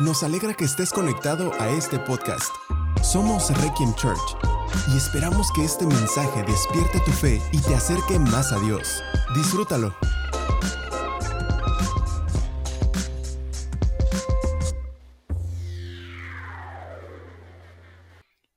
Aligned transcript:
Nos 0.00 0.22
alegra 0.22 0.54
que 0.54 0.64
estés 0.64 0.94
conectado 0.94 1.52
a 1.60 1.68
este 1.68 1.98
podcast. 1.98 2.56
Somos 3.02 3.50
Requiem 3.62 3.92
Church 3.96 4.34
y 4.88 4.96
esperamos 4.96 5.52
que 5.52 5.62
este 5.62 5.84
mensaje 5.84 6.42
despierte 6.42 7.00
tu 7.04 7.10
fe 7.10 7.38
y 7.52 7.60
te 7.60 7.74
acerque 7.74 8.18
más 8.18 8.50
a 8.50 8.58
Dios. 8.60 9.02
Disfrútalo. 9.34 9.94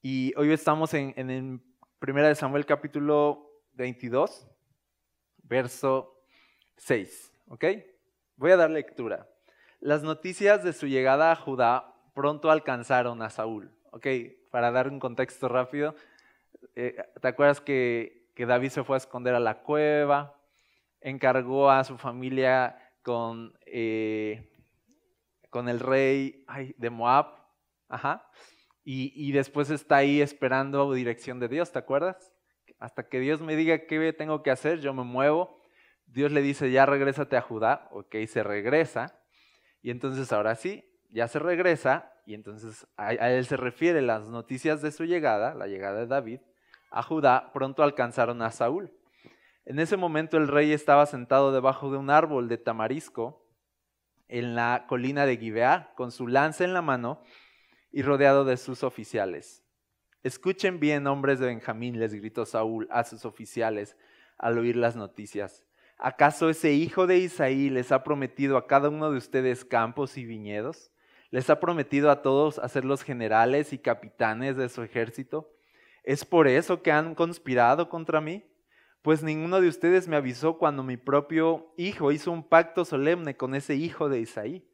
Y 0.01 0.33
hoy 0.37 0.53
estamos 0.53 0.93
en, 0.93 1.13
en 1.17 1.29
el 1.29 1.59
1 2.01 2.23
de 2.25 2.35
Samuel 2.35 2.65
capítulo 2.65 3.51
22, 3.73 4.47
verso 5.43 6.23
6. 6.77 7.33
¿Ok? 7.49 7.65
Voy 8.37 8.51
a 8.51 8.55
dar 8.55 8.71
lectura. 8.71 9.27
Las 9.83 10.01
noticias 10.01 10.63
de 10.63 10.71
su 10.71 10.87
llegada 10.87 11.33
a 11.33 11.35
Judá 11.35 11.93
pronto 12.13 12.49
alcanzaron 12.49 13.21
a 13.21 13.29
Saúl. 13.29 13.69
Ok, 13.91 14.07
para 14.49 14.71
dar 14.71 14.87
un 14.87 14.97
contexto 14.97 15.49
rápido, 15.49 15.93
eh, 16.73 17.03
¿te 17.21 17.27
acuerdas 17.27 17.59
que, 17.59 18.31
David 18.37 18.69
se 18.69 18.85
fue 18.85 18.95
a 18.95 18.99
esconder 18.99 19.35
a 19.35 19.41
la 19.41 19.59
cueva? 19.59 20.39
Encargó 21.01 21.69
a 21.69 21.83
su 21.83 21.97
familia 21.97 22.79
con, 23.01 23.57
eh, 23.65 24.49
con 25.49 25.67
el 25.67 25.81
rey 25.81 26.45
de 26.77 26.89
Moab. 26.89 27.25
Ajá. 27.89 28.25
Y, 28.85 29.11
y 29.13 29.33
después 29.33 29.69
está 29.69 29.97
ahí 29.97 30.21
esperando 30.21 30.93
dirección 30.93 31.41
de 31.41 31.49
Dios, 31.49 31.73
¿te 31.73 31.79
acuerdas? 31.79 32.31
Hasta 32.79 33.09
que 33.09 33.19
Dios 33.19 33.41
me 33.41 33.57
diga 33.57 33.79
qué 33.79 34.13
tengo 34.13 34.43
que 34.43 34.51
hacer, 34.51 34.79
yo 34.79 34.93
me 34.93 35.03
muevo. 35.03 35.59
Dios 36.05 36.31
le 36.31 36.41
dice, 36.41 36.71
ya 36.71 36.85
regrésate 36.85 37.35
a 37.35 37.41
Judá. 37.41 37.89
Ok, 37.91 38.15
se 38.27 38.43
regresa 38.43 39.19
y 39.83 39.91
entonces 39.91 40.31
ahora 40.31 40.55
sí, 40.55 40.89
ya 41.11 41.27
se 41.27 41.37
regresa 41.37 42.11
y 42.25 42.33
entonces 42.33 42.87
a, 42.97 43.13
él 43.13 43.45
se 43.45 43.57
refiere 43.57 44.01
las 44.01 44.29
noticias 44.29 44.81
de 44.81 44.91
su 44.91 45.03
llegada, 45.03 45.53
la 45.53 45.67
llegada 45.67 45.99
de 45.99 46.07
David, 46.07 46.39
a 46.89 47.03
Judá, 47.03 47.51
pronto 47.53 47.83
alcanzaron 47.83 48.41
a 48.41 48.51
Saúl. 48.51 48.91
En 49.65 49.79
ese 49.79 49.97
momento 49.97 50.37
el 50.37 50.47
rey 50.47 50.71
estaba 50.71 51.05
sentado 51.05 51.51
debajo 51.51 51.91
de 51.91 51.97
un 51.97 52.09
árbol 52.09 52.47
de 52.47 52.57
tamarisco 52.57 53.45
en 54.29 54.55
la 54.55 54.85
colina 54.87 55.25
de 55.25 55.37
Gibeá, 55.37 55.91
con 55.95 56.11
su 56.11 56.27
lanza 56.27 56.63
en 56.63 56.73
la 56.73 56.81
mano 56.81 57.21
y 57.91 58.01
rodeado 58.03 58.45
de 58.45 58.57
sus 58.57 58.83
oficiales. 58.83 59.65
Escuchen 60.23 60.79
bien, 60.79 61.07
hombres 61.07 61.39
de 61.39 61.47
Benjamín, 61.47 61.99
les 61.99 62.13
gritó 62.13 62.45
Saúl 62.45 62.87
a 62.89 63.03
sus 63.03 63.25
oficiales 63.25 63.97
al 64.37 64.57
oír 64.57 64.77
las 64.77 64.95
noticias. 64.95 65.65
¿Acaso 65.97 66.49
ese 66.49 66.73
hijo 66.73 67.07
de 67.07 67.17
Isaí 67.17 67.69
les 67.69 67.91
ha 67.91 68.03
prometido 68.03 68.57
a 68.57 68.67
cada 68.67 68.89
uno 68.89 69.11
de 69.11 69.17
ustedes 69.17 69.63
campos 69.63 70.17
y 70.17 70.25
viñedos? 70.25 70.91
¿Les 71.29 71.49
ha 71.49 71.59
prometido 71.59 72.11
a 72.11 72.21
todos 72.21 72.59
hacer 72.59 72.85
los 72.85 73.01
generales 73.01 73.73
y 73.73 73.79
capitanes 73.79 74.55
de 74.55 74.69
su 74.69 74.83
ejército? 74.83 75.49
¿Es 76.03 76.25
por 76.25 76.47
eso 76.47 76.81
que 76.81 76.91
han 76.91 77.15
conspirado 77.15 77.89
contra 77.89 78.21
mí? 78.21 78.43
Pues 79.01 79.23
ninguno 79.23 79.59
de 79.59 79.67
ustedes 79.67 80.07
me 80.07 80.15
avisó 80.15 80.57
cuando 80.57 80.83
mi 80.83 80.95
propio 80.95 81.73
hijo 81.77 82.11
hizo 82.11 82.31
un 82.31 82.47
pacto 82.47 82.85
solemne 82.85 83.35
con 83.35 83.55
ese 83.55 83.75
hijo 83.75 84.09
de 84.09 84.19
Isaí. 84.19 84.69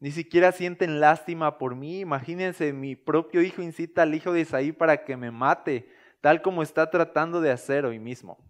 Ni 0.00 0.10
siquiera 0.10 0.52
sienten 0.52 0.98
lástima 0.98 1.58
por 1.58 1.76
mí. 1.76 2.00
Imagínense, 2.00 2.72
mi 2.72 2.96
propio 2.96 3.42
hijo 3.42 3.62
incita 3.62 4.02
al 4.02 4.14
hijo 4.14 4.32
de 4.32 4.40
Isaí 4.40 4.72
para 4.72 5.04
que 5.04 5.16
me 5.16 5.30
mate, 5.30 5.90
tal 6.20 6.42
como 6.42 6.62
está 6.62 6.90
tratando 6.90 7.40
de 7.40 7.50
hacer 7.50 7.84
hoy 7.84 7.98
mismo. 7.98 8.49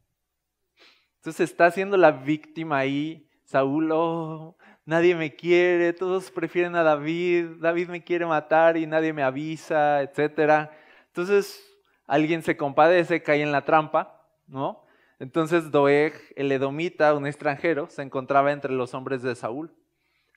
Entonces 1.20 1.50
está 1.50 1.70
siendo 1.70 1.98
la 1.98 2.12
víctima 2.12 2.78
ahí. 2.78 3.28
Saúl, 3.44 3.90
oh, 3.92 4.56
nadie 4.86 5.14
me 5.14 5.34
quiere, 5.34 5.92
todos 5.92 6.30
prefieren 6.30 6.74
a 6.76 6.82
David, 6.82 7.58
David 7.58 7.88
me 7.88 8.02
quiere 8.02 8.24
matar 8.24 8.78
y 8.78 8.86
nadie 8.86 9.12
me 9.12 9.22
avisa, 9.22 10.00
etc. 10.00 10.70
Entonces 11.08 11.62
alguien 12.06 12.42
se 12.42 12.56
compadece, 12.56 13.22
cae 13.22 13.42
en 13.42 13.52
la 13.52 13.66
trampa, 13.66 14.26
¿no? 14.46 14.86
Entonces 15.18 15.70
Doeg, 15.70 16.14
el 16.36 16.50
edomita, 16.52 17.12
un 17.14 17.26
extranjero, 17.26 17.90
se 17.90 18.00
encontraba 18.00 18.50
entre 18.52 18.72
los 18.72 18.94
hombres 18.94 19.20
de 19.20 19.34
Saúl. 19.34 19.74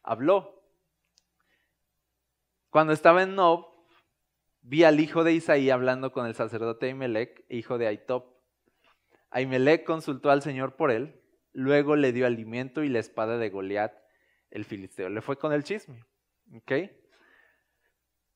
Habló. 0.04 0.62
Cuando 2.70 2.92
estaba 2.92 3.24
en 3.24 3.36
Nob, 3.36 3.68
vi 4.62 4.84
al 4.84 5.00
hijo 5.00 5.24
de 5.24 5.32
Isaí 5.32 5.70
hablando 5.70 6.12
con 6.12 6.26
el 6.26 6.36
sacerdote 6.36 6.90
Imelec, 6.90 7.46
hijo 7.48 7.78
de 7.78 7.88
Aitop. 7.88 8.33
Ahimelech 9.34 9.84
consultó 9.84 10.30
al 10.30 10.42
Señor 10.42 10.76
por 10.76 10.92
él, 10.92 11.20
luego 11.54 11.96
le 11.96 12.14
dio 12.14 12.26
alimento 12.28 12.84
y 12.84 12.90
la 12.90 13.00
espada 13.00 13.38
de 13.38 13.50
Goliat, 13.50 13.94
el 14.52 14.64
filisteo. 14.64 15.10
Le 15.10 15.22
fue 15.22 15.38
con 15.38 15.52
el 15.52 15.64
chisme. 15.64 16.06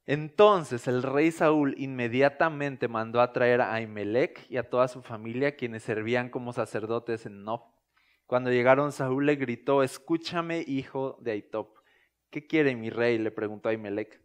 Entonces 0.08 0.88
el 0.88 1.03
rey 1.03 1.31
Saúl 1.31 1.75
inmediatamente 1.78 2.88
mandó 2.88 3.22
a 3.22 3.31
traer 3.31 3.62
a 3.62 3.74
Ahimelech 3.74 4.50
y 4.50 4.58
a 4.58 4.69
toda 4.69 4.88
su 4.88 5.03
familia, 5.03 5.56
quienes 5.56 5.84
servían 5.84 6.30
como 6.30 6.52
sacerdotes 6.52 7.25
en 7.25 7.44
Nob. 7.44 7.62
Cuando 8.25 8.52
llegaron, 8.52 8.91
Saúl 8.91 9.28
le 9.28 9.35
gritó: 9.35 9.84
Escúchame, 9.84 10.64
hijo 10.66 11.18
de 11.22 11.31
Aitop. 11.31 11.78
¿Qué 12.31 12.47
quiere 12.47 12.75
mi 12.75 12.90
rey? 12.90 13.18
le 13.18 13.31
preguntó 13.31 13.69
Ahimelech. 13.69 14.19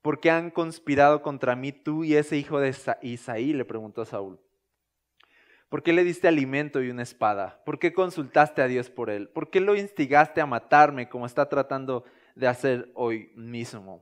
¿Por 0.00 0.20
qué 0.20 0.30
han 0.30 0.50
conspirado 0.50 1.20
contra 1.20 1.54
mí 1.54 1.72
tú 1.72 2.04
y 2.04 2.14
ese 2.14 2.36
hijo 2.36 2.60
de 2.60 2.74
Isaí? 3.02 3.52
le 3.52 3.64
preguntó 3.64 4.04
Saúl. 4.04 4.40
¿Por 5.68 5.82
qué 5.82 5.92
le 5.92 6.02
diste 6.02 6.28
alimento 6.28 6.82
y 6.82 6.88
una 6.88 7.02
espada? 7.02 7.62
¿Por 7.66 7.78
qué 7.78 7.92
consultaste 7.92 8.62
a 8.62 8.68
Dios 8.68 8.88
por 8.88 9.10
él? 9.10 9.28
¿Por 9.28 9.50
qué 9.50 9.60
lo 9.60 9.76
instigaste 9.76 10.40
a 10.40 10.46
matarme 10.46 11.10
como 11.10 11.26
está 11.26 11.48
tratando 11.50 12.04
de 12.34 12.48
hacer 12.48 12.90
hoy 12.94 13.32
mismo? 13.36 14.00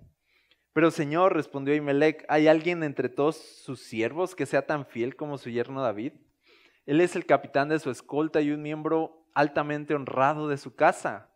Pero 0.73 0.93
Señor, 0.93 1.35
respondió 1.35 1.75
Imelec, 1.75 2.25
¿hay 2.29 2.47
alguien 2.47 2.85
entre 2.85 3.09
todos 3.09 3.37
sus 3.37 3.81
siervos 3.81 4.37
que 4.37 4.47
sea 4.47 4.65
tan 4.65 4.87
fiel 4.87 5.17
como 5.17 5.39
su 5.39 5.51
yerno 5.51 5.83
David? 5.83 6.13
Él 6.85 7.01
es 7.01 7.17
el 7.17 7.27
capitán 7.27 7.69
de 7.69 7.81
su 7.81 7.91
escolta 7.91 8.41
y 8.41 8.53
un 8.53 8.63
miembro 8.63 9.27
altamente 9.35 9.95
honrado 9.95 10.49
de 10.49 10.59
su 10.59 10.77
casa. 10.77 11.31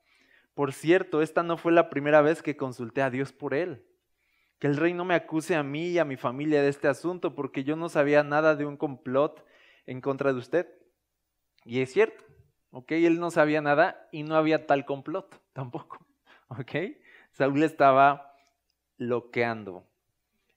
Por 0.55 0.73
cierto, 0.73 1.23
esta 1.23 1.43
no 1.43 1.57
fue 1.57 1.73
la 1.73 1.91
primera 1.91 2.23
vez 2.23 2.41
que 2.41 2.57
consulté 2.57 3.03
a 3.03 3.11
Dios 3.11 3.33
por 3.33 3.53
él. 3.53 3.85
Que 4.61 4.69
el 4.69 4.77
rey 4.77 4.93
no 4.93 5.05
me 5.05 5.15
acuse 5.15 5.57
a 5.57 5.65
mí 5.65 5.89
y 5.89 5.99
a 5.99 6.05
mi 6.05 6.17
familia 6.17 6.63
de 6.63 6.69
este 6.69 6.87
asunto, 6.87 7.35
porque 7.35 7.65
yo 7.65 7.75
no 7.75 7.89
sabía 7.89 8.23
nada 8.23 8.55
de 8.55 8.65
un 8.65 8.77
complot 8.77 9.45
en 9.87 10.01
contra 10.01 10.33
de 10.33 10.39
usted. 10.39 10.69
Y 11.65 11.81
es 11.81 11.93
cierto, 11.93 12.25
¿ok? 12.71 12.93
Él 12.93 13.21
no 13.21 13.31
sabía 13.31 13.61
nada 13.61 14.09
y 14.13 14.23
no 14.23 14.37
había 14.37 14.67
tal 14.67 14.85
complot 14.85 15.41
tampoco, 15.53 16.05
¿ok? 16.49 16.73
Saúl 17.33 17.63
estaba 17.63 18.35
loqueando. 18.97 19.87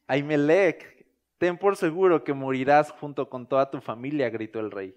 Aimelec, 0.07 1.07
ten 1.37 1.57
por 1.57 1.77
seguro 1.77 2.23
que 2.23 2.33
morirás 2.33 2.91
junto 2.91 3.29
con 3.29 3.47
toda 3.47 3.71
tu 3.71 3.79
familia, 3.81 4.29
gritó 4.29 4.59
el 4.59 4.71
rey. 4.71 4.95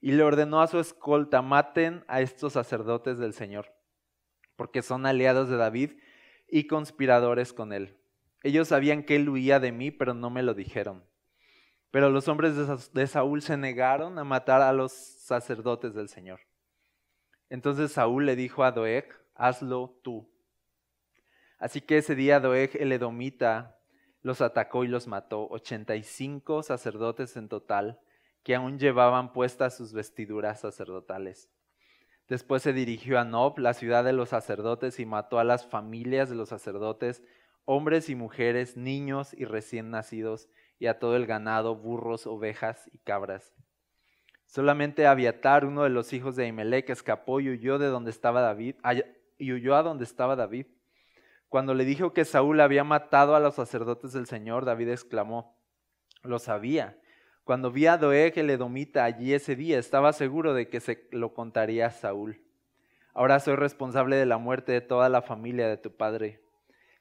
Y 0.00 0.12
le 0.12 0.22
ordenó 0.22 0.60
a 0.60 0.66
su 0.66 0.78
escolta, 0.78 1.42
maten 1.42 2.04
a 2.06 2.20
estos 2.20 2.52
sacerdotes 2.52 3.18
del 3.18 3.32
Señor, 3.32 3.74
porque 4.54 4.82
son 4.82 5.06
aliados 5.06 5.48
de 5.48 5.56
David 5.56 5.92
y 6.48 6.66
conspiradores 6.66 7.52
con 7.52 7.72
él. 7.72 7.96
Ellos 8.42 8.68
sabían 8.68 9.02
que 9.02 9.16
él 9.16 9.28
huía 9.28 9.58
de 9.58 9.72
mí, 9.72 9.90
pero 9.90 10.14
no 10.14 10.30
me 10.30 10.42
lo 10.42 10.54
dijeron. 10.54 11.04
Pero 11.90 12.10
los 12.10 12.28
hombres 12.28 12.54
de 12.92 13.06
Saúl 13.06 13.42
se 13.42 13.56
negaron 13.56 14.18
a 14.18 14.24
matar 14.24 14.62
a 14.62 14.72
los 14.72 14.92
sacerdotes 14.92 15.94
del 15.94 16.08
Señor. 16.08 16.40
Entonces 17.48 17.92
Saúl 17.92 18.26
le 18.26 18.36
dijo 18.36 18.64
a 18.64 18.72
Doeg, 18.72 19.08
hazlo 19.34 19.98
tú. 20.02 20.28
Así 21.58 21.80
que 21.80 21.98
ese 21.98 22.14
día 22.14 22.40
Doeg 22.40 22.70
el 22.80 22.92
edomita 22.92 23.78
los 24.22 24.40
atacó 24.40 24.84
y 24.84 24.88
los 24.88 25.06
mató, 25.06 25.48
85 25.50 26.64
sacerdotes 26.64 27.36
en 27.36 27.48
total, 27.48 28.00
que 28.42 28.56
aún 28.56 28.78
llevaban 28.78 29.32
puestas 29.32 29.76
sus 29.76 29.92
vestiduras 29.92 30.60
sacerdotales. 30.60 31.48
Después 32.28 32.62
se 32.62 32.72
dirigió 32.72 33.20
a 33.20 33.24
Nob, 33.24 33.58
la 33.58 33.72
ciudad 33.72 34.02
de 34.02 34.12
los 34.12 34.30
sacerdotes, 34.30 34.98
y 34.98 35.06
mató 35.06 35.38
a 35.38 35.44
las 35.44 35.64
familias 35.64 36.28
de 36.28 36.34
los 36.34 36.48
sacerdotes, 36.48 37.22
hombres 37.64 38.08
y 38.08 38.16
mujeres, 38.16 38.76
niños 38.76 39.32
y 39.32 39.44
recién 39.44 39.90
nacidos, 39.90 40.48
y 40.78 40.86
a 40.86 40.98
todo 40.98 41.16
el 41.16 41.26
ganado, 41.26 41.76
burros, 41.76 42.26
ovejas 42.26 42.88
y 42.92 42.98
cabras. 42.98 43.54
Solamente 44.46 45.06
Abiatar, 45.06 45.64
uno 45.64 45.82
de 45.82 45.90
los 45.90 46.12
hijos 46.12 46.36
de 46.36 46.44
Ahimelech, 46.44 46.90
escapó 46.90 47.40
y 47.40 47.50
huyó 47.50 47.78
de 47.78 47.88
donde 47.88 48.10
estaba 48.10 48.40
David, 48.40 48.76
y 49.38 49.52
huyó 49.52 49.74
a 49.74 49.82
donde 49.82 50.04
estaba 50.04 50.36
David. 50.36 50.66
Cuando 51.48 51.74
le 51.74 51.84
dijo 51.84 52.12
que 52.12 52.24
Saúl 52.24 52.60
había 52.60 52.84
matado 52.84 53.34
a 53.34 53.40
los 53.40 53.54
sacerdotes 53.54 54.12
del 54.12 54.26
Señor, 54.26 54.64
David 54.64 54.90
exclamó, 54.90 55.56
lo 56.22 56.38
sabía. 56.38 56.98
Cuando 57.44 57.70
vi 57.70 57.86
a 57.86 57.96
Doeg 57.96 58.38
el 58.38 58.50
allí 58.96 59.32
ese 59.32 59.56
día, 59.56 59.78
estaba 59.78 60.12
seguro 60.12 60.54
de 60.54 60.68
que 60.68 60.80
se 60.80 61.08
lo 61.12 61.32
contaría 61.34 61.86
a 61.86 61.90
Saúl. 61.90 62.42
Ahora 63.14 63.40
soy 63.40 63.56
responsable 63.56 64.16
de 64.16 64.26
la 64.26 64.38
muerte 64.38 64.72
de 64.72 64.80
toda 64.80 65.08
la 65.08 65.22
familia 65.22 65.68
de 65.68 65.76
tu 65.76 65.96
padre. 65.96 66.42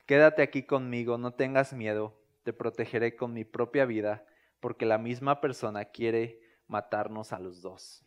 Quédate 0.05 0.43
aquí 0.43 0.63
conmigo, 0.63 1.17
no 1.17 1.33
tengas 1.33 1.73
miedo 1.73 2.15
te 2.45 2.53
protegeré 2.53 3.15
con 3.15 3.33
mi 3.33 3.43
propia 3.43 3.85
vida, 3.85 4.23
porque 4.59 4.85
la 4.85 4.99
misma 4.99 5.41
persona 5.41 5.85
quiere 5.85 6.39
matarnos 6.67 7.33
a 7.33 7.39
los 7.39 7.63
dos. 7.63 8.05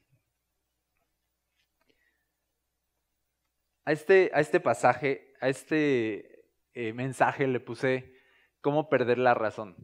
A 3.85 3.91
este, 3.91 4.31
a 4.33 4.39
este 4.39 4.61
pasaje, 4.61 5.35
a 5.41 5.49
este 5.49 6.47
eh, 6.73 6.93
mensaje 6.93 7.49
le 7.49 7.59
puse 7.59 8.15
cómo 8.61 8.89
perder 8.89 9.19
la 9.19 9.35
razón. 9.35 9.75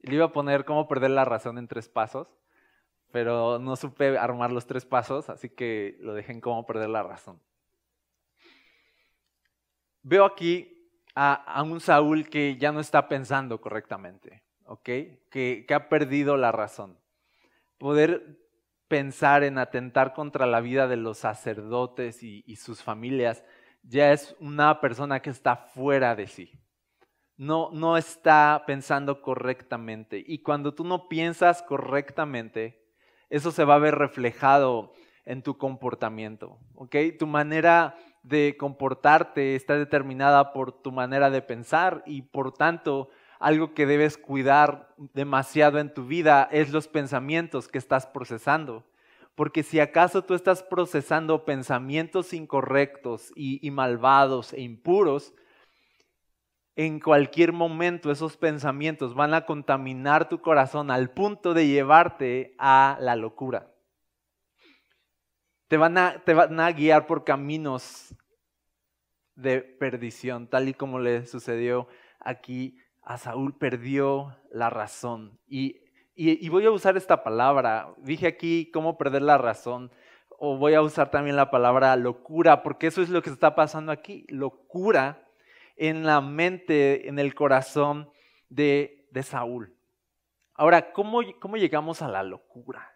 Le 0.00 0.16
iba 0.16 0.24
a 0.26 0.32
poner 0.32 0.64
cómo 0.64 0.88
perder 0.88 1.10
la 1.10 1.24
razón 1.24 1.58
en 1.58 1.68
tres 1.68 1.88
pasos, 1.88 2.36
pero 3.12 3.60
no 3.60 3.76
supe 3.76 4.18
armar 4.18 4.50
los 4.50 4.66
tres 4.66 4.84
pasos, 4.84 5.30
así 5.30 5.48
que 5.48 5.96
lo 6.00 6.12
dejé 6.12 6.32
en 6.32 6.40
cómo 6.40 6.66
perder 6.66 6.88
la 6.88 7.04
razón. 7.04 7.40
Veo 10.02 10.24
aquí 10.24 10.77
a, 11.20 11.62
un 11.64 11.80
Saúl 11.80 12.28
que 12.28 12.56
ya 12.58 12.70
no 12.70 12.78
está 12.78 13.08
pensando 13.08 13.60
correctamente, 13.60 14.44
¿ok? 14.66 14.88
Que, 15.30 15.66
ha 15.70 15.88
perdido 15.88 16.36
la 16.36 16.52
razón. 16.52 16.96
Poder 17.76 18.38
pensar 18.86 19.42
en 19.42 19.58
atentar 19.58 20.14
contra 20.14 20.46
la 20.46 20.60
vida 20.60 20.86
de 20.86 20.96
los 20.96 21.18
sacerdotes 21.18 22.22
y, 22.22 22.44
y 22.46 22.56
sus 22.56 22.82
familias 22.82 23.44
ya 23.82 24.12
es 24.12 24.36
una 24.38 24.80
persona 24.80 25.20
que 25.20 25.30
está 25.30 25.56
fuera 25.56 26.14
de 26.14 26.28
sí. 26.28 26.52
No, 27.36 27.70
no 27.72 27.96
está 27.96 28.62
pensando 28.66 29.20
correctamente. 29.20 30.22
Y 30.24 30.42
cuando 30.42 30.74
tú 30.74 30.84
no 30.84 31.08
piensas 31.08 31.62
correctamente, 31.62 32.84
eso 33.28 33.50
se 33.50 33.64
va 33.64 33.74
a 33.74 33.78
ver 33.78 33.96
reflejado 33.96 34.92
en 35.24 35.42
tu 35.42 35.58
comportamiento. 35.58 36.58
¿ok? 36.74 36.96
Tu 37.18 37.26
manera 37.26 37.96
de 38.28 38.56
comportarte 38.58 39.54
está 39.54 39.76
determinada 39.76 40.52
por 40.52 40.72
tu 40.72 40.92
manera 40.92 41.30
de 41.30 41.42
pensar 41.42 42.02
y 42.06 42.22
por 42.22 42.52
tanto 42.52 43.08
algo 43.38 43.74
que 43.74 43.86
debes 43.86 44.18
cuidar 44.18 44.94
demasiado 45.14 45.78
en 45.78 45.92
tu 45.92 46.06
vida 46.06 46.48
es 46.50 46.70
los 46.70 46.88
pensamientos 46.88 47.68
que 47.68 47.78
estás 47.78 48.06
procesando. 48.06 48.84
Porque 49.34 49.62
si 49.62 49.78
acaso 49.78 50.24
tú 50.24 50.34
estás 50.34 50.62
procesando 50.64 51.44
pensamientos 51.44 52.32
incorrectos 52.32 53.32
y, 53.36 53.70
malvados 53.70 54.52
e 54.52 54.62
impuros, 54.62 55.32
en 56.74 56.98
cualquier 56.98 57.52
momento 57.52 58.10
esos 58.10 58.36
pensamientos 58.36 59.14
van 59.14 59.34
a 59.34 59.46
contaminar 59.46 60.28
tu 60.28 60.40
corazón 60.40 60.90
al 60.90 61.10
punto 61.10 61.54
de 61.54 61.68
llevarte 61.68 62.56
a 62.58 62.98
la 63.00 63.14
locura. 63.14 63.70
Te 65.68 65.76
van 65.76 65.98
a, 65.98 66.22
te 66.24 66.34
van 66.34 66.58
a 66.60 66.72
guiar 66.72 67.06
por 67.06 67.24
caminos 67.24 68.14
de 69.34 69.60
perdición, 69.60 70.48
tal 70.48 70.68
y 70.68 70.74
como 70.74 70.98
le 70.98 71.26
sucedió 71.26 71.88
aquí 72.18 72.78
a 73.02 73.18
Saúl, 73.18 73.56
perdió 73.56 74.36
la 74.50 74.70
razón. 74.70 75.38
Y 75.46 75.88
y, 76.20 76.48
voy 76.48 76.66
a 76.66 76.72
usar 76.72 76.96
esta 76.96 77.22
palabra. 77.22 77.94
Dije 77.98 78.26
aquí 78.26 78.72
cómo 78.72 78.98
perder 78.98 79.22
la 79.22 79.38
razón. 79.38 79.92
O 80.36 80.56
voy 80.56 80.74
a 80.74 80.82
usar 80.82 81.12
también 81.12 81.36
la 81.36 81.48
palabra 81.48 81.94
locura, 81.94 82.64
porque 82.64 82.88
eso 82.88 83.02
es 83.02 83.08
lo 83.08 83.22
que 83.22 83.30
está 83.30 83.54
pasando 83.54 83.92
aquí. 83.92 84.26
Locura 84.28 85.24
en 85.76 86.04
la 86.04 86.20
mente, 86.20 87.08
en 87.08 87.20
el 87.20 87.36
corazón 87.36 88.10
de, 88.48 89.06
de 89.12 89.22
Saúl. 89.22 89.76
Ahora, 90.54 90.92
¿cómo, 90.92 91.20
¿cómo, 91.38 91.56
llegamos 91.56 92.02
a 92.02 92.08
la 92.08 92.24
locura? 92.24 92.92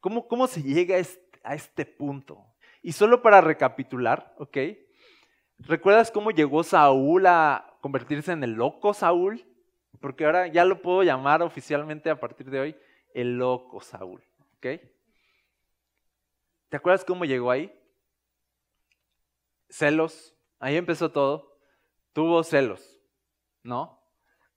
¿Cómo, 0.00 0.26
cómo 0.26 0.48
se 0.48 0.60
llega 0.60 0.96
a 0.96 0.98
este, 0.98 1.27
a 1.48 1.54
este 1.54 1.86
punto? 1.86 2.44
Y 2.82 2.92
solo 2.92 3.22
para 3.22 3.40
recapitular, 3.40 4.34
¿ok? 4.38 4.58
¿Recuerdas 5.58 6.10
cómo 6.10 6.30
llegó 6.30 6.62
Saúl 6.62 7.26
a 7.26 7.76
convertirse 7.80 8.32
en 8.32 8.44
el 8.44 8.52
loco 8.52 8.94
Saúl? 8.94 9.44
Porque 10.00 10.24
ahora 10.24 10.46
ya 10.46 10.64
lo 10.64 10.80
puedo 10.82 11.02
llamar 11.02 11.42
oficialmente 11.42 12.10
a 12.10 12.20
partir 12.20 12.50
de 12.50 12.60
hoy 12.60 12.76
el 13.14 13.38
loco 13.38 13.80
Saúl. 13.80 14.22
¿Ok? 14.56 14.80
¿Te 16.68 16.76
acuerdas 16.76 17.04
cómo 17.04 17.24
llegó 17.24 17.50
ahí? 17.50 17.72
Celos. 19.70 20.36
Ahí 20.60 20.76
empezó 20.76 21.10
todo. 21.10 21.58
Tuvo 22.12 22.44
celos, 22.44 23.00
¿no? 23.62 24.00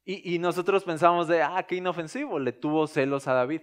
Y, 0.03 0.35
y 0.35 0.39
nosotros 0.39 0.83
pensamos 0.83 1.27
de, 1.27 1.41
ah, 1.41 1.63
qué 1.67 1.75
inofensivo, 1.75 2.39
le 2.39 2.51
tuvo 2.51 2.87
celos 2.87 3.27
a 3.27 3.33
David. 3.33 3.61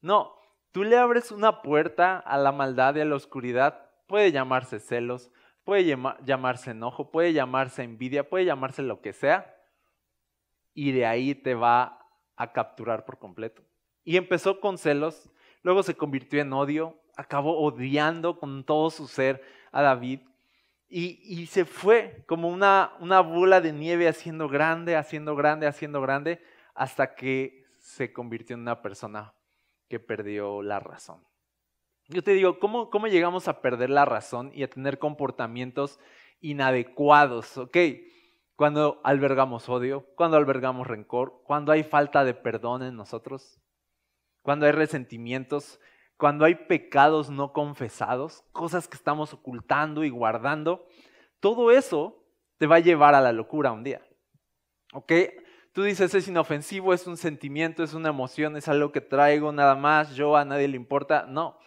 No, 0.00 0.36
tú 0.72 0.84
le 0.84 0.96
abres 0.96 1.32
una 1.32 1.62
puerta 1.62 2.18
a 2.18 2.38
la 2.38 2.52
maldad 2.52 2.96
y 2.96 3.00
a 3.00 3.04
la 3.04 3.16
oscuridad. 3.16 3.90
Puede 4.06 4.32
llamarse 4.32 4.78
celos, 4.78 5.30
puede 5.64 5.96
llamarse 6.24 6.70
enojo, 6.70 7.10
puede 7.10 7.32
llamarse 7.32 7.82
envidia, 7.82 8.28
puede 8.28 8.44
llamarse 8.44 8.82
lo 8.82 9.00
que 9.00 9.12
sea 9.12 9.56
y 10.76 10.92
de 10.92 11.06
ahí 11.06 11.34
te 11.34 11.54
va 11.54 11.98
a 12.36 12.52
capturar 12.52 13.04
por 13.06 13.18
completo. 13.18 13.62
Y 14.04 14.18
empezó 14.18 14.60
con 14.60 14.78
celos, 14.78 15.30
luego 15.62 15.82
se 15.82 15.96
convirtió 15.96 16.40
en 16.40 16.52
odio, 16.52 17.00
acabó 17.16 17.58
odiando 17.58 18.38
con 18.38 18.62
todo 18.62 18.90
su 18.90 19.08
ser 19.08 19.42
a 19.72 19.80
David 19.82 20.20
y, 20.88 21.46
se 21.46 21.64
fue 21.64 22.22
como 22.28 22.48
una, 22.48 22.92
una 23.00 23.20
bola 23.20 23.60
de 23.60 23.72
nieve 23.72 24.06
haciendo 24.06 24.48
grande, 24.48 24.94
haciendo 24.94 25.34
grande, 25.34 25.66
haciendo 25.66 26.00
grande, 26.00 26.40
hasta 26.74 27.16
que 27.16 27.64
se 27.80 28.12
convirtió 28.12 28.54
en 28.54 28.60
una 28.60 28.82
persona 28.82 29.32
que 29.88 30.00
perdió 30.00 30.62
la 30.62 30.80
razón. 30.80 31.22
Yo 32.08 32.22
te 32.22 32.32
digo, 32.32 32.58
¿cómo, 32.58 32.90
cómo 32.90 33.08
llegamos 33.08 33.48
a 33.48 33.60
perder 33.60 33.90
la 33.90 34.04
razón 34.04 34.52
y 34.54 34.62
a 34.62 34.70
tener 34.70 34.98
comportamientos 34.98 35.98
inadecuados? 36.40 37.56
Ok, 37.58 37.76
cuando 38.54 39.00
albergamos 39.04 39.68
odio, 39.68 40.06
cuando 40.14 40.36
albergamos 40.36 40.86
rencor, 40.86 41.42
cuando 41.44 41.72
hay 41.72 41.82
falta 41.82 42.24
de 42.24 42.34
perdón 42.34 42.82
en 42.82 42.96
nosotros, 42.96 43.60
cuando 44.42 44.66
hay 44.66 44.72
resentimientos, 44.72 45.80
cuando 46.16 46.44
hay 46.44 46.54
pecados 46.54 47.28
no 47.28 47.52
confesados, 47.52 48.44
cosas 48.52 48.88
que 48.88 48.96
estamos 48.96 49.34
ocultando 49.34 50.04
y 50.04 50.10
guardando, 50.10 50.86
todo 51.40 51.70
eso 51.70 52.24
te 52.56 52.66
va 52.66 52.76
a 52.76 52.80
llevar 52.80 53.14
a 53.14 53.20
la 53.20 53.32
locura 53.32 53.72
un 53.72 53.84
día. 53.84 54.00
¿Ok? 54.94 55.12
Tú 55.76 55.82
dices, 55.82 56.14
es 56.14 56.26
inofensivo, 56.26 56.94
es 56.94 57.06
un 57.06 57.18
sentimiento, 57.18 57.82
es 57.82 57.92
una 57.92 58.08
emoción, 58.08 58.56
es 58.56 58.66
algo 58.66 58.92
que 58.92 59.02
traigo 59.02 59.52
nada 59.52 59.74
más, 59.74 60.16
yo 60.16 60.34
a 60.34 60.42
nadie 60.42 60.68
le 60.68 60.76
importa. 60.76 61.26
No, 61.28 61.58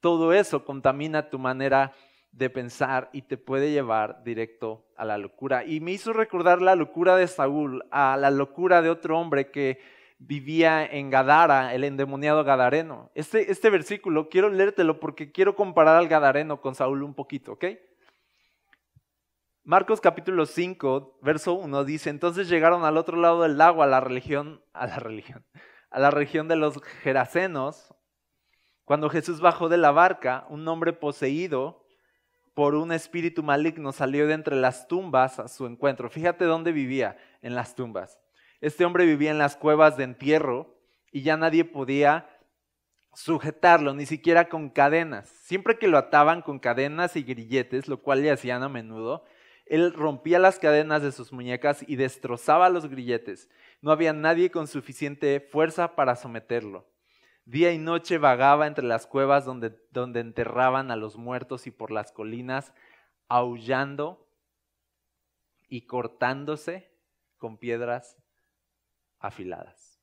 todo 0.00 0.34
eso 0.34 0.66
contamina 0.66 1.30
tu 1.30 1.38
manera 1.38 1.94
de 2.30 2.50
pensar 2.50 3.08
y 3.14 3.22
te 3.22 3.38
puede 3.38 3.70
llevar 3.70 4.22
directo 4.22 4.84
a 4.98 5.06
la 5.06 5.16
locura. 5.16 5.64
Y 5.64 5.80
me 5.80 5.92
hizo 5.92 6.12
recordar 6.12 6.60
la 6.60 6.76
locura 6.76 7.16
de 7.16 7.26
Saúl, 7.26 7.82
a 7.90 8.18
la 8.18 8.30
locura 8.30 8.82
de 8.82 8.90
otro 8.90 9.18
hombre 9.18 9.50
que 9.50 9.80
vivía 10.18 10.84
en 10.84 11.08
Gadara, 11.08 11.74
el 11.74 11.84
endemoniado 11.84 12.44
Gadareno. 12.44 13.12
Este, 13.14 13.50
este 13.50 13.70
versículo 13.70 14.28
quiero 14.28 14.50
leértelo 14.50 15.00
porque 15.00 15.32
quiero 15.32 15.56
comparar 15.56 15.96
al 15.96 16.08
Gadareno 16.08 16.60
con 16.60 16.74
Saúl 16.74 17.02
un 17.02 17.14
poquito, 17.14 17.52
¿ok? 17.52 17.64
Marcos 19.66 20.02
capítulo 20.02 20.44
5, 20.44 21.20
verso 21.22 21.54
1 21.54 21.84
dice, 21.84 22.10
entonces 22.10 22.50
llegaron 22.50 22.84
al 22.84 22.98
otro 22.98 23.16
lado 23.16 23.40
del 23.40 23.56
lago, 23.56 23.82
a 23.82 23.86
la 23.86 23.98
religión, 23.98 24.62
a 24.74 24.86
la 24.86 24.96
religión, 24.96 25.46
a 25.88 26.00
la 26.00 26.10
región 26.10 26.48
de 26.48 26.56
los 26.56 26.82
Gerasenos. 26.82 27.94
Cuando 28.84 29.08
Jesús 29.08 29.40
bajó 29.40 29.70
de 29.70 29.78
la 29.78 29.90
barca, 29.90 30.44
un 30.50 30.68
hombre 30.68 30.92
poseído 30.92 31.86
por 32.52 32.74
un 32.74 32.92
espíritu 32.92 33.42
maligno 33.42 33.92
salió 33.92 34.26
de 34.26 34.34
entre 34.34 34.54
las 34.54 34.86
tumbas 34.86 35.38
a 35.38 35.48
su 35.48 35.64
encuentro. 35.64 36.10
Fíjate 36.10 36.44
dónde 36.44 36.70
vivía, 36.70 37.16
en 37.40 37.54
las 37.54 37.74
tumbas. 37.74 38.20
Este 38.60 38.84
hombre 38.84 39.06
vivía 39.06 39.30
en 39.30 39.38
las 39.38 39.56
cuevas 39.56 39.96
de 39.96 40.04
entierro 40.04 40.78
y 41.10 41.22
ya 41.22 41.38
nadie 41.38 41.64
podía 41.64 42.28
sujetarlo, 43.14 43.94
ni 43.94 44.04
siquiera 44.04 44.50
con 44.50 44.68
cadenas. 44.68 45.26
Siempre 45.30 45.78
que 45.78 45.88
lo 45.88 45.96
ataban 45.96 46.42
con 46.42 46.58
cadenas 46.58 47.16
y 47.16 47.22
grilletes, 47.22 47.88
lo 47.88 48.02
cual 48.02 48.20
le 48.20 48.30
hacían 48.30 48.62
a 48.62 48.68
menudo, 48.68 49.24
él 49.66 49.92
rompía 49.92 50.38
las 50.38 50.58
cadenas 50.58 51.02
de 51.02 51.12
sus 51.12 51.32
muñecas 51.32 51.84
y 51.86 51.96
destrozaba 51.96 52.68
los 52.68 52.88
grilletes. 52.88 53.48
No 53.80 53.92
había 53.92 54.12
nadie 54.12 54.50
con 54.50 54.66
suficiente 54.66 55.40
fuerza 55.40 55.96
para 55.96 56.16
someterlo. 56.16 56.86
Día 57.46 57.72
y 57.72 57.78
noche 57.78 58.18
vagaba 58.18 58.66
entre 58.66 58.84
las 58.84 59.06
cuevas 59.06 59.44
donde, 59.44 59.78
donde 59.90 60.20
enterraban 60.20 60.90
a 60.90 60.96
los 60.96 61.16
muertos 61.16 61.66
y 61.66 61.70
por 61.70 61.90
las 61.90 62.12
colinas, 62.12 62.72
aullando 63.28 64.26
y 65.68 65.82
cortándose 65.86 66.90
con 67.36 67.58
piedras 67.58 68.16
afiladas. 69.18 70.00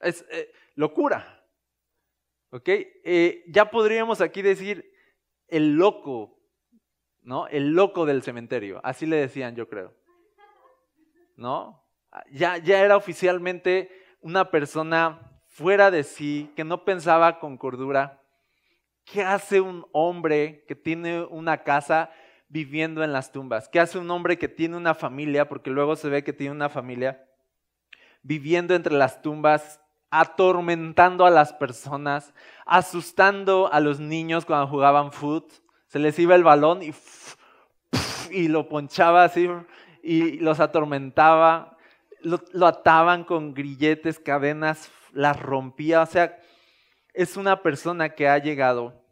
Es 0.00 0.24
eh, 0.30 0.52
locura. 0.74 1.44
¿Ok? 2.50 2.68
Eh, 2.68 3.44
ya 3.48 3.70
podríamos 3.70 4.20
aquí 4.20 4.42
decir 4.42 4.92
el 5.48 5.74
loco, 5.74 6.41
¿no? 7.22 7.46
El 7.48 7.72
loco 7.72 8.06
del 8.06 8.22
cementerio. 8.22 8.80
Así 8.84 9.06
le 9.06 9.16
decían, 9.16 9.54
yo 9.54 9.68
creo. 9.68 9.94
¿No? 11.36 11.82
Ya, 12.30 12.58
ya 12.58 12.80
era 12.80 12.96
oficialmente 12.96 13.90
una 14.20 14.50
persona 14.50 15.32
fuera 15.48 15.90
de 15.90 16.02
sí, 16.02 16.50
que 16.56 16.64
no 16.64 16.84
pensaba 16.84 17.38
con 17.38 17.56
cordura. 17.56 18.20
¿Qué 19.04 19.22
hace 19.22 19.60
un 19.60 19.86
hombre 19.92 20.64
que 20.66 20.74
tiene 20.74 21.22
una 21.22 21.62
casa 21.62 22.10
viviendo 22.48 23.02
en 23.02 23.12
las 23.12 23.32
tumbas? 23.32 23.68
¿Qué 23.68 23.80
hace 23.80 23.98
un 23.98 24.10
hombre 24.10 24.38
que 24.38 24.48
tiene 24.48 24.76
una 24.76 24.94
familia, 24.94 25.48
porque 25.48 25.70
luego 25.70 25.96
se 25.96 26.08
ve 26.08 26.22
que 26.22 26.32
tiene 26.32 26.54
una 26.54 26.68
familia, 26.68 27.26
viviendo 28.22 28.74
entre 28.74 28.94
las 28.94 29.20
tumbas, 29.22 29.80
atormentando 30.10 31.24
a 31.26 31.30
las 31.30 31.52
personas, 31.52 32.32
asustando 32.64 33.72
a 33.72 33.80
los 33.80 33.98
niños 33.98 34.44
cuando 34.44 34.68
jugaban 34.68 35.12
foot? 35.12 35.50
Se 35.92 35.98
les 35.98 36.18
iba 36.18 36.34
el 36.34 36.42
balón 36.42 36.82
y, 36.82 36.94
y 38.30 38.48
lo 38.48 38.66
ponchaba 38.66 39.24
así 39.24 39.46
y 40.02 40.38
los 40.38 40.58
atormentaba, 40.58 41.76
lo, 42.22 42.66
ataban 42.66 43.24
con 43.24 43.52
grilletes, 43.52 44.18
cadenas, 44.18 44.90
las 45.12 45.38
rompía, 45.38 46.00
o 46.00 46.06
sea, 46.06 46.40
es 47.12 47.36
una 47.36 47.60
persona 47.60 48.14
que 48.14 48.26
ha 48.26 48.38
llegado 48.38 49.04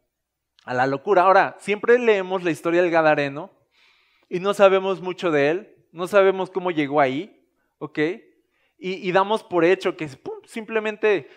a 0.65 0.73
la 0.73 0.87
locura. 0.87 1.21
Ahora, 1.21 1.55
siempre 1.59 1.99
leemos 1.99 2.41
la 2.41 2.49
historia 2.49 2.81
del 2.81 2.89
Gadareno 2.89 3.51
y 4.27 4.39
no 4.39 4.55
sabemos 4.55 5.01
mucho 5.01 5.29
de 5.29 5.51
él, 5.51 5.75
no 5.91 6.07
sabemos 6.07 6.49
cómo 6.49 6.71
llegó 6.71 6.99
ahí, 6.99 7.45
¿ok? 7.77 7.99
Y, 8.79 9.11
damos 9.11 9.43
por 9.43 9.65
hecho 9.65 9.95
que 9.95 10.09
simplemente 10.45 11.29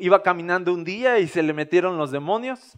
iba 0.00 0.24
caminando 0.24 0.74
un 0.74 0.82
día 0.82 1.20
y 1.20 1.28
se 1.28 1.44
le 1.44 1.52
metieron 1.52 1.96
los 1.96 2.10
demonios, 2.10 2.76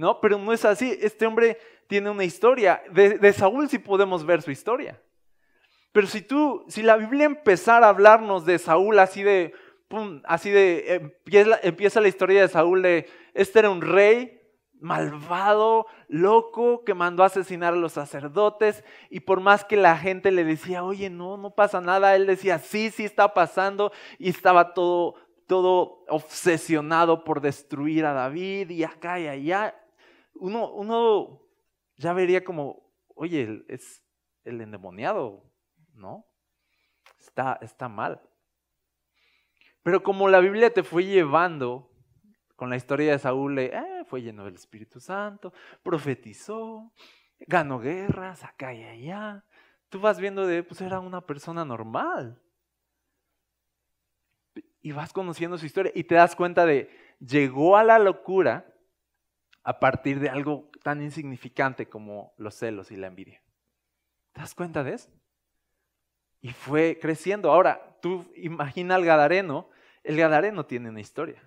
¿no? 0.00 0.20
Pero 0.20 0.38
no 0.38 0.52
es 0.52 0.64
así, 0.64 0.98
este 1.00 1.26
hombre 1.26 1.58
tiene 1.86 2.08
una 2.08 2.24
historia, 2.24 2.82
de, 2.90 3.32
Saúl 3.32 3.68
sí 3.68 3.78
podemos 3.78 4.24
ver 4.24 4.42
su 4.42 4.50
historia. 4.50 5.00
Pero 5.92 6.06
si 6.06 6.22
tú, 6.22 6.64
si 6.68 6.82
la 6.82 6.96
Biblia 6.96 7.26
empezara 7.26 7.86
a 7.86 7.90
hablarnos 7.90 8.46
de 8.46 8.58
Saúl 8.58 8.98
así 8.98 9.22
de, 9.22 9.52
así 10.24 10.50
de, 10.50 10.94
empieza, 10.94 11.60
empieza 11.62 12.00
la 12.00 12.08
historia 12.08 12.42
de 12.42 12.48
Saúl 12.48 12.80
de, 12.80 13.10
este 13.34 13.58
era 13.58 13.70
un 13.70 13.82
rey 13.82 14.40
malvado, 14.80 15.86
loco, 16.08 16.82
que 16.84 16.94
mandó 16.94 17.22
a 17.22 17.26
asesinar 17.26 17.74
a 17.74 17.76
los 17.76 17.92
sacerdotes 17.92 18.82
y 19.10 19.20
por 19.20 19.40
más 19.40 19.64
que 19.66 19.76
la 19.76 19.98
gente 19.98 20.30
le 20.30 20.44
decía, 20.44 20.82
oye, 20.82 21.10
no, 21.10 21.36
no 21.36 21.50
pasa 21.50 21.82
nada, 21.82 22.16
él 22.16 22.26
decía, 22.26 22.58
sí, 22.58 22.90
sí 22.90 23.04
está 23.04 23.34
pasando 23.34 23.92
y 24.18 24.30
estaba 24.30 24.72
todo, 24.72 25.16
todo 25.46 26.04
obsesionado 26.08 27.24
por 27.24 27.42
destruir 27.42 28.06
a 28.06 28.14
David 28.14 28.70
y 28.70 28.84
acá 28.84 29.20
y 29.20 29.28
allá. 29.28 29.74
Uno, 30.34 30.72
uno 30.72 31.42
ya 31.96 32.12
vería 32.12 32.44
como, 32.44 32.90
oye, 33.14 33.64
es 33.68 34.04
el 34.44 34.60
endemoniado, 34.60 35.44
¿no? 35.94 36.26
Está, 37.18 37.58
está 37.60 37.88
mal. 37.88 38.20
Pero 39.82 40.02
como 40.02 40.28
la 40.28 40.40
Biblia 40.40 40.72
te 40.72 40.82
fue 40.82 41.04
llevando 41.04 41.90
con 42.56 42.68
la 42.68 42.76
historia 42.76 43.12
de 43.12 43.18
Saúl, 43.18 43.58
eh, 43.58 44.04
fue 44.06 44.22
lleno 44.22 44.44
del 44.44 44.54
Espíritu 44.54 45.00
Santo, 45.00 45.52
profetizó, 45.82 46.92
ganó 47.40 47.78
guerras 47.78 48.44
acá 48.44 48.74
y 48.74 48.84
allá. 48.84 49.44
Tú 49.88 50.00
vas 50.00 50.20
viendo 50.20 50.46
de, 50.46 50.62
pues 50.62 50.80
era 50.80 51.00
una 51.00 51.20
persona 51.20 51.64
normal. 51.64 52.40
Y 54.82 54.92
vas 54.92 55.12
conociendo 55.12 55.58
su 55.58 55.66
historia 55.66 55.92
y 55.94 56.04
te 56.04 56.14
das 56.14 56.36
cuenta 56.36 56.64
de, 56.66 56.90
llegó 57.18 57.76
a 57.76 57.84
la 57.84 57.98
locura 57.98 58.69
a 59.62 59.78
partir 59.78 60.20
de 60.20 60.28
algo 60.28 60.70
tan 60.82 61.02
insignificante 61.02 61.88
como 61.88 62.32
los 62.36 62.54
celos 62.54 62.90
y 62.90 62.96
la 62.96 63.08
envidia. 63.08 63.42
¿Te 64.32 64.40
das 64.40 64.54
cuenta 64.54 64.82
de 64.82 64.94
eso? 64.94 65.10
Y 66.40 66.52
fue 66.52 66.98
creciendo. 67.00 67.52
Ahora, 67.52 67.98
tú 68.00 68.30
imagina 68.36 68.94
al 68.94 69.04
Gadareno. 69.04 69.68
El 70.02 70.16
Gadareno 70.16 70.64
tiene 70.64 70.88
una 70.88 71.00
historia. 71.00 71.42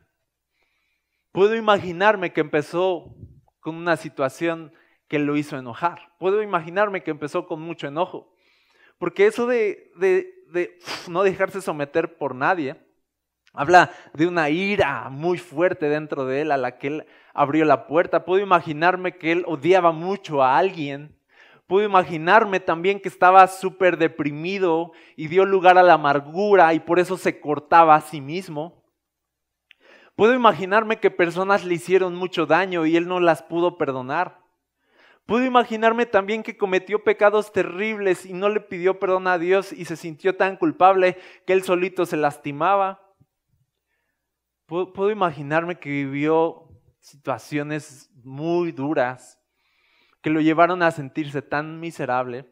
Puedo 1.32 1.56
imaginarme 1.56 2.32
que 2.32 2.42
empezó 2.42 3.16
con 3.60 3.76
una 3.76 3.98
situación 3.98 4.72
que 5.08 5.18
lo 5.18 5.36
hizo 5.36 5.58
enojar. 5.58 6.14
Puedo 6.20 6.44
imaginarme 6.44 7.02
que 7.02 7.12
empezó 7.12 7.48
con 7.48 7.62
mucho 7.62 7.88
enojo. 7.88 8.36
Porque 9.00 9.26
eso 9.26 9.48
de, 9.48 9.92
de 9.96 10.80
no 11.10 11.24
dejarse 11.24 11.62
someter 11.62 12.18
por 12.18 12.36
nadie, 12.36 12.76
habla 13.54 13.92
de 14.14 14.28
una 14.28 14.50
ira 14.50 15.10
muy 15.10 15.38
fuerte 15.38 15.88
dentro 15.88 16.26
de 16.26 16.42
él 16.42 16.52
a 16.52 16.58
la 16.58 16.78
que 16.78 16.88
él 16.88 17.06
abrió 17.34 17.66
la 17.66 17.88
puerta. 17.88 18.26
Puedo 18.26 18.44
imaginarme 18.44 19.18
que 19.18 19.32
él 19.32 19.44
odiaba 19.48 19.92
mucho 19.92 20.44
a 20.44 20.58
alguien 20.58 21.16
Puedo 21.68 21.86
imaginarme 21.86 22.60
también 22.60 23.00
que 23.00 23.08
estaba 23.08 23.48
súper 23.48 23.98
deprimido 23.98 24.92
y 25.16 25.28
dio 25.28 25.46
lugar 25.46 25.78
a 25.78 25.84
la 25.84 25.94
amargura 25.94 26.74
y 26.74 26.80
por 26.80 27.00
eso 27.00 27.18
se 27.18 27.40
cortaba 27.40 27.96
a 27.96 28.02
sí 28.02 28.20
mismo. 28.20 28.84
Puedo 30.16 30.34
imaginarme 30.34 31.00
que 31.00 31.10
personas 31.10 31.64
le 31.64 31.76
hicieron 31.76 32.16
mucho 32.16 32.46
daño 32.46 32.86
y 32.86 32.98
él 32.98 33.08
no 33.08 33.20
las 33.20 33.42
pudo 33.42 33.78
perdonar. 33.78 34.42
Puedo 35.26 35.46
imaginarme 35.46 36.06
también 36.06 36.44
que 36.44 36.58
cometió 36.58 37.04
pecados 37.04 37.54
terribles 37.54 38.26
y 38.26 38.34
no 38.34 38.50
le 38.50 38.60
pidió 38.60 39.00
perdón 39.00 39.28
a 39.28 39.38
Dios 39.38 39.72
y 39.72 39.86
se 39.86 39.96
sintió 39.96 40.36
tan 40.36 40.58
culpable 40.58 41.18
que 41.48 41.54
él 41.54 41.64
solito 41.64 42.06
se 42.06 42.18
lastimaba. 42.18 43.03
Puedo, 44.66 45.12
imaginarme 45.12 45.78
que 45.78 45.90
vivió 45.90 46.70
situaciones 47.00 48.10
muy 48.24 48.72
duras 48.72 49.40
que 50.22 50.30
lo 50.30 50.40
llevaron 50.40 50.82
a 50.82 50.92
sentirse 50.92 51.42
tan 51.42 51.82
miserable, 51.82 52.48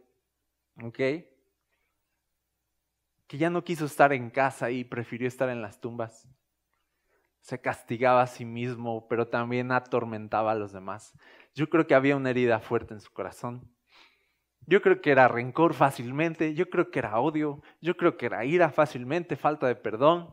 ¿ok? 0.84 0.98
Que 3.28 3.38
ya 3.38 3.50
no 3.50 3.64
quiso 3.64 3.86
estar 3.86 4.12
en 4.12 4.30
casa 4.30 4.72
y 4.72 4.84
prefirió 4.84 5.28
estar 5.28 5.48
en 5.50 5.62
las 5.62 5.80
tumbas. 5.80 6.28
Se 7.40 7.62
castigaba 7.62 8.22
a 8.22 8.28
sí 8.28 8.44
mismo, 8.44 9.08
pero 9.08 9.30
también 9.30 9.72
atormentaba 9.72 10.52
a 10.52 10.56
los 10.56 10.74
demás. 10.74 11.18
Yo 11.56 11.70
creo 11.70 11.88
que 11.88 11.96
había 11.96 12.18
una 12.18 12.30
herida 12.30 12.60
fuerte 12.60 12.94
en 12.94 13.00
su 13.00 13.12
corazón. 13.14 13.74
Yo 14.68 14.82
creo 14.82 15.02
que 15.02 15.12
era 15.12 15.30
rencor 15.30 15.74
fácilmente, 15.74 16.54
yo 16.54 16.70
creo 16.70 16.92
que 16.92 17.00
era 17.00 17.20
odio, 17.20 17.62
yo 17.80 17.96
creo 17.98 18.18
que 18.18 18.28
era 18.28 18.46
ira 18.46 18.70
fácilmente, 18.70 19.36
falta 19.38 19.68
de 19.68 19.76
perdón. 19.76 20.30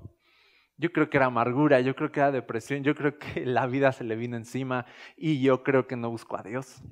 Yo 0.79 0.93
creo 0.93 1.11
que 1.11 1.17
era 1.17 1.27
amargura, 1.27 1.81
yo 1.81 1.97
creo 1.97 2.13
que 2.13 2.21
era 2.21 2.31
depresión, 2.31 2.85
yo 2.85 2.95
creo 2.95 3.19
que 3.19 3.45
la 3.47 3.67
vida 3.67 3.93
se 3.93 4.05
le 4.05 4.17
vino 4.17 4.37
encima 4.37 4.87
y 5.17 5.43
yo 5.43 5.65
creo 5.65 5.87
que 5.87 5.97
no 5.97 6.09
buscó 6.09 6.39
a 6.39 6.43
Dios. 6.43 6.83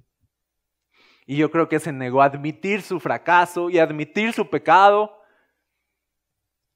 Y 1.25 1.37
yo 1.37 1.51
creo 1.51 1.69
que 1.69 1.81
se 1.81 1.93
negó 1.93 2.23
a 2.23 2.27
admitir 2.27 2.83
su 2.83 3.01
fracaso 3.01 3.71
y 3.71 3.79
admitir 3.79 4.33
su 4.33 4.49
pecado. 4.49 5.13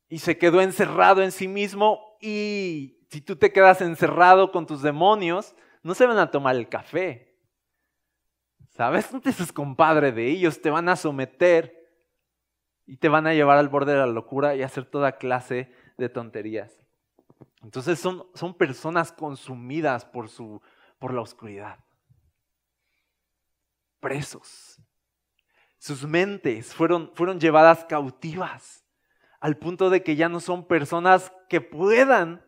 Y 0.09 0.19
se 0.19 0.39
quedó 0.39 0.61
encerrado 0.61 1.23
en 1.23 1.31
sí 1.31 1.47
mismo. 1.47 2.17
Y 2.21 3.07
si 3.11 3.21
tú 3.21 3.37
te 3.37 3.53
quedas 3.53 3.81
encerrado 3.81 4.51
con 4.51 4.67
tus 4.67 4.83
demonios, 4.83 5.55
no 5.85 5.95
se 5.95 6.07
van 6.07 6.19
a 6.19 6.33
tomar 6.33 6.57
el 6.57 6.69
café. 6.69 7.39
¿Sabes? 8.71 9.13
No 9.13 9.21
te 9.21 9.33
seas 9.33 9.53
compadre 9.53 10.11
de 10.11 10.27
ellos, 10.27 10.61
te 10.61 10.71
van 10.71 10.89
a 10.89 10.97
someter 10.97 11.89
y 12.87 12.97
te 12.97 13.09
van 13.09 13.29
a 13.29 13.35
llevar 13.35 13.57
al 13.57 13.69
borde 13.69 13.93
de 13.93 13.99
la 13.99 14.07
locura 14.07 14.57
y 14.57 14.63
hacer 14.63 14.85
toda 14.85 15.19
clase 15.19 15.73
de 15.97 16.09
tonterías. 16.09 16.81
Entonces 17.63 17.99
son, 17.99 18.27
son 18.35 18.55
personas 18.55 19.13
consumidas 19.13 20.05
por, 20.05 20.29
su, 20.29 20.61
por 20.99 21.13
la 21.13 21.21
oscuridad 21.21 21.79
presos. 24.01 24.81
Sus 25.79 26.05
mentes 26.05 26.75
fueron, 26.75 27.13
fueron 27.15 27.39
llevadas 27.39 27.85
cautivas 27.85 28.85
al 29.39 29.57
punto 29.57 29.89
de 29.89 30.03
que 30.03 30.17
ya 30.17 30.29
no 30.29 30.41
son 30.41 30.67
personas 30.67 31.33
que 31.49 31.61
puedan 31.61 32.45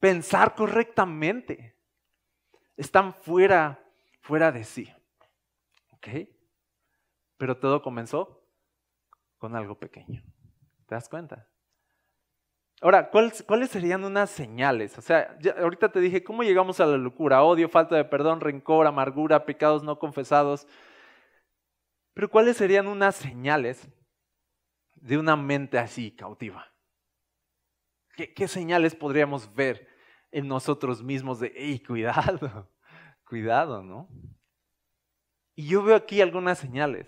pensar 0.00 0.54
correctamente. 0.54 1.78
Están 2.76 3.14
fuera, 3.14 3.82
fuera 4.20 4.52
de 4.52 4.64
sí. 4.64 4.92
¿Ok? 5.92 6.08
Pero 7.38 7.58
todo 7.58 7.80
comenzó 7.80 8.42
con 9.38 9.56
algo 9.56 9.78
pequeño. 9.78 10.22
¿Te 10.86 10.94
das 10.94 11.08
cuenta? 11.08 11.48
Ahora, 12.82 13.10
¿cuáles, 13.10 13.70
serían 13.70 14.04
unas 14.04 14.30
señales? 14.30 14.98
O 14.98 15.00
sea, 15.00 15.38
ahorita 15.58 15.90
te 15.90 16.00
dije, 16.00 16.22
¿cómo 16.22 16.42
llegamos 16.42 16.78
a 16.78 16.86
la 16.86 16.98
locura? 16.98 17.42
Odio, 17.42 17.70
falta 17.70 17.96
de 17.96 18.04
perdón, 18.04 18.40
rencor, 18.40 18.86
amargura, 18.86 19.46
pecados 19.46 19.82
no 19.82 19.98
confesados. 19.98 20.66
Pero 22.12 22.28
¿cuáles 22.28 22.58
serían 22.58 22.86
unas 22.86 23.16
señales 23.16 23.88
de 24.94 25.16
una 25.16 25.36
mente 25.36 25.78
así 25.78 26.10
cautiva? 26.10 26.70
¿Qué, 28.14 28.48
señales 28.48 28.94
podríamos 28.94 29.54
ver 29.54 29.88
en 30.30 30.48
nosotros 30.48 31.02
mismos 31.02 31.40
de, 31.40 31.52
hey, 31.54 31.82
cuidado, 31.86 32.70
cuidado, 33.24 33.82
¿no? 33.82 34.08
Y 35.54 35.68
yo 35.68 35.82
veo 35.82 35.96
aquí 35.96 36.20
algunas 36.20 36.58
señales. 36.58 37.06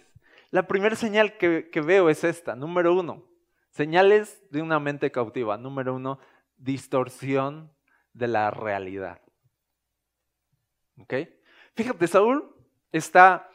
La 0.51 0.67
primera 0.67 0.97
señal 0.97 1.37
que, 1.37 1.69
que 1.71 1.81
veo 1.83 2.09
es 2.09 2.25
esta, 2.25 2.55
número 2.57 2.95
uno. 2.95 3.29
Señales 3.71 4.43
de 4.51 4.63
una 4.63 4.81
mente 4.81 5.11
cautiva. 5.11 5.57
Número 5.57 5.95
uno, 5.95 6.19
distorsión 6.57 7.73
de 8.13 8.29
la 8.29 8.51
realidad. 8.51 9.21
¿Ok? 10.99 11.15
Fíjate, 11.75 12.07
Saúl 12.09 12.55
está 12.91 13.51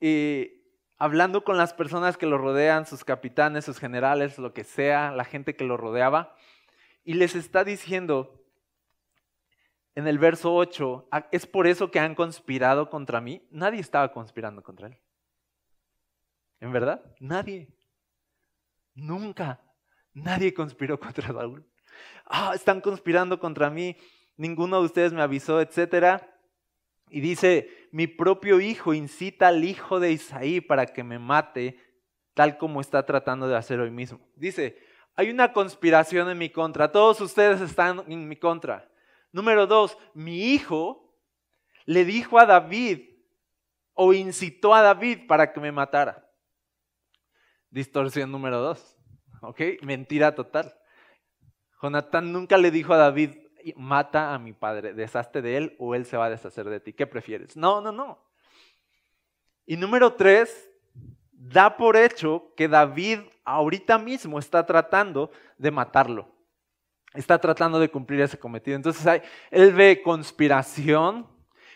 eh, 0.00 0.62
hablando 0.98 1.44
con 1.44 1.56
las 1.56 1.74
personas 1.74 2.16
que 2.16 2.26
lo 2.26 2.38
rodean, 2.38 2.86
sus 2.86 3.04
capitanes, 3.04 3.64
sus 3.64 3.78
generales, 3.78 4.38
lo 4.38 4.52
que 4.52 4.64
sea, 4.64 5.10
la 5.10 5.24
gente 5.24 5.56
que 5.56 5.64
lo 5.64 5.76
rodeaba, 5.76 6.36
y 7.04 7.14
les 7.14 7.34
está 7.34 7.64
diciendo 7.64 8.44
en 9.94 10.06
el 10.06 10.18
verso 10.18 10.54
8, 10.54 11.08
ah, 11.10 11.26
es 11.32 11.46
por 11.46 11.66
eso 11.66 11.90
que 11.90 11.98
han 11.98 12.14
conspirado 12.14 12.90
contra 12.90 13.20
mí. 13.20 13.46
Nadie 13.50 13.80
estaba 13.80 14.12
conspirando 14.12 14.62
contra 14.62 14.88
él. 14.88 14.98
¿En 16.60 16.70
verdad? 16.70 17.02
Nadie. 17.18 17.68
Nunca. 18.96 19.60
Nadie 20.12 20.52
conspiró 20.52 20.98
contra 21.00 21.28
Saúl. 21.28 21.64
Ah, 22.24 22.52
están 22.54 22.80
conspirando 22.80 23.38
contra 23.38 23.70
mí. 23.70 23.96
Ninguno 24.36 24.80
de 24.80 24.86
ustedes 24.86 25.12
me 25.12 25.22
avisó, 25.22 25.60
etcétera. 25.60 26.32
Y 27.08 27.20
dice, 27.20 27.88
mi 27.92 28.08
propio 28.08 28.60
hijo 28.60 28.92
incita 28.92 29.48
al 29.48 29.62
hijo 29.62 30.00
de 30.00 30.10
Isaí 30.10 30.60
para 30.60 30.86
que 30.86 31.04
me 31.04 31.20
mate, 31.20 31.78
tal 32.34 32.58
como 32.58 32.80
está 32.80 33.06
tratando 33.06 33.46
de 33.46 33.56
hacer 33.56 33.78
hoy 33.78 33.92
mismo. 33.92 34.18
Dice, 34.34 34.76
hay 35.14 35.30
una 35.30 35.52
conspiración 35.52 36.28
en 36.28 36.36
mi 36.36 36.50
contra, 36.50 36.90
todos 36.90 37.20
ustedes 37.20 37.60
están 37.60 38.02
en 38.08 38.28
mi 38.28 38.36
contra. 38.36 38.90
Número 39.30 39.66
dos, 39.66 39.96
mi 40.14 40.52
hijo 40.52 41.16
le 41.84 42.04
dijo 42.04 42.38
a 42.38 42.46
David 42.46 43.08
o 43.94 44.12
incitó 44.12 44.74
a 44.74 44.82
David 44.82 45.26
para 45.28 45.52
que 45.52 45.60
me 45.60 45.70
matara. 45.70 46.25
Distorsión 47.76 48.32
número 48.32 48.58
dos. 48.62 48.96
¿Ok? 49.42 49.60
Mentira 49.82 50.34
total. 50.34 50.74
Jonatán 51.82 52.32
nunca 52.32 52.56
le 52.56 52.70
dijo 52.70 52.94
a 52.94 52.96
David, 52.96 53.32
mata 53.76 54.32
a 54.32 54.38
mi 54.38 54.54
padre, 54.54 54.94
deshazte 54.94 55.42
de 55.42 55.58
él 55.58 55.76
o 55.78 55.94
él 55.94 56.06
se 56.06 56.16
va 56.16 56.24
a 56.24 56.30
deshacer 56.30 56.70
de 56.70 56.80
ti. 56.80 56.94
¿Qué 56.94 57.06
prefieres? 57.06 57.54
No, 57.54 57.82
no, 57.82 57.92
no. 57.92 58.18
Y 59.66 59.76
número 59.76 60.14
tres, 60.14 60.70
da 61.32 61.76
por 61.76 61.98
hecho 61.98 62.50
que 62.56 62.66
David 62.66 63.18
ahorita 63.44 63.98
mismo 63.98 64.38
está 64.38 64.64
tratando 64.64 65.30
de 65.58 65.70
matarlo. 65.70 66.34
Está 67.12 67.38
tratando 67.38 67.78
de 67.78 67.90
cumplir 67.90 68.22
ese 68.22 68.38
cometido. 68.38 68.74
Entonces 68.74 69.20
él 69.50 69.74
ve 69.74 70.00
conspiración, 70.02 71.26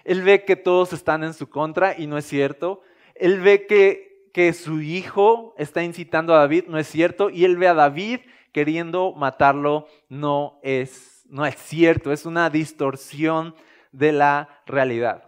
él 0.05 0.23
ve 0.23 0.47
que 0.47 0.57
todos 0.57 0.95
están 0.95 1.25
en 1.25 1.35
su 1.35 1.51
contra 1.51 1.95
y 1.99 2.07
no 2.07 2.17
es 2.17 2.25
cierto. 2.25 2.81
Él 3.15 3.39
ve 3.41 3.67
que, 3.67 4.10
que 4.33 4.53
su 4.53 4.81
hijo 4.81 5.55
está 5.59 5.83
incitando 5.83 6.35
a 6.35 6.39
David, 6.39 6.65
no 6.69 6.79
es 6.79 6.87
cierto. 6.87 7.31
Y 7.31 7.45
él 7.45 7.57
ve 7.57 7.69
a 7.69 7.75
David 7.75 8.21
queriendo 8.53 9.13
matarlo, 9.13 9.87
no 10.09 10.59
es, 10.63 11.25
no 11.29 11.47
es 11.47 11.57
cierto. 11.57 12.13
Es 12.13 12.27
una 12.27 12.51
distorsión 12.51 13.55
de 13.93 14.13
la 14.13 14.63
realidad. 14.67 15.25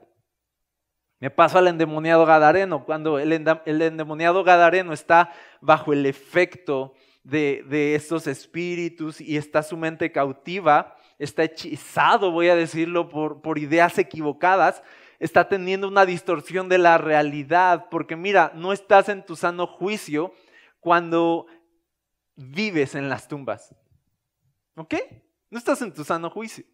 Me 1.21 1.31
paso 1.31 1.59
al 1.59 1.69
endemoniado 1.69 2.27
Gadareno. 2.27 2.85
Cuando 2.85 3.19
el, 3.19 3.33
endemoniado 3.33 4.43
Gadareno 4.43 4.93
está 4.93 5.33
bajo 5.61 5.93
el 5.93 6.07
efecto 6.07 6.95
de, 7.23 7.65
de 7.69 7.95
estos 7.95 8.27
espíritus 8.27 9.21
y 9.21 9.37
está 9.37 9.63
su 9.63 9.77
mente 9.77 10.11
cautiva, 10.11 10.97
está 11.21 11.45
hechizado, 11.45 12.33
voy 12.33 12.49
a 12.49 12.57
decirlo, 12.57 13.09
por, 13.09 13.41
por 13.41 13.59
ideas 13.59 13.99
equivocadas, 13.99 14.83
está 15.23 15.49
teniendo 15.49 15.87
una 15.87 16.05
distorsión 16.05 16.69
de 16.69 16.79
la 16.79 16.99
realidad, 16.99 17.87
porque 17.91 18.17
mira, 18.17 18.51
no 18.57 18.73
estás 18.73 19.09
en 19.09 19.25
tu 19.25 19.37
sano 19.37 19.69
juicio 19.69 20.35
cuando 20.81 21.47
vives 22.35 22.97
en 22.97 23.09
las 23.09 23.29
tumbas. 23.29 23.73
¿Ok? 24.75 24.95
No 25.49 25.59
estás 25.59 25.81
en 25.81 25.95
tu 25.95 26.03
sano 26.03 26.29
juicio. 26.29 26.65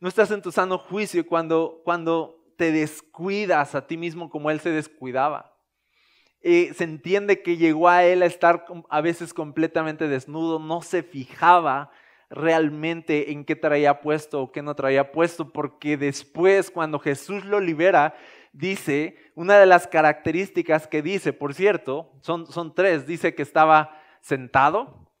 No 0.00 0.08
estás 0.08 0.30
en 0.30 0.40
tu 0.40 0.50
sano 0.50 0.78
juicio 0.78 1.26
cuando, 1.26 1.82
cuando 1.84 2.42
te 2.56 2.72
descuidas 2.72 3.74
a 3.74 3.86
ti 3.86 3.98
mismo 3.98 4.30
como 4.30 4.50
Él 4.50 4.60
se 4.60 4.70
descuidaba. 4.70 5.54
Eh, 6.40 6.72
se 6.72 6.84
entiende 6.84 7.42
que 7.42 7.58
llegó 7.58 7.90
a 7.90 8.04
Él 8.04 8.22
a 8.22 8.26
estar 8.26 8.64
a 8.88 9.00
veces 9.02 9.34
completamente 9.34 10.08
desnudo, 10.08 10.58
no 10.58 10.80
se 10.80 11.02
fijaba 11.02 11.90
realmente 12.34 13.30
en 13.32 13.44
qué 13.44 13.56
traía 13.56 14.00
puesto 14.00 14.42
o 14.42 14.52
qué 14.52 14.60
no 14.60 14.74
traía 14.74 15.12
puesto, 15.12 15.52
porque 15.52 15.96
después 15.96 16.70
cuando 16.70 16.98
Jesús 16.98 17.44
lo 17.44 17.60
libera, 17.60 18.14
dice, 18.52 19.16
una 19.34 19.58
de 19.58 19.66
las 19.66 19.86
características 19.86 20.86
que 20.86 21.00
dice, 21.00 21.32
por 21.32 21.54
cierto, 21.54 22.12
son, 22.22 22.46
son 22.46 22.74
tres, 22.74 23.06
dice 23.06 23.34
que 23.34 23.42
estaba 23.42 24.00
sentado. 24.20 25.12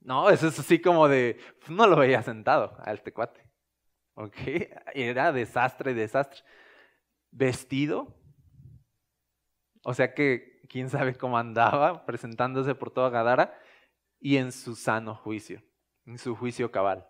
No, 0.00 0.30
eso 0.30 0.48
es 0.48 0.58
así 0.58 0.80
como 0.80 1.08
de, 1.08 1.38
no 1.68 1.86
lo 1.86 1.96
veía 1.96 2.22
sentado 2.22 2.76
a 2.82 2.92
este. 2.92 3.12
¿Ok? 4.14 4.36
Era 4.94 5.32
desastre, 5.32 5.94
desastre. 5.94 6.40
Vestido. 7.30 8.14
O 9.84 9.92
sea 9.92 10.14
que 10.14 10.62
quién 10.68 10.88
sabe 10.88 11.14
cómo 11.14 11.38
andaba 11.38 12.06
presentándose 12.06 12.74
por 12.74 12.90
toda 12.90 13.10
Gadara 13.10 13.56
y 14.18 14.38
en 14.38 14.50
su 14.50 14.74
sano 14.74 15.14
juicio 15.14 15.62
en 16.06 16.18
su 16.18 16.34
juicio 16.36 16.70
cabal. 16.70 17.06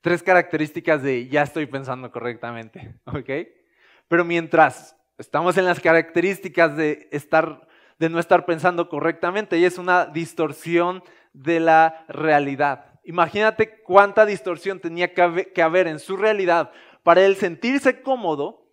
Tres 0.00 0.22
características 0.22 1.02
de 1.02 1.28
ya 1.28 1.42
estoy 1.42 1.66
pensando 1.66 2.10
correctamente. 2.10 3.00
Pero 4.08 4.24
mientras 4.24 4.96
estamos 5.18 5.56
en 5.56 5.64
las 5.64 5.80
características 5.80 6.76
de 6.76 7.08
estar 7.12 7.68
de 7.98 8.08
no 8.08 8.18
estar 8.18 8.44
pensando 8.44 8.88
correctamente 8.88 9.58
y 9.58 9.64
es 9.64 9.78
una 9.78 10.06
distorsión 10.06 11.04
de 11.32 11.60
la 11.60 12.04
realidad. 12.08 13.00
Imagínate 13.04 13.80
cuánta 13.82 14.26
distorsión 14.26 14.80
tenía 14.80 15.14
que 15.14 15.62
haber 15.62 15.86
en 15.86 16.00
su 16.00 16.16
realidad 16.16 16.72
para 17.04 17.24
él 17.24 17.36
sentirse 17.36 18.02
cómodo 18.02 18.66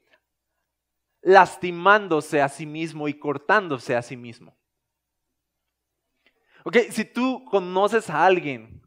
lastimándose 1.21 2.41
a 2.41 2.49
sí 2.49 2.65
mismo 2.65 3.07
y 3.07 3.19
cortándose 3.19 3.95
a 3.95 4.01
sí 4.01 4.17
mismo. 4.17 4.57
Ok, 6.63 6.77
si 6.89 7.05
tú 7.05 7.45
conoces 7.45 8.09
a 8.09 8.25
alguien 8.25 8.78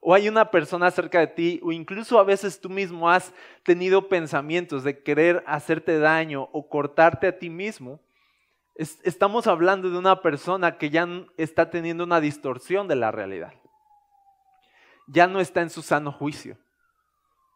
o 0.00 0.14
hay 0.14 0.28
una 0.28 0.50
persona 0.50 0.90
cerca 0.90 1.20
de 1.20 1.26
ti, 1.26 1.60
o 1.62 1.72
incluso 1.72 2.18
a 2.18 2.24
veces 2.24 2.58
tú 2.58 2.70
mismo 2.70 3.10
has 3.10 3.34
tenido 3.62 4.08
pensamientos 4.08 4.82
de 4.82 5.02
querer 5.02 5.44
hacerte 5.46 5.98
daño 5.98 6.48
o 6.52 6.68
cortarte 6.68 7.26
a 7.26 7.38
ti 7.38 7.50
mismo, 7.50 8.00
estamos 8.74 9.46
hablando 9.46 9.90
de 9.90 9.98
una 9.98 10.22
persona 10.22 10.78
que 10.78 10.88
ya 10.88 11.06
está 11.36 11.68
teniendo 11.68 12.04
una 12.04 12.20
distorsión 12.20 12.88
de 12.88 12.96
la 12.96 13.10
realidad. 13.10 13.52
Ya 15.06 15.26
no 15.26 15.40
está 15.40 15.60
en 15.60 15.70
su 15.70 15.82
sano 15.82 16.12
juicio. 16.12 16.56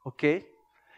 ¿Ok? 0.03 0.25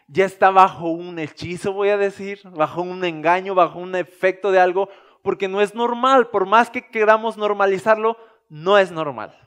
Ya 0.09 0.25
está 0.25 0.49
bajo 0.51 0.89
un 0.89 1.17
hechizo, 1.17 1.71
voy 1.71 1.89
a 1.89 1.97
decir, 1.97 2.41
bajo 2.43 2.81
un 2.81 3.05
engaño, 3.05 3.55
bajo 3.55 3.79
un 3.79 3.95
efecto 3.95 4.51
de 4.51 4.59
algo, 4.59 4.89
porque 5.21 5.47
no 5.47 5.61
es 5.61 5.75
normal. 5.75 6.29
Por 6.29 6.45
más 6.45 6.69
que 6.69 6.89
queramos 6.89 7.37
normalizarlo, 7.37 8.17
no 8.49 8.77
es 8.77 8.91
normal. 8.91 9.46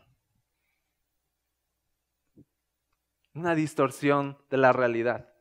Una 3.35 3.55
distorsión 3.55 4.38
de 4.51 4.57
la 4.57 4.73
realidad. 4.73 5.33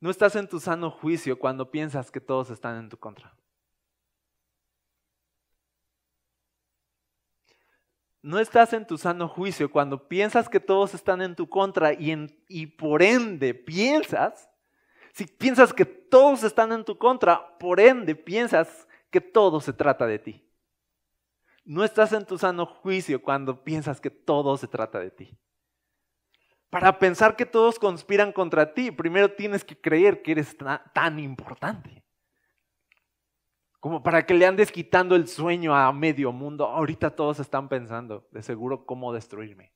No 0.00 0.10
estás 0.10 0.36
en 0.36 0.48
tu 0.48 0.60
sano 0.60 0.90
juicio 0.90 1.38
cuando 1.38 1.70
piensas 1.70 2.10
que 2.10 2.20
todos 2.20 2.50
están 2.50 2.78
en 2.78 2.88
tu 2.88 2.98
contra. 2.98 3.34
No 8.20 8.38
estás 8.38 8.72
en 8.72 8.86
tu 8.86 8.96
sano 8.96 9.28
juicio 9.28 9.70
cuando 9.70 10.08
piensas 10.08 10.48
que 10.48 10.60
todos 10.60 10.94
están 10.94 11.20
en 11.20 11.34
tu 11.34 11.48
contra 11.48 11.92
y, 11.92 12.14
y 12.48 12.66
por 12.66 13.02
ende 13.02 13.52
piensas, 13.52 14.48
si 15.12 15.26
piensas 15.26 15.74
que 15.74 15.84
todos 15.84 16.42
están 16.42 16.72
en 16.72 16.84
tu 16.84 16.96
contra, 16.96 17.58
por 17.58 17.80
ende 17.80 18.14
piensas 18.14 18.88
que 19.10 19.20
todo 19.20 19.60
se 19.60 19.72
trata 19.72 20.06
de 20.06 20.18
ti. 20.18 20.42
No 21.64 21.84
estás 21.84 22.12
en 22.12 22.26
tu 22.26 22.36
sano 22.36 22.66
juicio 22.66 23.22
cuando 23.22 23.62
piensas 23.62 24.00
que 24.00 24.10
todo 24.10 24.56
se 24.56 24.68
trata 24.68 25.00
de 25.00 25.10
ti. 25.10 25.38
Para 26.74 26.98
pensar 26.98 27.36
que 27.36 27.46
todos 27.46 27.78
conspiran 27.78 28.32
contra 28.32 28.74
ti, 28.74 28.90
primero 28.90 29.30
tienes 29.30 29.64
que 29.64 29.80
creer 29.80 30.22
que 30.22 30.32
eres 30.32 30.56
tan 30.92 31.20
importante. 31.20 32.02
Como 33.78 34.02
para 34.02 34.26
que 34.26 34.34
le 34.34 34.44
andes 34.44 34.72
quitando 34.72 35.14
el 35.14 35.28
sueño 35.28 35.72
a 35.72 35.92
medio 35.92 36.32
mundo. 36.32 36.66
Ahorita 36.66 37.10
todos 37.10 37.38
están 37.38 37.68
pensando, 37.68 38.26
de 38.32 38.42
seguro, 38.42 38.86
cómo 38.86 39.12
destruirme. 39.12 39.72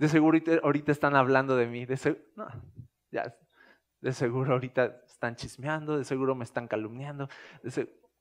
De 0.00 0.08
seguro 0.08 0.40
ahorita 0.64 0.90
están 0.90 1.14
hablando 1.14 1.54
de 1.54 1.68
mí. 1.68 1.86
De, 1.86 1.96
de 4.00 4.12
seguro 4.12 4.54
ahorita 4.54 5.02
están 5.06 5.36
chismeando, 5.36 5.96
de 5.96 6.02
seguro 6.02 6.34
me 6.34 6.42
están 6.42 6.66
calumniando. 6.66 7.28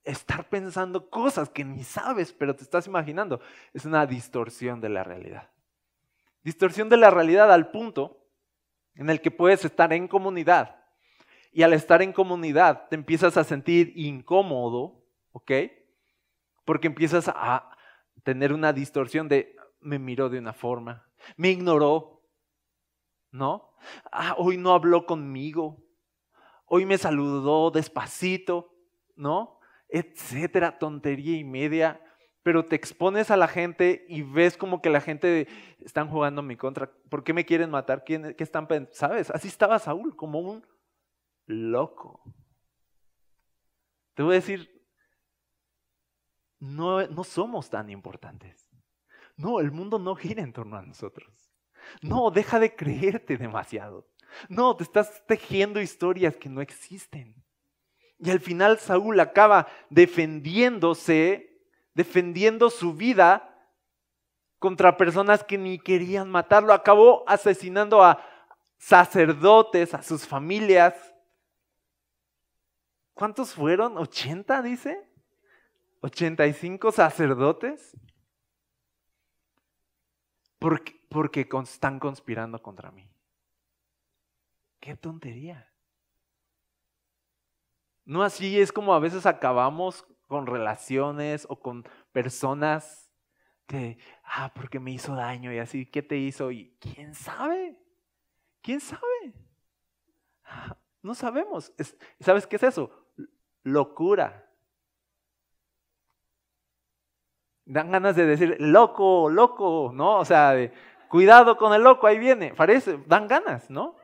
estar 0.04 0.48
pensando 0.48 1.10
cosas 1.10 1.50
que 1.50 1.65
ni 1.65 1.84
sabes, 1.84 2.34
pero 2.34 2.56
te 2.56 2.62
estás 2.62 2.86
imaginando, 2.86 3.41
es 3.74 3.84
una 3.84 4.06
distorsión 4.06 4.80
de 4.80 4.89
la 4.89 5.04
realidad. 5.04 5.50
Distorsión 6.48 6.88
de 6.88 6.96
la 6.96 7.10
realidad 7.10 7.52
al 7.52 7.72
punto 7.72 8.26
en 8.96 9.10
el 9.10 9.20
que 9.20 9.32
puedes 9.32 9.66
estar 9.66 9.92
en 9.92 10.08
comunidad 10.08 10.78
y 11.52 11.64
al 11.64 11.74
estar 11.74 12.02
en 12.02 12.14
comunidad 12.14 12.88
te 12.88 12.96
empiezas 12.96 13.36
a 13.36 13.44
sentir 13.44 13.92
incómodo, 13.98 15.04
¿ok? 15.34 15.52
Porque 16.64 16.88
empiezas 16.88 17.28
a 17.28 17.70
tener 18.24 18.54
una 18.54 18.72
distorsión 18.72 19.28
de 19.28 19.58
me 19.82 20.00
miró 20.00 20.30
de 20.30 20.40
una 20.40 20.54
forma, 20.54 21.06
me 21.36 21.50
ignoró, 21.50 22.24
¿no? 23.30 23.74
Ah, 24.10 24.34
hoy 24.38 24.56
no 24.56 24.72
habló 24.72 25.06
conmigo, 25.06 25.84
hoy 26.66 26.86
me 26.86 26.98
saludó 26.98 27.72
despacito, 27.72 28.74
¿no? 29.18 29.60
Etcétera, 29.90 30.80
tontería 30.80 31.38
y 31.38 31.44
media 31.44 32.00
pero 32.48 32.64
te 32.64 32.78
expones 32.78 33.30
a 33.30 33.36
la 33.36 33.50
gente 33.50 34.06
y 34.08 34.22
ves 34.22 34.56
como 34.56 34.82
que 34.82 34.90
la 34.90 35.02
gente 35.02 35.50
están 35.84 36.08
jugando 36.08 36.40
en 36.40 36.48
mi 36.48 36.56
contra. 36.56 36.90
¿Por 37.10 37.22
qué 37.26 37.34
me 37.34 37.46
quieren 37.46 37.70
matar? 37.70 38.06
¿Qué 38.06 38.36
están 38.38 38.70
¿Sabes? 38.94 39.30
Así 39.32 39.50
estaba 39.50 39.78
Saúl, 39.80 40.16
como 40.16 40.40
un 40.40 40.66
loco. 41.46 42.22
Te 44.14 44.24
voy 44.24 44.32
a 44.32 44.36
decir, 44.36 44.82
no, 46.58 47.06
no 47.08 47.26
somos 47.26 47.70
tan 47.70 47.90
importantes. 47.90 48.70
No, 49.36 49.60
el 49.60 49.74
mundo 49.74 50.00
no 50.00 50.16
gira 50.16 50.42
en 50.42 50.54
torno 50.54 50.78
a 50.78 50.84
nosotros. 50.84 51.52
No, 52.02 52.32
deja 52.32 52.62
de 52.62 52.74
creerte 52.74 53.36
demasiado. 53.36 54.08
No, 54.48 54.74
te 54.74 54.86
estás 54.86 55.22
tejiendo 55.28 55.82
historias 55.82 56.38
que 56.38 56.48
no 56.48 56.62
existen. 56.62 57.44
Y 58.20 58.30
al 58.32 58.40
final 58.40 58.80
Saúl 58.80 59.20
acaba 59.20 59.68
defendiéndose, 59.90 61.47
defendiendo 61.98 62.70
su 62.70 62.94
vida 62.94 63.58
contra 64.60 64.98
personas 64.98 65.44
que 65.44 65.58
ni 65.58 65.80
querían 65.80 66.30
matarlo. 66.30 66.72
Acabó 66.72 67.24
asesinando 67.28 68.04
a 68.04 68.24
sacerdotes, 68.78 69.96
a 69.96 70.04
sus 70.04 70.28
familias. 70.28 70.94
¿Cuántos 73.16 73.52
fueron? 73.52 73.96
¿80 73.96 74.62
dice? 74.62 75.10
¿85 76.04 76.92
sacerdotes? 76.92 77.98
Porque, 80.60 81.04
porque 81.10 81.50
están 81.64 81.98
conspirando 81.98 82.62
contra 82.62 82.92
mí. 82.92 83.10
Qué 84.80 84.96
tontería. 84.96 85.68
No 88.06 88.22
así 88.22 88.60
es 88.60 88.72
como 88.72 88.94
a 88.94 89.00
veces 89.00 89.26
acabamos 89.26 90.06
con 90.28 90.46
relaciones 90.46 91.48
o 91.50 91.60
con 91.60 91.88
personas 92.12 93.12
que, 93.66 93.98
ah, 94.24 94.54
porque 94.54 94.80
me 94.80 94.92
hizo 94.92 95.16
daño 95.16 95.52
y 95.52 95.60
así, 95.60 95.86
¿qué 95.86 96.02
te 96.02 96.18
hizo? 96.18 96.52
Y 96.52 96.78
quién 96.80 97.13
sabe, 97.13 97.78
quién 98.62 98.80
sabe. 98.80 99.34
Ah, 100.46 100.78
no 101.02 101.13
sabemos. 101.13 101.74
¿Sabes 102.20 102.48
qué 102.48 102.56
es 102.56 102.63
eso? 102.63 102.92
Locura. 103.63 104.46
Dan 107.66 107.92
ganas 107.92 108.16
de 108.16 108.26
decir, 108.26 108.56
loco, 108.60 109.30
loco, 109.30 109.92
¿no? 109.94 110.20
O 110.20 110.26
sea, 110.26 110.56
cuidado 111.10 111.58
con 111.58 111.74
el 111.74 111.84
loco, 111.84 112.08
ahí 112.08 112.18
viene. 112.18 112.54
Parece, 112.54 112.98
dan 113.08 113.28
ganas, 113.28 113.70
¿no? 113.70 113.96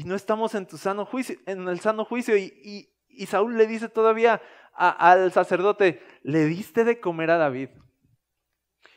Y 0.00 0.04
no 0.04 0.14
estamos 0.14 0.54
en 0.54 0.66
tu 0.66 0.78
sano 0.78 1.04
juicio, 1.04 1.36
en 1.44 1.68
el 1.68 1.78
sano 1.80 2.06
juicio. 2.06 2.34
Y, 2.34 2.88
Saúl 3.26 3.58
le 3.58 3.66
dice 3.66 3.90
todavía 3.90 4.40
al 4.72 5.30
sacerdote, 5.30 6.02
le 6.22 6.46
diste 6.46 6.84
de 6.84 7.00
comer 7.00 7.30
a 7.30 7.36
David. 7.36 7.68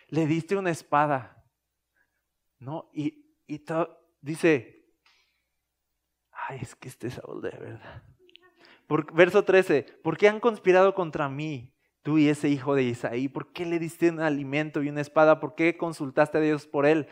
Le 0.07 0.25
diste 0.25 0.55
una 0.55 0.71
espada. 0.71 1.43
¿No? 2.57 2.89
Y, 2.93 3.35
dice, 4.21 4.85
ay, 6.31 6.59
es 6.61 6.73
que 6.73 6.87
este 6.87 7.09
Saúl 7.09 7.41
de 7.41 7.49
verdad. 7.49 8.03
Verso 9.13 9.43
13, 9.43 9.83
¿por 10.03 10.17
qué 10.17 10.29
han 10.29 10.39
conspirado 10.39 10.95
contra 10.95 11.27
mí, 11.27 11.75
tú 12.01 12.17
y 12.17 12.29
ese 12.29 12.47
hijo 12.47 12.75
de 12.75 12.83
Isaí? 12.83 13.27
¿Por 13.27 13.51
qué 13.51 13.65
le 13.65 13.77
diste 13.77 14.09
un 14.09 14.21
alimento 14.21 14.81
y 14.81 14.87
una 14.87 15.01
espada? 15.01 15.41
¿Por 15.41 15.55
qué 15.55 15.75
consultaste 15.75 16.37
a 16.37 16.41
Dios 16.41 16.65
por 16.65 16.85
él? 16.85 17.09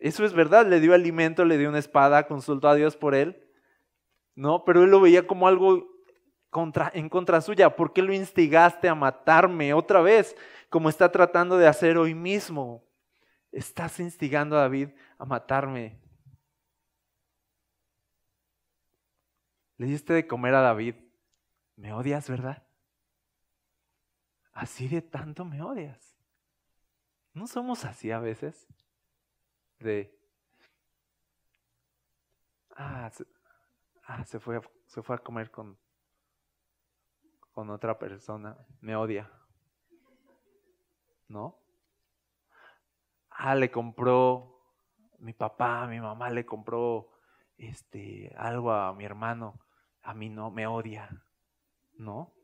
Eso 0.00 0.24
es 0.24 0.32
verdad, 0.32 0.66
le 0.66 0.80
dio 0.80 0.94
alimento, 0.94 1.44
le 1.44 1.58
dio 1.58 1.68
una 1.68 1.78
espada, 1.78 2.26
consultó 2.26 2.68
a 2.68 2.74
Dios 2.74 2.96
por 2.96 3.14
él. 3.14 3.46
No, 4.34 4.64
pero 4.64 4.82
él 4.82 4.90
lo 4.90 5.00
veía 5.00 5.26
como 5.26 5.46
algo 5.46 5.86
en 6.94 7.08
contra 7.10 7.40
suya. 7.42 7.76
¿Por 7.76 7.92
qué 7.92 8.00
lo 8.00 8.14
instigaste 8.14 8.88
a 8.88 8.94
matarme 8.94 9.74
otra 9.74 10.00
vez, 10.00 10.34
como 10.70 10.88
está 10.88 11.12
tratando 11.12 11.58
de 11.58 11.66
hacer 11.66 11.98
hoy 11.98 12.14
mismo? 12.14 12.82
Estás 13.52 14.00
instigando 14.00 14.56
a 14.56 14.62
David 14.62 14.88
a 15.18 15.26
matarme. 15.26 16.00
Le 19.76 19.86
diste 19.86 20.14
de 20.14 20.26
comer 20.26 20.54
a 20.54 20.62
David. 20.62 20.94
Me 21.76 21.92
odias, 21.92 22.28
¿verdad? 22.28 22.62
Así 24.52 24.88
de 24.88 25.02
tanto 25.02 25.44
me 25.44 25.60
odias. 25.60 26.16
¿No 27.34 27.46
somos 27.46 27.84
así 27.84 28.10
a 28.10 28.18
veces? 28.18 28.66
De, 29.80 30.14
ah, 32.76 33.10
se, 33.10 33.26
ah, 34.06 34.24
fue, 34.40 34.60
se 34.86 35.02
fue 35.02 35.16
a 35.16 35.18
comer 35.18 35.50
con, 35.50 35.78
con 37.52 37.70
otra 37.70 37.98
persona, 37.98 38.56
me 38.80 38.94
odia. 38.94 39.30
¿No? 41.28 41.58
Ah, 43.30 43.54
le 43.54 43.70
compró, 43.70 44.60
mi 45.18 45.32
papá, 45.32 45.86
mi 45.86 46.00
mamá 46.00 46.28
le 46.30 46.44
compró 46.44 47.10
este, 47.56 48.34
algo 48.36 48.72
a 48.72 48.92
mi 48.94 49.04
hermano, 49.04 49.60
a 50.02 50.14
mí 50.14 50.28
no, 50.28 50.50
me 50.50 50.66
odia. 50.66 51.08
¿No? 51.94 52.34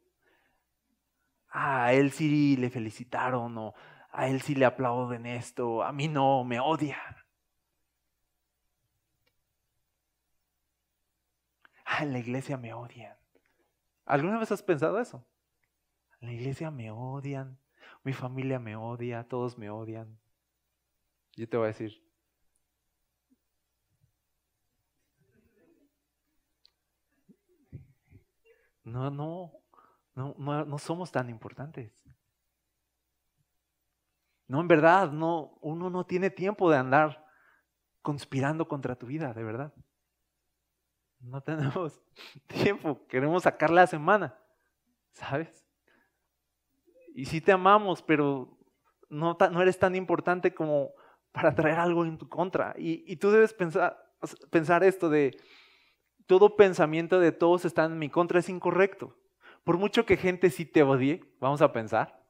Ah, 1.51 1.87
a 1.87 1.93
él 1.93 2.13
sí 2.13 2.57
le 2.57 2.71
felicitaron 2.71 3.57
o 3.59 3.75
a 4.11 4.29
él 4.29 4.41
sí 4.41 4.55
le 4.55 4.65
aplauden 4.65 5.27
esto, 5.27 5.83
a 5.83 5.93
mí 5.93 6.09
no, 6.09 6.45
me 6.45 6.61
odia. 6.61 6.97
Ah, 11.97 12.03
en 12.03 12.13
la 12.13 12.19
iglesia 12.19 12.57
me 12.57 12.73
odian. 12.73 13.17
¿Alguna 14.05 14.39
vez 14.39 14.53
has 14.53 14.63
pensado 14.63 15.01
eso? 15.01 15.27
En 16.21 16.29
la 16.29 16.35
iglesia 16.35 16.71
me 16.71 16.91
odian, 16.91 17.59
mi 18.05 18.13
familia 18.13 18.59
me 18.59 18.77
odia, 18.77 19.25
todos 19.25 19.59
me 19.59 19.71
odian. 19.71 20.19
Yo 21.35 21.49
te 21.49 21.57
voy 21.57 21.65
a 21.65 21.69
decir, 21.69 22.03
no, 28.85 29.11
no, 29.11 29.53
no, 30.15 30.35
no, 30.65 30.79
somos 30.79 31.11
tan 31.11 31.29
importantes. 31.29 31.93
No, 34.49 34.61
en 34.61 34.69
verdad, 34.69 35.11
no, 35.11 35.59
uno 35.61 35.91
no 35.91 36.07
tiene 36.07 36.31
tiempo 36.31 36.71
de 36.71 36.79
andar 36.79 37.27
conspirando 38.01 38.69
contra 38.69 38.97
tu 38.97 39.07
vida, 39.07 39.35
de 39.35 39.43
verdad. 39.43 39.75
No 41.27 41.41
tenemos 41.41 42.01
tiempo, 42.47 43.01
queremos 43.09 43.43
sacar 43.43 43.71
la 43.71 43.87
semana, 43.87 44.39
¿sabes? 45.13 45.67
Y 47.15 47.25
sí 47.25 47.41
te 47.41 47.53
amamos, 47.53 48.03
pero 48.03 48.57
no, 49.09 49.37
no 49.51 49.63
eres 49.63 49.79
tan 49.79 49.97
importante 49.97 50.55
como 50.55 50.93
para 51.33 51.55
traer 51.55 51.79
algo 51.79 52.05
en 52.05 52.19
tu 52.19 52.29
contra. 52.29 52.75
Y, 52.77 53.17
tú 53.17 53.31
debes 53.31 53.55
pensar, 53.55 53.97
pensar 54.51 54.85
esto 54.85 55.09
de, 55.09 55.39
todo 56.27 56.57
pensamiento 56.57 57.19
de 57.19 57.33
todos 57.33 57.65
están 57.65 57.93
en 57.93 57.99
mi 57.99 58.09
contra 58.09 58.39
es 58.39 58.49
incorrecto. 58.49 59.17
Por 59.65 59.79
mucho 59.79 60.07
que 60.07 60.17
gente 60.17 60.51
sí 60.51 60.65
te 60.65 60.83
odie, 60.83 61.25
vamos 61.41 61.61
a 61.61 61.73
pensar. 61.73 62.23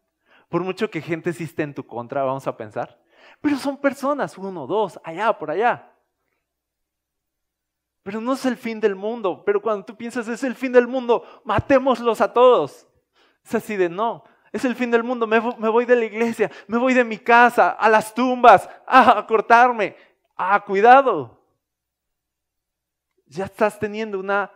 Por 0.48 0.62
mucho 0.62 0.90
que 0.90 1.02
gente 1.02 1.32
sí 1.32 1.44
esté 1.44 1.64
en 1.64 1.74
tu 1.74 1.86
contra, 1.86 2.22
vamos 2.22 2.46
a 2.46 2.56
pensar. 2.56 3.02
Pero 3.40 3.56
son 3.56 3.76
personas, 3.76 4.38
uno, 4.38 4.66
dos, 4.66 4.98
allá, 5.04 5.36
por 5.38 5.50
allá. 5.50 5.92
Pero 8.06 8.20
no 8.20 8.34
es 8.34 8.46
el 8.46 8.56
fin 8.56 8.78
del 8.78 8.94
mundo. 8.94 9.42
Pero 9.44 9.60
cuando 9.60 9.84
tú 9.84 9.96
piensas 9.96 10.28
es 10.28 10.44
el 10.44 10.54
fin 10.54 10.70
del 10.70 10.86
mundo, 10.86 11.24
matémoslos 11.42 12.20
a 12.20 12.32
todos. 12.32 12.86
Es 13.44 13.52
así 13.56 13.74
de 13.74 13.88
no. 13.88 14.22
Es 14.52 14.64
el 14.64 14.76
fin 14.76 14.92
del 14.92 15.02
mundo. 15.02 15.26
Me, 15.26 15.40
voy 15.40 15.86
de 15.86 15.96
la 15.96 16.04
iglesia, 16.04 16.48
me 16.68 16.78
voy 16.78 16.94
de 16.94 17.02
mi 17.02 17.18
casa, 17.18 17.70
a 17.70 17.88
las 17.88 18.14
tumbas, 18.14 18.70
a, 18.86 19.26
cortarme. 19.26 19.96
Ah, 20.36 20.62
cuidado. 20.64 21.42
Ya 23.26 23.46
estás 23.46 23.76
teniendo 23.76 24.20
una, 24.20 24.52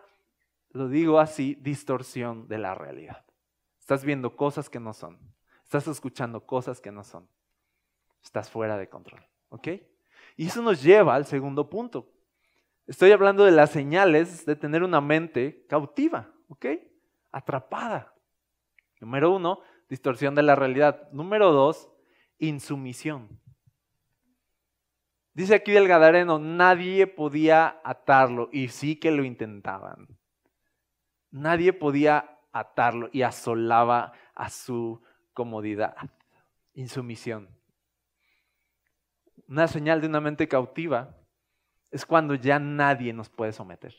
lo 0.70 0.86
digo 0.86 1.18
así, 1.18 1.56
distorsión 1.56 2.46
de 2.46 2.58
la 2.58 2.76
realidad. 2.76 3.24
Estás 3.80 4.04
viendo 4.04 4.36
cosas 4.36 4.70
que 4.70 4.78
no 4.78 4.92
son. 4.92 5.18
Estás 5.64 5.88
escuchando 5.88 6.46
cosas 6.46 6.80
que 6.80 6.92
no 6.92 7.02
son. 7.02 7.28
Estás 8.22 8.48
fuera 8.48 8.78
de 8.78 8.88
control. 8.88 9.26
¿Ok? 9.48 9.66
Y 10.36 10.46
eso 10.46 10.62
nos 10.62 10.80
lleva 10.80 11.16
al 11.16 11.26
segundo 11.26 11.68
punto. 11.68 12.12
Estoy 12.90 13.12
hablando 13.12 13.44
de 13.44 13.52
las 13.52 13.70
señales 13.70 14.44
de 14.44 14.56
tener 14.56 14.82
una 14.82 15.00
mente 15.00 15.64
cautiva, 15.68 16.28
¿ok? 16.48 16.66
Atrapada. 17.30 18.12
Número 19.00 19.30
uno, 19.30 19.60
distorsión 19.88 20.34
de 20.34 20.42
la 20.42 20.56
realidad. 20.56 21.08
Número 21.12 21.52
dos, 21.52 21.88
insumisión. 22.38 23.40
Dice 25.34 25.54
aquí 25.54 25.70
del 25.70 25.86
Gadareno, 25.86 26.40
nadie 26.40 27.06
podía 27.06 27.80
atarlo 27.84 28.48
y 28.50 28.66
sí 28.66 28.96
que 28.96 29.12
lo 29.12 29.22
intentaban. 29.22 30.08
Nadie 31.30 31.72
podía 31.72 32.40
atarlo 32.50 33.08
y 33.12 33.22
asolaba 33.22 34.14
a 34.34 34.50
su 34.50 35.00
comodidad. 35.32 35.94
Insumisión. 36.74 37.56
Una 39.46 39.68
señal 39.68 40.00
de 40.00 40.08
una 40.08 40.20
mente 40.20 40.48
cautiva 40.48 41.19
es 41.90 42.06
cuando 42.06 42.34
ya 42.34 42.58
nadie 42.58 43.12
nos 43.12 43.28
puede 43.28 43.52
someter. 43.52 43.94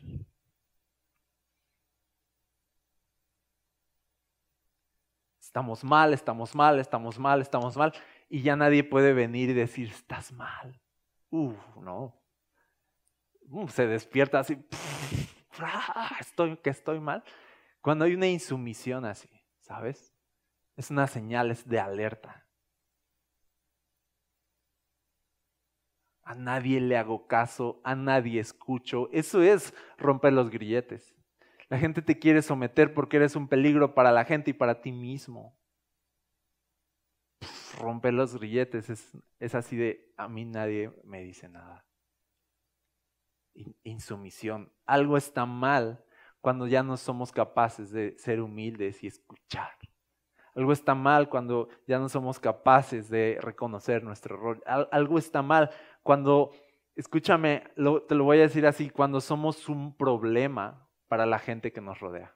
Estamos 5.40 5.84
mal, 5.84 6.14
estamos 6.14 6.56
mal, 6.56 6.80
estamos 6.80 7.20
mal, 7.20 7.42
estamos 7.42 7.76
mal, 7.76 7.94
y 8.30 8.42
ya 8.42 8.56
nadie 8.56 8.86
puede 8.86 9.12
venir 9.14 9.50
y 9.50 9.54
decir, 9.54 9.90
estás 9.90 10.32
mal. 10.32 10.80
Uf, 11.30 11.58
no. 11.76 12.18
se 13.68 13.88
despierta 13.88 14.40
así, 14.40 14.66
estoy, 16.22 16.56
que 16.58 16.70
estoy 16.70 17.02
mal. 17.02 17.24
Cuando 17.82 18.06
hay 18.06 18.14
una 18.14 18.28
insumisión 18.28 19.04
así, 19.04 19.30
¿sabes? 19.60 20.14
Es 20.78 20.90
una 20.90 21.08
señal, 21.08 21.58
de 21.66 21.80
alerta. 21.80 22.46
A 26.24 26.36
nadie 26.36 26.80
le 26.80 26.98
hago 26.98 27.28
caso, 27.28 27.82
a 27.84 27.96
nadie 27.96 28.40
escucho. 28.40 29.10
Eso 29.12 29.42
es 29.42 29.74
romper 29.98 30.34
los 30.34 30.50
grilletes. 30.50 31.16
La 31.70 31.78
gente 31.78 32.02
te 32.02 32.20
quiere 32.20 32.42
someter 32.42 32.94
porque 32.94 33.18
eres 33.18 33.36
un 33.36 33.48
peligro 33.48 33.96
para 33.96 34.12
la 34.12 34.26
gente 34.26 34.52
y 34.52 34.54
para 34.54 34.82
ti 34.82 34.92
mismo. 34.92 35.58
romper 37.80 38.14
los 38.14 38.38
grilletes 38.38 38.90
es, 38.90 39.18
es, 39.40 39.56
así 39.56 39.78
de, 39.78 40.14
a 40.18 40.28
mí 40.28 40.46
nadie 40.46 40.92
me 41.04 41.22
dice 41.24 41.48
nada. 41.48 41.86
Insumisión. 43.84 44.72
Algo 44.86 45.18
está 45.18 45.46
mal 45.46 46.04
cuando 46.42 46.68
ya 46.68 46.84
no 46.84 46.98
somos 46.98 47.32
capaces 47.32 47.92
de 47.92 48.18
ser 48.18 48.42
humildes 48.42 49.04
y 49.04 49.08
escuchar. 49.08 49.72
Algo 50.54 50.74
está 50.74 50.96
mal 50.96 51.30
cuando 51.30 51.70
ya 51.88 51.98
no 51.98 52.10
somos 52.10 52.40
capaces 52.40 53.10
de 53.10 53.38
reconocer 53.42 54.04
nuestro 54.04 54.36
error. 54.36 54.64
Algo 54.92 55.18
está 55.18 55.42
mal 55.42 55.70
cuando, 56.04 56.52
escúchame, 56.96 57.64
te 58.08 58.16
lo 58.16 58.24
voy 58.24 58.40
a 58.40 58.44
decir 58.44 58.66
así, 58.66 58.90
cuando 58.90 59.22
somos 59.22 59.70
un 59.70 59.96
problema 59.96 60.88
para 61.08 61.26
la 61.26 61.40
gente 61.40 61.72
que 61.72 61.82
nos 61.82 62.00
rodea. 62.00 62.36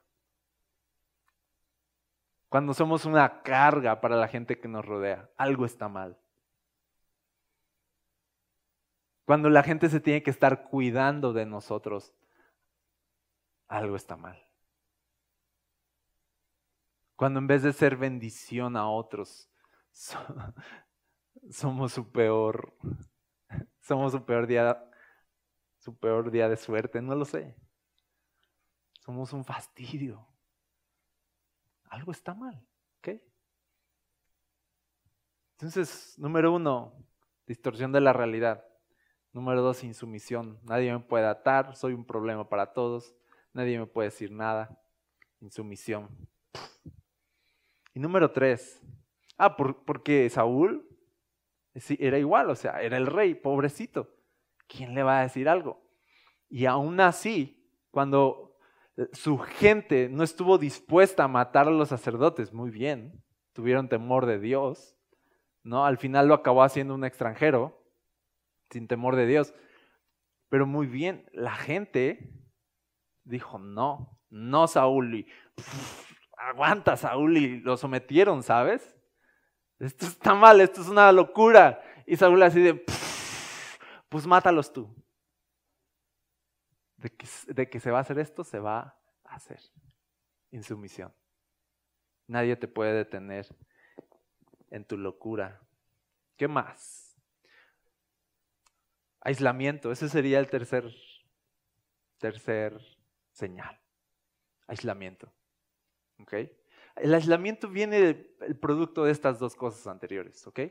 Cuando 2.49 2.73
somos 2.73 3.06
una 3.06 3.41
carga 3.41 3.99
para 4.01 4.15
la 4.15 4.28
gente 4.28 4.60
que 4.60 4.67
nos 4.67 4.86
rodea, 4.86 5.30
algo 5.38 5.65
está 5.65 5.89
mal. 5.89 6.17
Cuando 9.25 9.49
la 9.49 9.63
gente 9.63 9.89
se 9.89 9.99
tiene 9.99 10.21
que 10.21 10.30
estar 10.30 10.69
cuidando 10.69 11.34
de 11.34 11.45
nosotros, 11.45 12.13
algo 13.67 13.95
está 13.95 14.15
mal. 14.15 14.45
Cuando 17.15 17.39
en 17.39 17.47
vez 17.47 17.63
de 17.63 17.73
ser 17.73 17.97
bendición 17.97 18.78
a 18.78 18.88
otros, 18.88 19.49
somos 21.49 21.93
su 21.93 22.12
peor, 22.12 22.78
somos 23.86 24.12
su 24.12 24.26
peor 24.26 24.48
día, 24.48 24.84
su 25.78 25.95
peor 25.95 26.32
día 26.32 26.50
de 26.50 26.58
suerte, 26.58 27.02
no 27.02 27.13
lo 27.13 27.24
sé. 27.24 27.56
Somos 29.00 29.32
un 29.32 29.45
fastidio. 29.45 30.28
Algo 31.89 32.12
está 32.12 32.34
mal, 32.34 32.67
¿ok? 32.98 33.21
Entonces, 35.52 36.15
número 36.17 36.52
uno, 36.52 36.95
distorsión 37.45 37.91
de 37.91 38.02
la 38.02 38.12
realidad. 38.12 38.65
Número 39.32 39.62
dos, 39.62 39.84
insumisión. 39.84 40.60
Nadie 40.63 40.91
me 40.91 41.00
puede 41.00 41.28
atar, 41.28 41.76
soy 41.76 41.93
un 41.93 42.06
problema 42.06 42.50
para 42.50 42.74
todos. 42.74 43.15
Nadie 43.54 43.78
me 43.78 43.86
puede 43.86 44.08
decir 44.08 44.32
nada. 44.32 44.82
Insumisión. 45.41 46.10
Y 47.93 48.00
número 48.00 48.32
tres, 48.32 48.82
ah, 49.38 49.56
porque 49.56 50.28
Saúl 50.32 50.95
era 52.00 52.18
igual, 52.18 52.50
o 52.50 52.56
sea, 52.56 52.82
era 52.82 52.98
el 52.98 53.06
rey, 53.06 53.36
pobrecito. 53.36 54.16
¿Quién 54.68 54.96
le 54.96 55.04
va 55.04 55.20
a 55.20 55.24
decir 55.24 55.50
algo? 55.50 55.82
Y 56.50 56.66
aún 56.66 57.00
así, 57.00 57.70
cuando 57.92 58.58
su 59.12 59.38
gente 59.38 60.10
no 60.10 60.24
estuvo 60.24 60.58
dispuesta 60.58 61.26
a 61.26 61.28
matar 61.28 61.68
a 61.68 61.72
los 61.72 61.90
sacerdotes, 61.90 62.54
muy 62.54 62.72
bien, 62.72 63.24
tuvieron 63.54 63.90
temor 63.90 64.26
de 64.26 64.40
Dios, 64.40 64.96
¿no? 65.64 65.86
Al 65.86 65.98
final 65.98 66.28
lo 66.28 66.34
acabó 66.34 66.64
haciendo 66.64 66.96
un 66.96 67.04
extranjero, 67.04 67.84
sin 68.70 68.88
temor 68.88 69.16
de 69.16 69.28
Dios. 69.28 69.54
Pero 70.50 70.66
muy 70.66 70.88
bien, 70.88 71.30
la 71.34 71.56
gente 71.56 72.32
dijo, 73.24 73.60
no, 73.60 74.20
no 74.30 74.68
Saúl. 74.68 75.16
Y, 75.16 75.28
aguanta 76.38 76.96
Saúl 76.96 77.38
y 77.38 77.60
lo 77.62 77.78
sometieron, 77.78 78.44
¿sabes? 78.44 78.95
Esto 79.80 80.06
está 80.06 80.34
mal, 80.34 80.62
esto 80.62 80.82
es 80.82 80.88
una 80.88 81.12
locura. 81.12 81.82
Y 82.06 82.16
Saúl 82.16 82.42
así 82.44 82.62
de, 82.62 82.86
pues 84.10 84.26
mátalos 84.26 84.72
tú. 84.72 84.94
De 86.98 87.70
que, 87.70 87.80
se 87.80 87.92
va 87.92 88.00
a 88.00 88.02
hacer 88.02 88.20
esto, 88.20 88.44
se 88.44 88.60
va 88.60 88.98
a 89.24 89.36
hacer. 89.36 89.60
Insumisión. 90.52 91.14
Nadie 92.28 92.56
te 92.56 92.68
puede 92.68 92.94
detener 92.94 93.48
en 94.72 94.86
tu 94.86 94.98
locura. 94.98 95.62
¿Qué 96.38 96.48
más? 96.48 97.16
Aislamiento. 99.22 99.92
Ese 99.92 100.10
sería 100.10 100.40
el 100.40 100.50
tercer, 100.50 100.92
tercer 102.18 102.80
señal. 103.32 103.80
Aislamiento. 104.68 105.32
El 106.96 107.14
aislamiento 107.14 107.70
viene 107.70 108.00
del 108.00 108.58
producto 108.60 109.04
de 109.04 109.12
estas 109.12 109.38
dos 109.40 109.56
cosas 109.56 109.86
anteriores, 109.88 110.46
¿ok? 110.48 110.62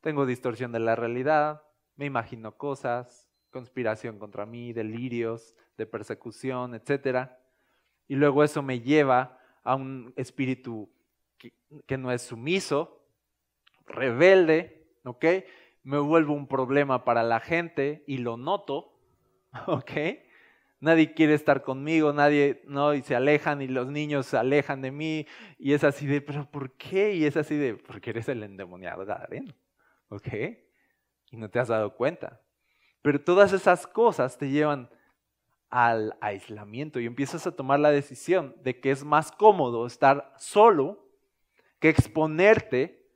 Tengo 0.00 0.26
distorsión 0.26 0.72
de 0.72 0.80
la 0.80 0.94
realidad, 0.94 1.62
me 1.96 2.04
imagino 2.04 2.56
cosas, 2.56 3.28
conspiración 3.50 4.18
contra 4.18 4.44
mí, 4.44 4.72
delirios 4.72 5.54
de 5.78 5.86
persecución, 5.86 6.74
etc. 6.74 7.30
Y 8.06 8.16
luego 8.16 8.44
eso 8.44 8.62
me 8.62 8.80
lleva 8.80 9.38
a 9.64 9.74
un 9.74 10.12
espíritu 10.16 10.90
que, 11.38 11.54
que 11.86 11.96
no 11.96 12.12
es 12.12 12.22
sumiso, 12.22 13.02
rebelde, 13.86 14.86
¿ok? 15.04 15.24
Me 15.82 15.98
vuelvo 15.98 16.34
un 16.34 16.46
problema 16.46 17.04
para 17.04 17.22
la 17.22 17.40
gente 17.40 18.04
y 18.06 18.18
lo 18.18 18.36
noto, 18.36 19.00
¿ok? 19.66 19.92
Nadie 20.80 21.14
quiere 21.14 21.34
estar 21.34 21.62
conmigo, 21.62 22.12
nadie, 22.12 22.62
no, 22.66 22.94
y 22.94 23.02
se 23.02 23.14
alejan 23.14 23.62
y 23.62 23.68
los 23.68 23.88
niños 23.88 24.26
se 24.26 24.36
alejan 24.36 24.82
de 24.82 24.90
mí 24.90 25.26
y 25.58 25.72
es 25.72 25.84
así 25.84 26.06
de, 26.06 26.20
pero 26.20 26.50
¿por 26.50 26.76
qué? 26.76 27.14
Y 27.14 27.24
es 27.24 27.36
así 27.36 27.56
de, 27.56 27.74
porque 27.74 28.10
eres 28.10 28.28
el 28.28 28.42
endemoniado 28.42 29.04
Gadareno, 29.04 29.54
¿ok? 30.08 30.28
Y 31.30 31.36
no 31.36 31.50
te 31.50 31.58
has 31.58 31.68
dado 31.68 31.94
cuenta. 31.94 32.40
Pero 33.02 33.22
todas 33.22 33.52
esas 33.52 33.86
cosas 33.86 34.36
te 34.38 34.50
llevan 34.50 34.90
al 35.70 36.16
aislamiento 36.20 37.00
y 37.00 37.06
empiezas 37.06 37.46
a 37.46 37.54
tomar 37.54 37.80
la 37.80 37.90
decisión 37.90 38.54
de 38.62 38.80
que 38.80 38.90
es 38.90 39.04
más 39.04 39.32
cómodo 39.32 39.86
estar 39.86 40.32
solo 40.38 41.08
que 41.80 41.88
exponerte 41.88 43.06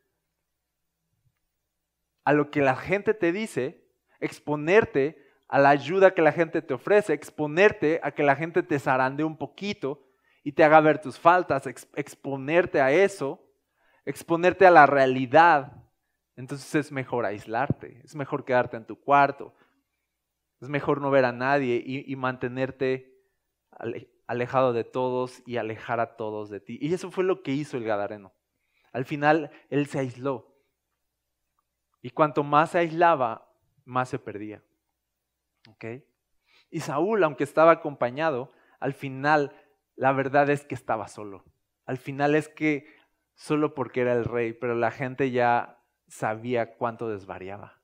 a 2.24 2.32
lo 2.32 2.50
que 2.50 2.60
la 2.60 2.76
gente 2.76 3.14
te 3.14 3.32
dice, 3.32 3.88
exponerte 4.20 5.29
a 5.50 5.58
la 5.58 5.70
ayuda 5.70 6.14
que 6.14 6.22
la 6.22 6.30
gente 6.30 6.62
te 6.62 6.74
ofrece, 6.74 7.12
exponerte 7.12 7.98
a 8.04 8.12
que 8.12 8.22
la 8.22 8.36
gente 8.36 8.62
te 8.62 8.78
zarande 8.78 9.24
un 9.24 9.36
poquito 9.36 10.00
y 10.44 10.52
te 10.52 10.62
haga 10.62 10.80
ver 10.80 11.00
tus 11.00 11.18
faltas, 11.18 11.66
exponerte 11.66 12.80
a 12.80 12.92
eso, 12.92 13.42
exponerte 14.04 14.64
a 14.64 14.70
la 14.70 14.86
realidad. 14.86 15.72
Entonces 16.36 16.72
es 16.76 16.92
mejor 16.92 17.26
aislarte, 17.26 18.00
es 18.04 18.14
mejor 18.14 18.44
quedarte 18.44 18.76
en 18.76 18.84
tu 18.84 19.00
cuarto, 19.00 19.52
es 20.60 20.68
mejor 20.68 21.00
no 21.00 21.10
ver 21.10 21.24
a 21.24 21.32
nadie 21.32 21.82
y, 21.84 22.10
y 22.10 22.14
mantenerte 22.14 23.12
alejado 24.28 24.72
de 24.72 24.84
todos 24.84 25.42
y 25.46 25.56
alejar 25.56 25.98
a 25.98 26.14
todos 26.14 26.48
de 26.48 26.60
ti. 26.60 26.78
Y 26.80 26.94
eso 26.94 27.10
fue 27.10 27.24
lo 27.24 27.42
que 27.42 27.50
hizo 27.50 27.76
el 27.76 27.82
Gadareno. 27.82 28.32
Al 28.92 29.04
final 29.04 29.50
él 29.68 29.88
se 29.88 29.98
aisló. 29.98 30.46
Y 32.02 32.10
cuanto 32.10 32.44
más 32.44 32.70
se 32.70 32.78
aislaba, 32.78 33.52
más 33.84 34.10
se 34.10 34.20
perdía. 34.20 34.62
Y 36.70 36.80
Saúl, 36.80 37.22
aunque 37.24 37.44
estaba 37.44 37.72
acompañado, 37.72 38.52
al 38.78 38.94
final 38.94 39.52
la 39.96 40.12
verdad 40.12 40.48
es 40.50 40.64
que 40.64 40.74
estaba 40.74 41.08
solo. 41.08 41.44
Al 41.84 41.98
final 41.98 42.34
es 42.34 42.48
que 42.48 42.86
solo 43.34 43.74
porque 43.74 44.02
era 44.02 44.12
el 44.12 44.24
rey, 44.24 44.52
pero 44.52 44.74
la 44.74 44.90
gente 44.90 45.30
ya 45.30 45.78
sabía 46.08 46.76
cuánto 46.76 47.08
desvariaba. 47.08 47.80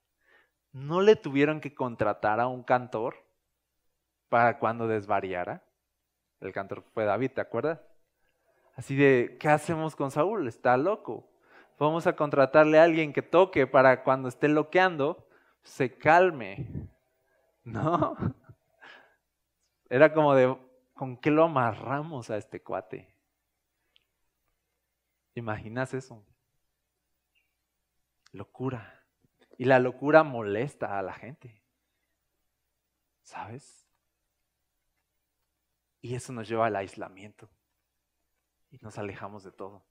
¿No 0.73 1.01
le 1.01 1.17
tuvieron 1.17 1.61
que 1.61 1.75
contratar 1.75 2.41
a 2.41 2.49
un 2.49 2.63
cantor 2.63 3.17
para 4.29 4.59
cuando 4.59 4.87
desvariara? 4.87 5.65
El 6.41 6.53
cantor 6.53 6.85
fue 6.93 7.05
David, 7.05 7.33
¿te 7.33 7.41
acuerdas? 7.41 7.81
Así 8.75 8.95
de, 8.95 9.39
¿qué 9.41 9.49
hacemos 9.49 9.97
con 9.97 10.11
Saúl? 10.11 10.47
Está 10.47 10.77
loco. 10.77 11.31
Vamos 11.79 12.07
a 12.07 12.15
contratarle 12.15 12.79
a 12.79 12.85
alguien 12.85 13.13
que 13.13 13.23
toque 13.23 13.67
para 13.67 14.03
cuando 14.03 14.29
esté 14.29 14.49
loqueando, 14.49 15.27
se 15.63 15.97
calme. 15.97 16.67
No. 17.67 18.17
Era 19.91 20.15
como 20.15 20.35
de, 20.35 20.57
¿con 20.95 21.17
qué 21.17 21.31
lo 21.31 21.45
amarramos 21.45 22.31
a 22.31 22.37
este 22.37 22.63
cuate? 22.63 23.13
¿Imaginas 25.35 25.93
eso? 25.93 26.25
Locura. 28.33 29.05
Y 29.59 29.65
la 29.65 29.81
locura 29.81 30.23
molesta 30.23 30.99
a 30.99 31.03
la 31.03 31.13
gente. 31.13 31.61
¿Sabes? 33.23 33.85
Y 36.01 36.15
eso 36.15 36.33
nos 36.33 36.49
lleva 36.49 36.67
al 36.67 36.77
aislamiento. 36.77 37.51
Y 38.71 38.79
nos 38.79 38.97
alejamos 38.97 39.43
de 39.43 39.51
todo. 39.51 39.85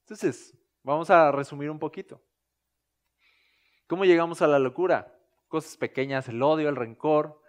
Entonces, 0.00 0.56
vamos 0.82 1.10
a 1.10 1.30
resumir 1.30 1.70
un 1.70 1.78
poquito. 1.78 2.22
¿Cómo 3.86 4.04
llegamos 4.06 4.40
a 4.40 4.46
la 4.46 4.58
locura? 4.58 5.19
Cosas 5.50 5.76
pequeñas, 5.76 6.26
el 6.30 6.42
odio, 6.42 6.70
el 6.70 6.76
rencor, 6.76 7.42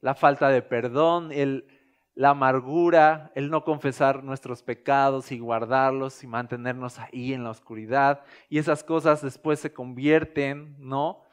la 0.00 0.16
falta 0.16 0.48
de 0.48 0.62
perdón, 0.62 1.30
el, 1.30 1.68
la 2.14 2.30
amargura, 2.30 3.30
el 3.36 3.48
no 3.50 3.62
confesar 3.62 4.24
nuestros 4.24 4.64
pecados 4.64 5.30
y 5.30 5.38
guardarlos 5.38 6.24
y 6.24 6.26
mantenernos 6.26 6.98
ahí 6.98 7.32
en 7.32 7.44
la 7.44 7.50
oscuridad. 7.50 8.24
Y 8.48 8.58
esas 8.58 8.82
cosas 8.82 9.22
después 9.22 9.60
se 9.60 9.72
convierten, 9.72 10.74
¿no? 10.78 11.24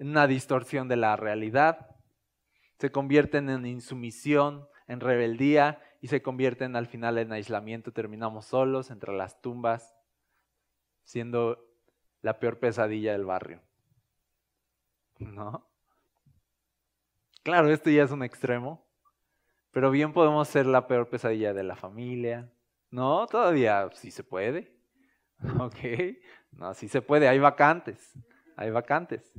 en 0.00 0.08
una 0.08 0.26
distorsión 0.26 0.88
de 0.88 0.96
la 0.96 1.14
realidad, 1.14 1.94
se 2.78 2.90
convierten 2.90 3.50
en 3.50 3.66
insumisión, 3.66 4.66
en 4.88 4.98
rebeldía 4.98 5.78
y 6.00 6.08
se 6.08 6.22
convierten 6.22 6.74
al 6.74 6.86
final 6.86 7.18
en 7.18 7.32
aislamiento. 7.32 7.92
Terminamos 7.92 8.46
solos 8.46 8.90
entre 8.90 9.12
las 9.12 9.42
tumbas, 9.42 9.94
siendo 11.04 11.58
la 12.22 12.40
peor 12.40 12.58
pesadilla 12.58 13.12
del 13.12 13.26
barrio. 13.26 13.60
¿No? 15.20 15.70
Claro, 17.42 17.70
esto 17.70 17.90
ya 17.90 18.02
es 18.02 18.10
un 18.10 18.22
extremo, 18.22 18.86
pero 19.70 19.90
bien 19.90 20.12
podemos 20.12 20.48
ser 20.48 20.66
la 20.66 20.86
peor 20.86 21.08
pesadilla 21.08 21.54
de 21.54 21.62
la 21.62 21.76
familia. 21.76 22.52
No, 22.90 23.26
todavía 23.26 23.88
sí 23.94 24.10
se 24.10 24.24
puede. 24.24 24.76
Ok, 25.58 25.78
no, 26.52 26.74
sí 26.74 26.86
se 26.86 27.00
puede, 27.00 27.26
hay 27.26 27.38
vacantes, 27.38 28.12
hay 28.56 28.70
vacantes. 28.70 29.32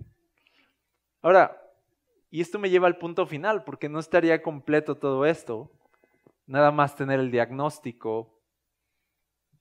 Ahora, 1.21 1.61
y 2.31 2.41
esto 2.41 2.57
me 2.57 2.71
lleva 2.71 2.87
al 2.87 2.97
punto 2.97 3.27
final, 3.27 3.63
porque 3.63 3.87
no 3.87 3.99
estaría 3.99 4.41
completo 4.41 4.97
todo 4.97 5.27
esto. 5.27 5.71
Nada 6.47 6.71
más 6.71 6.95
tener 6.95 7.19
el 7.19 7.29
diagnóstico, 7.29 8.41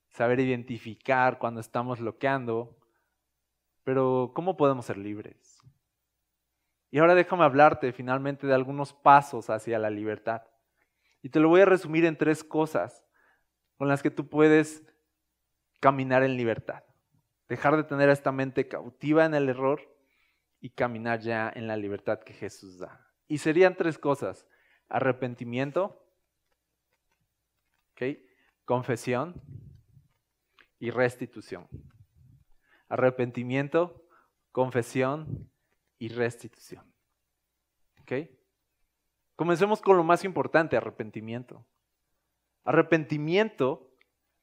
saber 0.09 0.39
identificar 0.39 1.37
cuando 1.37 1.61
estamos 1.61 1.99
bloqueando, 1.99 2.75
pero 3.83 4.31
¿cómo 4.33 4.57
podemos 4.57 4.85
ser 4.85 4.97
libres? 4.97 5.50
Y 6.91 6.99
ahora 6.99 7.15
déjame 7.15 7.45
hablarte 7.45 7.93
finalmente 7.93 8.45
de 8.45 8.53
algunos 8.53 8.93
pasos 8.93 9.49
hacia 9.49 9.79
la 9.79 9.89
libertad. 9.89 10.43
Y 11.23 11.29
te 11.29 11.39
lo 11.39 11.47
voy 11.47 11.61
a 11.61 11.65
resumir 11.65 12.03
en 12.05 12.17
tres 12.17 12.43
cosas 12.43 13.05
con 13.77 13.87
las 13.87 14.03
que 14.03 14.11
tú 14.11 14.27
puedes 14.27 14.83
caminar 15.79 16.23
en 16.23 16.35
libertad. 16.35 16.83
Dejar 17.47 17.77
de 17.77 17.85
tener 17.85 18.09
esta 18.09 18.31
mente 18.31 18.67
cautiva 18.67 19.25
en 19.25 19.33
el 19.33 19.47
error 19.49 19.81
y 20.59 20.69
caminar 20.69 21.21
ya 21.21 21.51
en 21.53 21.67
la 21.67 21.77
libertad 21.77 22.19
que 22.19 22.33
Jesús 22.33 22.79
da. 22.79 23.07
Y 23.27 23.37
serían 23.37 23.75
tres 23.75 23.97
cosas. 23.97 24.45
Arrepentimiento, 24.89 26.05
confesión 28.65 29.41
y 30.79 30.91
restitución. 30.91 31.67
Arrepentimiento, 32.89 34.05
confesión 34.51 35.50
y 36.01 36.09
restitución. 36.09 36.83
Comencemos 39.35 39.81
con 39.81 39.97
lo 39.97 40.03
más 40.03 40.25
importante, 40.25 40.75
arrepentimiento. 40.75 41.65
Arrepentimiento, 42.63 43.91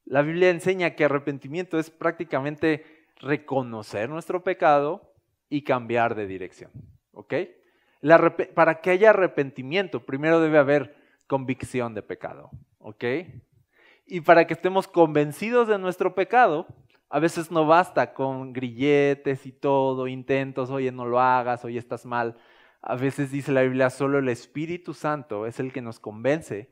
la 0.04 0.22
Biblia 0.22 0.50
enseña 0.50 0.94
que 0.94 1.04
arrepentimiento 1.04 1.78
es 1.78 1.90
prácticamente 1.90 2.84
reconocer 3.16 4.08
nuestro 4.08 4.42
pecado 4.42 5.12
y 5.48 5.62
cambiar 5.62 6.14
de 6.14 6.26
dirección. 6.26 6.70
¿Ok? 7.12 7.34
para 8.54 8.80
que 8.80 8.90
haya 8.90 9.10
arrepentimiento, 9.10 10.06
primero 10.06 10.40
debe 10.40 10.58
haber 10.58 10.96
convicción 11.26 11.94
de 11.94 12.02
pecado. 12.02 12.50
¿Ok? 12.78 13.04
Y 14.06 14.20
para 14.20 14.46
que 14.46 14.54
estemos 14.54 14.86
convencidos 14.86 15.66
de 15.66 15.78
nuestro 15.78 16.14
pecado, 16.14 16.68
a 17.10 17.18
veces 17.20 17.50
no 17.50 17.66
basta 17.66 18.12
con 18.12 18.52
grilletes 18.52 19.46
y 19.46 19.52
todo, 19.52 20.06
intentos, 20.08 20.70
oye, 20.70 20.92
no 20.92 21.06
lo 21.06 21.20
hagas, 21.20 21.64
oye, 21.64 21.78
estás 21.78 22.04
mal. 22.04 22.36
A 22.82 22.96
veces 22.96 23.30
dice 23.30 23.50
la 23.52 23.62
Biblia, 23.62 23.90
solo 23.90 24.18
el 24.18 24.28
Espíritu 24.28 24.94
Santo 24.94 25.46
es 25.46 25.58
el 25.58 25.72
que 25.72 25.80
nos 25.80 26.00
convence 26.00 26.70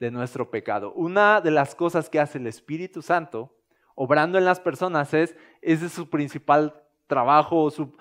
de 0.00 0.10
nuestro 0.10 0.50
pecado. 0.50 0.92
Una 0.94 1.40
de 1.40 1.50
las 1.50 1.74
cosas 1.74 2.08
que 2.08 2.18
hace 2.18 2.38
el 2.38 2.46
Espíritu 2.46 3.02
Santo, 3.02 3.54
obrando 3.94 4.38
en 4.38 4.44
las 4.44 4.58
personas, 4.58 5.12
es, 5.14 5.36
ese 5.60 5.86
es 5.86 5.92
su 5.92 6.08
principal 6.08 6.82
trabajo, 7.06 7.70
su 7.70 7.96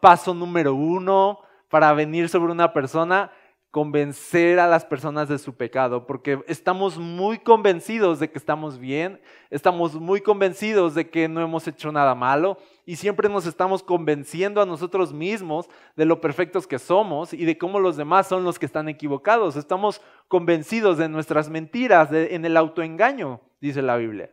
paso 0.00 0.34
número 0.34 0.74
uno 0.74 1.38
para 1.68 1.92
venir 1.94 2.28
sobre 2.28 2.52
una 2.52 2.72
persona, 2.72 3.32
convencer 3.72 4.60
a 4.60 4.68
las 4.68 4.84
personas 4.84 5.30
de 5.30 5.38
su 5.38 5.54
pecado, 5.54 6.06
porque 6.06 6.44
estamos 6.46 6.98
muy 6.98 7.38
convencidos 7.38 8.20
de 8.20 8.30
que 8.30 8.36
estamos 8.36 8.78
bien, 8.78 9.18
estamos 9.48 9.94
muy 9.94 10.20
convencidos 10.20 10.94
de 10.94 11.08
que 11.08 11.26
no 11.26 11.40
hemos 11.40 11.66
hecho 11.66 11.90
nada 11.90 12.14
malo 12.14 12.58
y 12.84 12.96
siempre 12.96 13.30
nos 13.30 13.46
estamos 13.46 13.82
convenciendo 13.82 14.60
a 14.60 14.66
nosotros 14.66 15.14
mismos 15.14 15.70
de 15.96 16.04
lo 16.04 16.20
perfectos 16.20 16.66
que 16.66 16.78
somos 16.78 17.32
y 17.32 17.46
de 17.46 17.56
cómo 17.56 17.80
los 17.80 17.96
demás 17.96 18.26
son 18.26 18.44
los 18.44 18.58
que 18.58 18.66
están 18.66 18.90
equivocados. 18.90 19.56
Estamos 19.56 20.02
convencidos 20.28 20.98
de 20.98 21.08
nuestras 21.08 21.48
mentiras, 21.48 22.10
en 22.12 22.44
el 22.44 22.58
autoengaño, 22.58 23.40
dice 23.58 23.80
la 23.80 23.96
Biblia. 23.96 24.30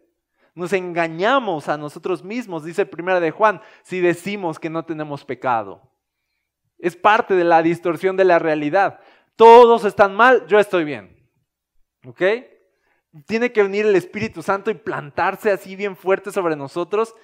Nos 0.53 0.73
engañamos 0.73 1.69
a 1.69 1.77
nosotros 1.77 2.25
mismos, 2.25 2.65
dice 2.65 2.85
primera 2.85 3.21
de 3.21 3.31
Juan, 3.31 3.61
si 3.83 4.01
decimos 4.01 4.59
que 4.59 4.69
no 4.69 4.83
tenemos 4.83 5.23
pecado. 5.23 5.89
Es 6.79 6.95
parte 6.95 7.35
de 7.35 7.43
la 7.43 7.61
distorsión 7.61 8.15
de 8.15 8.23
la 8.23 8.39
realidad. 8.39 9.01
Todos 9.39 9.85
están 9.85 10.17
mal, 10.17 10.45
yo 10.47 10.59
estoy 10.59 10.83
bien. 10.83 11.15
¿Ok? 12.05 12.21
Tiene 13.25 13.53
que 13.53 13.63
venir 13.63 13.85
el 13.85 13.95
Espíritu 13.95 14.41
Santo 14.41 14.69
y 14.69 14.73
plantarse 14.73 15.49
así 15.49 15.77
bien 15.77 15.95
fuerte 15.95 16.33
sobre 16.33 16.57
nosotros 16.57 17.15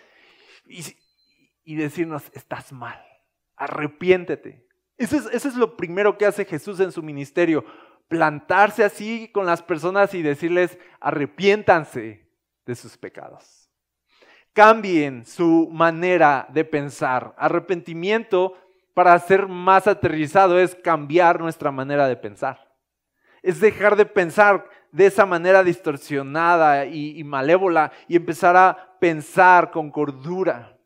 y, 0.66 1.76
decirnos, 1.76 2.32
estás 2.34 2.72
mal, 2.72 3.04
arrepiéntete. 3.58 4.66
Eso 4.98 5.18
es, 5.18 5.26
eso 5.26 5.50
es 5.50 5.56
lo 5.56 5.76
primero 5.76 6.18
que 6.18 6.26
hace 6.26 6.46
Jesús 6.46 6.80
en 6.80 6.94
su 6.94 7.04
ministerio, 7.04 7.66
plantarse 8.08 8.86
así 8.86 9.30
con 9.34 9.46
las 9.46 9.62
personas 9.62 10.14
y 10.14 10.22
decirles, 10.22 10.80
arrepiéntanse, 11.02 12.32
de 12.66 12.76
sus 12.76 12.98
pecados. 12.98 13.70
Cambien 14.54 15.26
su 15.26 15.68
manera 15.70 16.48
de 16.54 16.64
pensar. 16.64 17.36
Arrepentimiento, 17.38 18.54
para 18.96 19.20
ser 19.20 19.48
más 19.48 19.88
aterrizado, 19.88 20.58
es 20.58 20.74
cambiar 20.74 21.40
nuestra 21.40 21.70
manera 21.70 22.08
de 22.08 22.16
pensar. 22.16 22.72
Es 23.44 23.60
dejar 23.60 23.98
de 23.98 24.06
pensar 24.06 24.68
de 24.92 25.06
esa 25.06 25.26
manera 25.26 25.64
distorsionada 25.64 26.86
y, 26.86 27.22
malévola 27.26 27.92
y 28.08 28.16
empezar 28.16 28.56
a 28.56 28.98
pensar 29.00 29.70
con 29.70 29.92
cordura. 29.92 30.78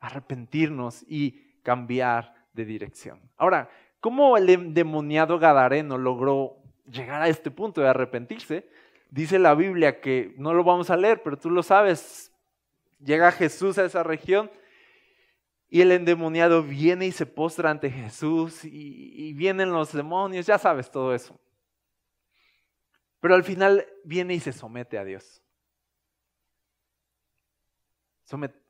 Arrepentirnos 0.00 1.04
y 1.08 1.60
cambiar 1.62 2.34
de 2.52 2.64
dirección. 2.64 3.20
Ahora, 3.36 3.70
¿cómo 4.00 4.36
el 4.36 4.50
endemoniado 4.50 5.38
Gadareno 5.38 5.96
logró 5.96 6.56
llegar 6.86 7.22
a 7.22 7.28
este 7.28 7.52
punto 7.52 7.80
de 7.80 7.88
arrepentirse? 7.88 8.68
dice 9.10 9.38
la 9.38 9.54
Biblia 9.54 10.00
que 10.00 10.34
no 10.36 10.52
lo 10.52 10.64
vamos 10.64 10.90
a 10.90 10.96
leer, 10.96 11.22
pero 11.22 11.38
tú 11.38 11.50
lo 11.50 11.62
sabes. 11.62 12.32
Llega 12.98 13.30
Jesús 13.30 13.78
a 13.78 13.84
esa 13.84 14.02
región 14.02 14.50
y 15.68 15.80
el 15.80 15.92
endemoniado 15.92 16.62
viene 16.62 17.06
y 17.06 17.12
se 17.12 17.26
postra 17.26 17.70
ante 17.70 17.90
Jesús 17.90 18.64
y, 18.64 19.32
vienen 19.34 19.72
los 19.72 19.92
demonios, 19.92 20.46
ya 20.46 20.58
sabes 20.58 20.90
todo 20.90 21.14
eso. 21.14 21.38
Pero 23.20 23.34
al 23.34 23.42
final 23.42 23.86
viene 24.04 24.34
y 24.34 24.40
se 24.40 24.52
somete 24.52 24.98
a 24.98 25.04
Dios. 25.04 25.42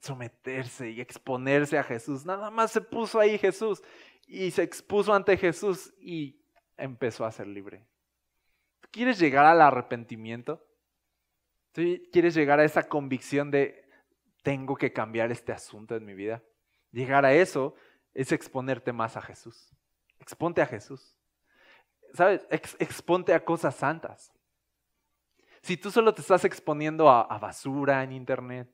Someterse 0.00 0.90
y 0.90 1.00
exponerse 1.00 1.78
a 1.78 1.82
Jesús. 1.82 2.24
Nada 2.24 2.50
más 2.50 2.72
se 2.72 2.80
puso 2.80 3.20
ahí 3.20 3.38
Jesús 3.38 3.82
y 4.26 4.50
se 4.50 4.62
expuso 4.62 5.12
ante 5.12 5.36
Jesús 5.36 5.92
y 6.00 6.40
empezó 6.76 7.24
a 7.24 7.32
ser 7.32 7.46
libre. 7.46 7.86
¿Quieres 8.90 9.18
llegar 9.18 9.44
al 9.44 9.60
arrepentimiento? 9.60 10.66
¿Quieres 11.72 12.34
llegar 12.34 12.58
a 12.58 12.64
esa 12.64 12.88
convicción 12.88 13.50
de 13.50 13.84
tengo 14.42 14.76
que 14.76 14.92
cambiar 14.92 15.30
este 15.30 15.52
asunto 15.52 15.94
en 15.94 16.06
mi 16.06 16.14
vida? 16.14 16.42
Llegar 16.92 17.24
a 17.24 17.32
eso 17.32 17.74
es 18.14 18.32
exponerte 18.32 18.92
más 18.92 19.16
a 19.16 19.22
Jesús. 19.22 19.70
Exponte 20.18 20.62
a 20.62 20.66
Jesús. 20.66 21.16
¿Sabes? 22.14 22.46
exponte 22.50 23.34
a 23.34 23.44
cosas 23.44 23.74
santas. 23.74 24.32
Si 25.62 25.76
tú 25.76 25.90
solo 25.90 26.14
te 26.14 26.20
estás 26.20 26.44
exponiendo 26.44 27.10
a, 27.10 27.38
basura 27.38 28.02
en 28.04 28.12
internet, 28.12 28.72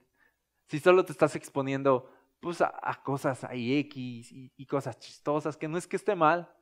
si 0.69 0.79
solo 0.79 1.05
te 1.05 1.13
estás 1.13 1.35
exponiendo 1.35 2.11
pues, 2.39 2.61
a, 2.61 3.01
cosas 3.03 3.45
ahí 3.45 3.79
X 3.79 4.31
y, 4.31 4.67
cosas 4.67 4.99
chistosas, 4.99 5.57
que 5.57 5.69
no 5.69 5.79
es 5.79 5.87
que 5.87 5.97
esté 5.97 6.15
mal, 6.15 6.55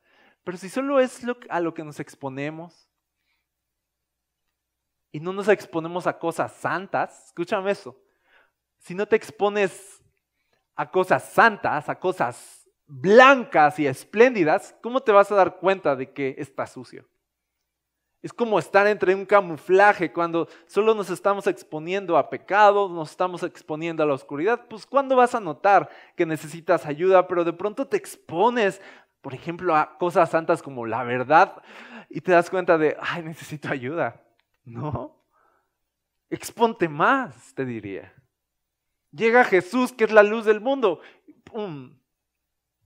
pero 0.43 0.57
si 0.57 0.69
solo 0.69 0.99
es 0.99 1.21
a 1.49 1.59
lo 1.59 1.73
que 1.73 1.83
nos 1.83 1.99
exponemos, 1.99 2.89
y 5.11 5.19
no 5.19 5.33
nos 5.33 5.49
exponemos 5.49 6.07
a 6.07 6.17
cosas 6.17 6.53
santas, 6.53 7.27
escúchame 7.27 7.71
eso, 7.71 8.01
si 8.77 8.95
no 8.95 9.05
te 9.05 9.17
expones 9.17 10.00
a 10.75 10.89
cosas 10.89 11.23
santas, 11.23 11.89
a 11.89 11.99
cosas 11.99 12.67
blancas 12.87 13.79
y 13.79 13.87
espléndidas, 13.87 14.75
¿cómo 14.81 14.99
te 14.99 15.11
vas 15.11 15.31
a 15.31 15.35
dar 15.35 15.57
cuenta 15.57 15.95
de 15.95 16.11
que 16.11 16.35
está 16.37 16.67
sucio? 16.67 17.07
Es 18.21 18.33
como 18.33 18.59
estar 18.59 18.85
entre 18.85 19.15
un 19.15 19.25
camuflaje 19.25 20.13
cuando 20.13 20.47
solo 20.67 20.93
nos 20.93 21.09
estamos 21.09 21.47
exponiendo 21.47 22.17
a 22.17 22.29
pecados, 22.29 22.91
nos 22.91 23.09
estamos 23.09 23.41
exponiendo 23.41 24.03
a 24.03 24.05
la 24.05 24.13
oscuridad. 24.13 24.67
Pues 24.69 24.85
¿cuándo 24.85 25.15
vas 25.15 25.33
a 25.33 25.39
notar 25.39 25.89
que 26.15 26.25
necesitas 26.25 26.85
ayuda? 26.85 27.27
Pero 27.27 27.43
de 27.43 27.53
pronto 27.53 27.87
te 27.87 27.97
expones, 27.97 28.79
por 29.21 29.33
ejemplo, 29.33 29.75
a 29.75 29.97
cosas 29.97 30.29
santas 30.29 30.61
como 30.61 30.85
la 30.85 31.03
verdad 31.03 31.63
y 32.09 32.21
te 32.21 32.31
das 32.31 32.49
cuenta 32.49 32.77
de, 32.77 32.95
ay, 32.99 33.23
necesito 33.23 33.69
ayuda. 33.69 34.21
No. 34.65 35.25
Exponte 36.29 36.87
más, 36.87 37.55
te 37.55 37.65
diría. 37.65 38.13
Llega 39.11 39.43
Jesús, 39.43 39.91
que 39.91 40.05
es 40.05 40.11
la 40.11 40.23
luz 40.23 40.45
del 40.45 40.61
mundo. 40.61 41.01
¡Pum! 41.43 42.01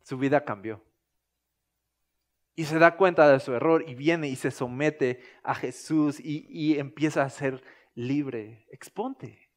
su 0.06 0.18
vida 0.20 0.46
cambió. 0.46 0.82
Y 2.56 2.66
se 2.66 2.80
da 2.80 2.96
cuenta 2.96 3.28
de 3.30 3.40
su 3.40 3.54
error 3.54 3.84
y 3.88 3.96
viene 3.96 4.30
y 4.30 4.36
se 4.36 4.52
somete 4.52 5.22
a 5.44 5.56
Jesús 5.56 6.20
y, 6.20 6.78
empieza 6.80 7.24
a 7.24 7.30
ser 7.30 7.62
libre. 7.96 8.66
Exponte. 8.72 9.50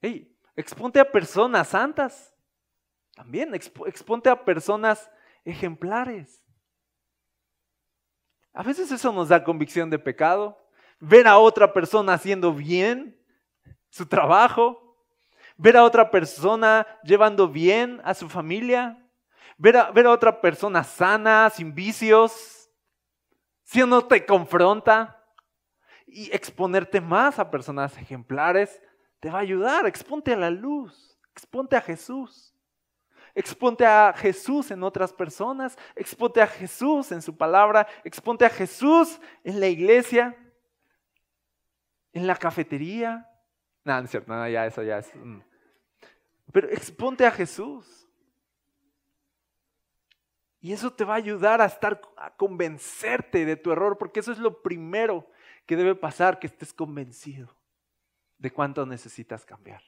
Hey, 0.00 0.34
exponte 0.54 1.00
a 1.00 1.10
personas 1.10 1.68
santas. 1.68 2.32
También 3.14 3.54
exponte 3.54 4.30
a 4.30 4.44
personas 4.44 5.10
ejemplares. 5.44 6.40
A 8.52 8.62
veces 8.62 8.90
eso 8.90 9.12
nos 9.12 9.28
da 9.28 9.44
convicción 9.44 9.90
de 9.90 9.98
pecado. 9.98 10.56
Ver 11.00 11.26
a 11.26 11.36
otra 11.36 11.72
persona 11.72 12.14
haciendo 12.14 12.54
bien 12.54 13.20
su 13.90 14.06
trabajo. 14.06 14.85
Ver 15.56 15.76
a 15.76 15.84
otra 15.84 16.10
persona 16.10 16.86
llevando 17.02 17.48
bien 17.48 18.00
a 18.04 18.14
su 18.14 18.28
familia. 18.28 19.02
Ver 19.56 19.76
a, 19.76 19.90
ver 19.90 20.06
a 20.06 20.10
otra 20.10 20.40
persona 20.40 20.84
sana, 20.84 21.50
sin 21.50 21.74
vicios. 21.74 22.70
Si 23.64 23.80
no 23.80 24.04
te 24.04 24.24
confronta. 24.24 25.22
Y 26.06 26.30
exponerte 26.34 27.00
más 27.00 27.38
a 27.38 27.50
personas 27.50 27.96
ejemplares 27.98 28.82
te 29.20 29.30
va 29.30 29.38
a 29.38 29.42
ayudar. 29.42 29.86
Exponte 29.86 30.32
a 30.32 30.36
la 30.36 30.50
luz. 30.50 31.18
Exponte 31.32 31.76
a 31.76 31.80
Jesús. 31.80 32.56
Exponte 33.36 33.84
a 33.84 34.14
Jesús 34.16 34.70
en 34.70 34.82
otras 34.82 35.12
personas, 35.12 35.76
exponte 35.94 36.40
a 36.40 36.46
Jesús 36.46 37.12
en 37.12 37.20
su 37.20 37.36
palabra, 37.36 37.86
exponte 38.02 38.46
a 38.46 38.48
Jesús 38.48 39.20
en 39.44 39.60
la 39.60 39.66
iglesia, 39.66 40.34
en 42.14 42.26
la 42.26 42.34
cafetería. 42.34 43.28
No, 43.84 43.98
no 43.98 44.04
es 44.06 44.10
cierto, 44.10 44.32
no, 44.32 44.48
ya 44.48 44.64
eso 44.64 44.82
ya 44.82 45.00
es. 45.00 45.14
Mm. 45.14 45.40
Pero 46.52 46.68
exponte 46.70 47.26
a 47.26 47.30
Jesús. 47.30 48.08
Y 50.60 50.72
eso 50.72 50.92
te 50.92 51.04
va 51.04 51.14
a 51.14 51.18
ayudar 51.18 51.60
a 51.60 51.66
estar, 51.66 52.00
a 52.16 52.34
convencerte 52.34 53.44
de 53.44 53.56
tu 53.56 53.70
error, 53.70 53.98
porque 53.98 54.20
eso 54.20 54.32
es 54.32 54.38
lo 54.38 54.62
primero 54.62 55.28
que 55.64 55.76
debe 55.76 55.94
pasar, 55.94 56.38
que 56.38 56.46
estés 56.46 56.72
convencido 56.72 57.54
de 58.38 58.52
cuánto 58.52 58.84
necesitas 58.84 59.44
cambiar 59.44 59.82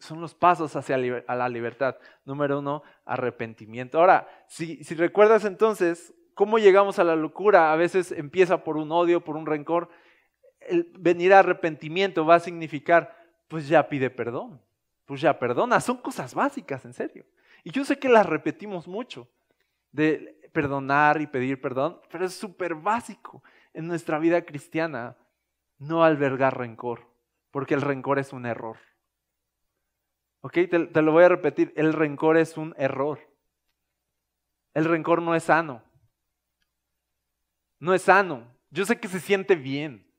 son 0.00 0.20
los 0.20 0.34
pasos 0.34 0.74
hacia 0.76 0.96
la 0.98 1.48
libertad. 1.48 1.96
Número 2.24 2.58
uno, 2.58 2.82
arrepentimiento. 3.04 3.98
Ahora, 3.98 4.28
si, 4.48 4.82
si 4.82 4.94
recuerdas 4.94 5.44
entonces 5.44 6.12
cómo 6.34 6.58
llegamos 6.58 6.98
a 6.98 7.04
la 7.04 7.16
locura, 7.16 7.72
a 7.72 7.76
veces 7.76 8.12
empieza 8.12 8.64
por 8.64 8.76
un 8.76 8.90
odio, 8.90 9.22
por 9.22 9.36
un 9.36 9.46
rencor. 9.46 9.88
El 10.60 10.92
venir 10.98 11.32
a 11.32 11.40
arrepentimiento 11.40 12.26
va 12.26 12.36
a 12.36 12.40
significar, 12.40 13.16
pues 13.50 13.66
ya 13.66 13.88
pide 13.88 14.10
perdón, 14.10 14.62
pues 15.04 15.20
ya 15.20 15.36
perdona. 15.36 15.80
Son 15.80 15.96
cosas 15.96 16.34
básicas, 16.34 16.84
en 16.84 16.94
serio. 16.94 17.26
Y 17.64 17.72
yo 17.72 17.84
sé 17.84 17.98
que 17.98 18.08
las 18.08 18.24
repetimos 18.24 18.86
mucho, 18.86 19.28
de 19.90 20.40
perdonar 20.52 21.20
y 21.20 21.26
pedir 21.26 21.60
perdón, 21.60 22.00
pero 22.10 22.24
es 22.24 22.32
súper 22.32 22.76
básico 22.76 23.42
en 23.74 23.88
nuestra 23.88 24.20
vida 24.20 24.44
cristiana 24.44 25.16
no 25.78 26.04
albergar 26.04 26.56
rencor, 26.56 27.08
porque 27.50 27.74
el 27.74 27.80
rencor 27.80 28.20
es 28.20 28.32
un 28.32 28.46
error. 28.46 28.76
¿Ok? 30.42 30.52
Te, 30.70 31.02
lo 31.02 31.10
voy 31.10 31.24
a 31.24 31.28
repetir. 31.28 31.72
El 31.76 31.92
rencor 31.92 32.36
es 32.36 32.56
un 32.56 32.72
error. 32.78 33.18
El 34.74 34.84
rencor 34.84 35.20
no 35.22 35.34
es 35.34 35.42
sano. 35.44 35.82
No 37.80 37.94
es 37.94 38.02
sano. 38.02 38.46
Yo 38.70 38.86
sé 38.86 39.00
que 39.00 39.08
se 39.08 39.18
siente 39.18 39.56
bien. 39.56 40.09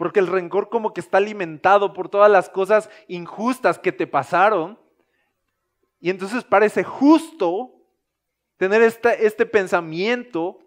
Porque 0.00 0.20
el 0.20 0.28
rencor 0.28 0.70
como 0.70 0.94
que 0.94 1.02
está 1.02 1.18
alimentado 1.18 1.92
por 1.92 2.08
todas 2.08 2.30
las 2.30 2.48
cosas 2.48 2.88
injustas 3.06 3.78
que 3.78 3.92
te 3.92 4.06
pasaron. 4.06 4.78
Y 6.00 6.08
entonces 6.08 6.42
parece 6.42 6.84
justo 6.84 7.74
tener 8.56 8.80
este, 8.80 9.44
pensamiento 9.44 10.58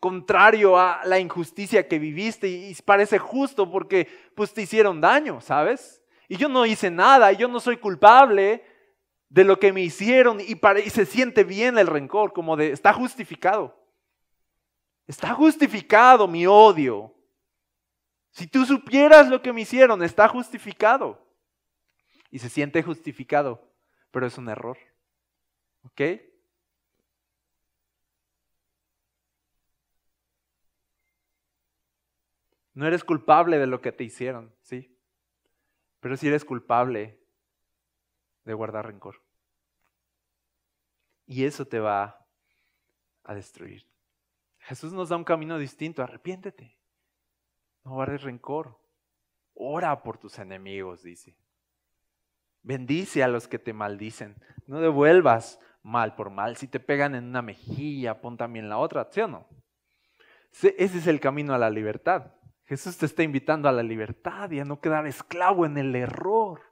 contrario 0.00 0.76
a 0.76 1.02
la 1.04 1.20
injusticia 1.20 1.86
que 1.86 2.00
viviste 2.00 2.48
y, 2.48 2.70
y 2.70 2.74
parece 2.84 3.20
justo 3.20 3.70
porque 3.70 4.08
pues 4.34 4.52
te 4.52 4.62
hicieron 4.62 5.00
daño, 5.00 5.40
¿sabes? 5.40 6.02
Y 6.28 6.36
yo 6.36 6.48
no 6.48 6.66
hice 6.66 6.90
nada, 6.90 7.32
y 7.32 7.36
yo 7.36 7.46
no 7.46 7.60
soy 7.60 7.76
culpable 7.76 8.64
de 9.28 9.44
lo 9.44 9.60
que 9.60 9.72
me 9.72 9.82
hicieron 9.82 10.40
y, 10.40 10.58
se 10.90 11.06
siente 11.06 11.44
bien 11.44 11.78
el 11.78 11.86
rencor, 11.86 12.32
como 12.32 12.56
de, 12.56 12.72
está 12.72 12.92
justificado. 12.92 13.80
Está 15.06 15.32
justificado 15.32 16.26
mi 16.26 16.44
odio. 16.44 17.15
Si 18.36 18.46
tú 18.46 18.66
supieras 18.66 19.30
lo 19.30 19.40
que 19.40 19.50
me 19.50 19.62
hicieron, 19.62 20.02
está 20.02 20.28
justificado. 20.28 21.26
Y 22.30 22.38
se 22.38 22.50
siente 22.50 22.82
justificado, 22.82 23.66
pero 24.10 24.26
es 24.26 24.36
un 24.36 24.50
error. 24.50 24.76
¿Ok? 25.84 26.02
No 32.74 32.86
eres 32.86 33.04
culpable 33.04 33.58
de 33.58 33.66
lo 33.66 33.80
que 33.80 33.90
te 33.90 34.04
hicieron, 34.04 34.54
¿sí? 34.60 34.94
pero 36.00 36.14
si 36.18 36.28
eres 36.28 36.44
culpable 36.44 37.18
de 38.44 38.52
guardar 38.52 38.84
rencor. 38.84 39.22
Y 41.24 41.46
eso 41.46 41.66
te 41.66 41.80
va 41.80 42.22
a 43.24 43.34
destruir. 43.34 43.88
Jesús 44.58 44.92
nos 44.92 45.08
da 45.08 45.16
un 45.16 45.24
camino 45.24 45.58
distinto, 45.58 46.02
arrepiéntete. 46.02 46.75
No 47.86 47.92
guardes 47.92 48.24
rencor. 48.24 48.76
Ora 49.54 50.02
por 50.02 50.18
tus 50.18 50.40
enemigos, 50.40 51.04
dice. 51.04 51.36
Bendice 52.62 53.22
a 53.22 53.28
los 53.28 53.46
que 53.46 53.60
te 53.60 53.72
maldicen. 53.72 54.34
No 54.66 54.80
devuelvas 54.80 55.60
mal 55.84 56.16
por 56.16 56.30
mal. 56.30 56.56
Si 56.56 56.66
te 56.66 56.80
pegan 56.80 57.14
en 57.14 57.26
una 57.26 57.42
mejilla, 57.42 58.20
pon 58.20 58.36
también 58.36 58.68
la 58.68 58.78
otra, 58.78 59.06
¿sí 59.12 59.20
o 59.20 59.28
no? 59.28 59.46
Ese 60.50 60.74
es 60.78 61.06
el 61.06 61.20
camino 61.20 61.54
a 61.54 61.58
la 61.58 61.70
libertad. 61.70 62.32
Jesús 62.64 62.98
te 62.98 63.06
está 63.06 63.22
invitando 63.22 63.68
a 63.68 63.72
la 63.72 63.84
libertad 63.84 64.50
y 64.50 64.58
a 64.58 64.64
no 64.64 64.80
quedar 64.80 65.06
esclavo 65.06 65.64
en 65.64 65.78
el 65.78 65.94
error. 65.94 66.62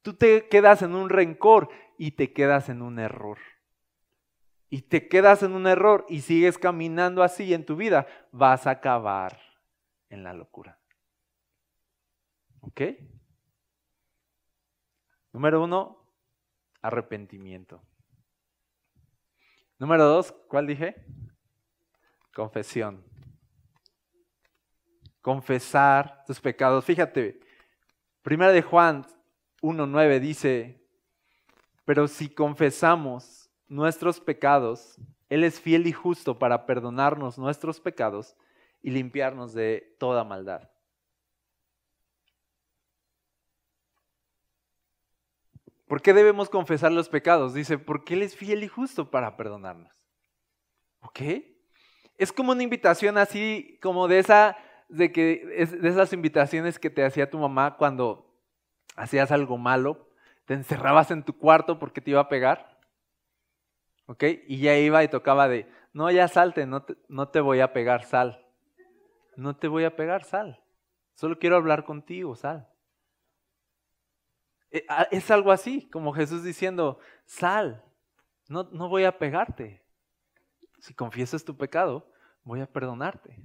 Tú 0.00 0.14
te 0.14 0.48
quedas 0.48 0.80
en 0.80 0.94
un 0.94 1.10
rencor 1.10 1.68
y 1.98 2.12
te 2.12 2.32
quedas 2.32 2.70
en 2.70 2.80
un 2.80 2.98
error. 2.98 3.36
Y 4.70 4.80
te 4.80 5.08
quedas 5.08 5.42
en 5.42 5.52
un 5.52 5.66
error 5.66 6.06
y 6.08 6.22
sigues 6.22 6.56
caminando 6.56 7.22
así 7.22 7.52
en 7.52 7.66
tu 7.66 7.76
vida, 7.76 8.06
vas 8.32 8.66
a 8.66 8.70
acabar 8.70 9.49
en 10.10 10.22
la 10.22 10.34
locura. 10.34 10.78
¿Ok? 12.60 12.82
Número 15.32 15.62
uno, 15.62 16.04
arrepentimiento. 16.82 17.82
Número 19.78 20.04
dos, 20.04 20.32
¿cuál 20.48 20.66
dije? 20.66 21.06
Confesión 22.34 23.10
confesar 25.20 26.24
tus 26.26 26.40
pecados. 26.40 26.84
Fíjate, 26.84 27.40
primera 28.22 28.52
de 28.52 28.62
Juan 28.62 29.04
1.9 29.62 30.20
dice, 30.20 30.82
pero 31.84 32.08
si 32.08 32.28
confesamos 32.28 33.50
nuestros 33.68 34.20
pecados, 34.20 34.96
Él 35.28 35.44
es 35.44 35.60
fiel 35.60 35.86
y 35.86 35.92
justo 35.92 36.38
para 36.38 36.66
perdonarnos 36.66 37.38
nuestros 37.38 37.80
pecados 37.80 38.36
y 38.82 38.90
limpiarnos 38.90 39.52
de 39.52 39.96
toda 39.98 40.24
maldad. 40.24 40.70
¿Por 45.86 46.02
qué 46.02 46.12
debemos 46.12 46.48
confesar 46.48 46.92
los 46.92 47.08
pecados? 47.08 47.52
Dice, 47.52 47.78
porque 47.78 48.14
Él 48.14 48.22
es 48.22 48.36
fiel 48.36 48.62
y 48.62 48.68
justo 48.68 49.10
para 49.10 49.36
perdonarnos. 49.36 49.92
¿Ok? 51.00 51.20
Es 52.16 52.32
como 52.32 52.52
una 52.52 52.62
invitación 52.62 53.18
así, 53.18 53.78
como 53.82 54.06
de 54.06 54.20
esa 54.20 54.56
de 54.90 55.12
que 55.12 55.66
de 55.80 55.88
esas 55.88 56.12
invitaciones 56.12 56.78
que 56.78 56.90
te 56.90 57.04
hacía 57.04 57.30
tu 57.30 57.38
mamá 57.38 57.76
cuando 57.76 58.30
hacías 58.96 59.30
algo 59.30 59.56
malo, 59.56 60.08
te 60.44 60.54
encerrabas 60.54 61.10
en 61.10 61.22
tu 61.22 61.36
cuarto 61.38 61.78
porque 61.78 62.00
te 62.00 62.10
iba 62.10 62.20
a 62.20 62.28
pegar, 62.28 62.78
¿ok? 64.06 64.24
Y 64.48 64.58
ya 64.58 64.76
iba 64.76 65.02
y 65.04 65.08
tocaba 65.08 65.48
de, 65.48 65.68
no, 65.92 66.10
ya 66.10 66.28
salte, 66.28 66.66
no 66.66 66.82
te, 66.82 66.96
no 67.08 67.28
te 67.28 67.40
voy 67.40 67.60
a 67.60 67.72
pegar, 67.72 68.04
sal. 68.04 68.44
No 69.40 69.56
te 69.56 69.68
voy 69.68 69.84
a 69.84 69.96
pegar, 69.96 70.24
sal. 70.24 70.60
Solo 71.14 71.38
quiero 71.38 71.56
hablar 71.56 71.84
contigo, 71.84 72.36
sal. 72.36 72.68
Ah, 74.86 75.08
es 75.10 75.30
algo 75.30 75.50
así, 75.50 75.88
como 75.88 76.12
Jesús 76.12 76.44
diciendo, 76.44 76.98
sal, 77.24 77.82
no, 78.48 78.64
no 78.64 78.90
voy 78.90 79.04
a 79.04 79.18
pegarte. 79.18 79.82
Si 80.78 80.92
confiesas 80.92 81.42
tu 81.42 81.56
pecado, 81.56 82.12
voy 82.44 82.60
a 82.60 82.66
perdonarte. 82.66 83.42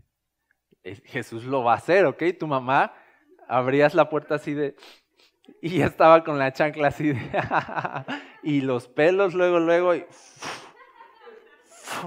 Jesús 0.83 1.45
lo 1.45 1.63
va 1.63 1.73
a 1.73 1.77
hacer, 1.77 2.05
¿ok? 2.05 2.23
Tu 2.37 2.45
mamá 2.45 2.93
abrías 3.47 3.95
la 3.95 4.09
puerta 4.09 4.35
así 4.35 4.53
de... 4.53 4.75
Y 5.61 5.77
ya 5.77 5.85
estaba 5.85 6.25
con 6.25 6.37
la 6.37 6.51
chancla 6.51 6.89
así 6.89 7.13
de... 7.13 7.31
y 8.43 8.59
los 8.59 8.89
pelos 8.89 9.33
luego, 9.33 9.59
luego... 9.59 9.95
Y, 9.95 10.05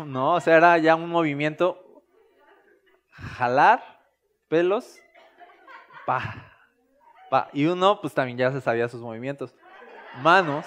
no, 0.04 0.34
o 0.34 0.40
sea, 0.40 0.58
era 0.58 0.76
ya 0.76 0.94
un 0.94 1.08
movimiento... 1.08 1.87
Jalar 3.36 3.82
pelos. 4.48 4.98
Pa, 6.06 6.34
pa. 7.30 7.48
Y 7.52 7.66
uno 7.66 8.00
pues 8.00 8.14
también 8.14 8.38
ya 8.38 8.52
se 8.52 8.60
sabía 8.60 8.88
sus 8.88 9.00
movimientos. 9.00 9.54
manos, 10.22 10.66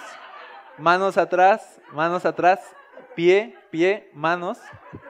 manos 0.77 1.17
atrás, 1.17 1.81
manos 1.91 2.25
atrás, 2.25 2.59
pie, 3.15 3.57
pie, 3.69 4.09
manos, 4.13 4.59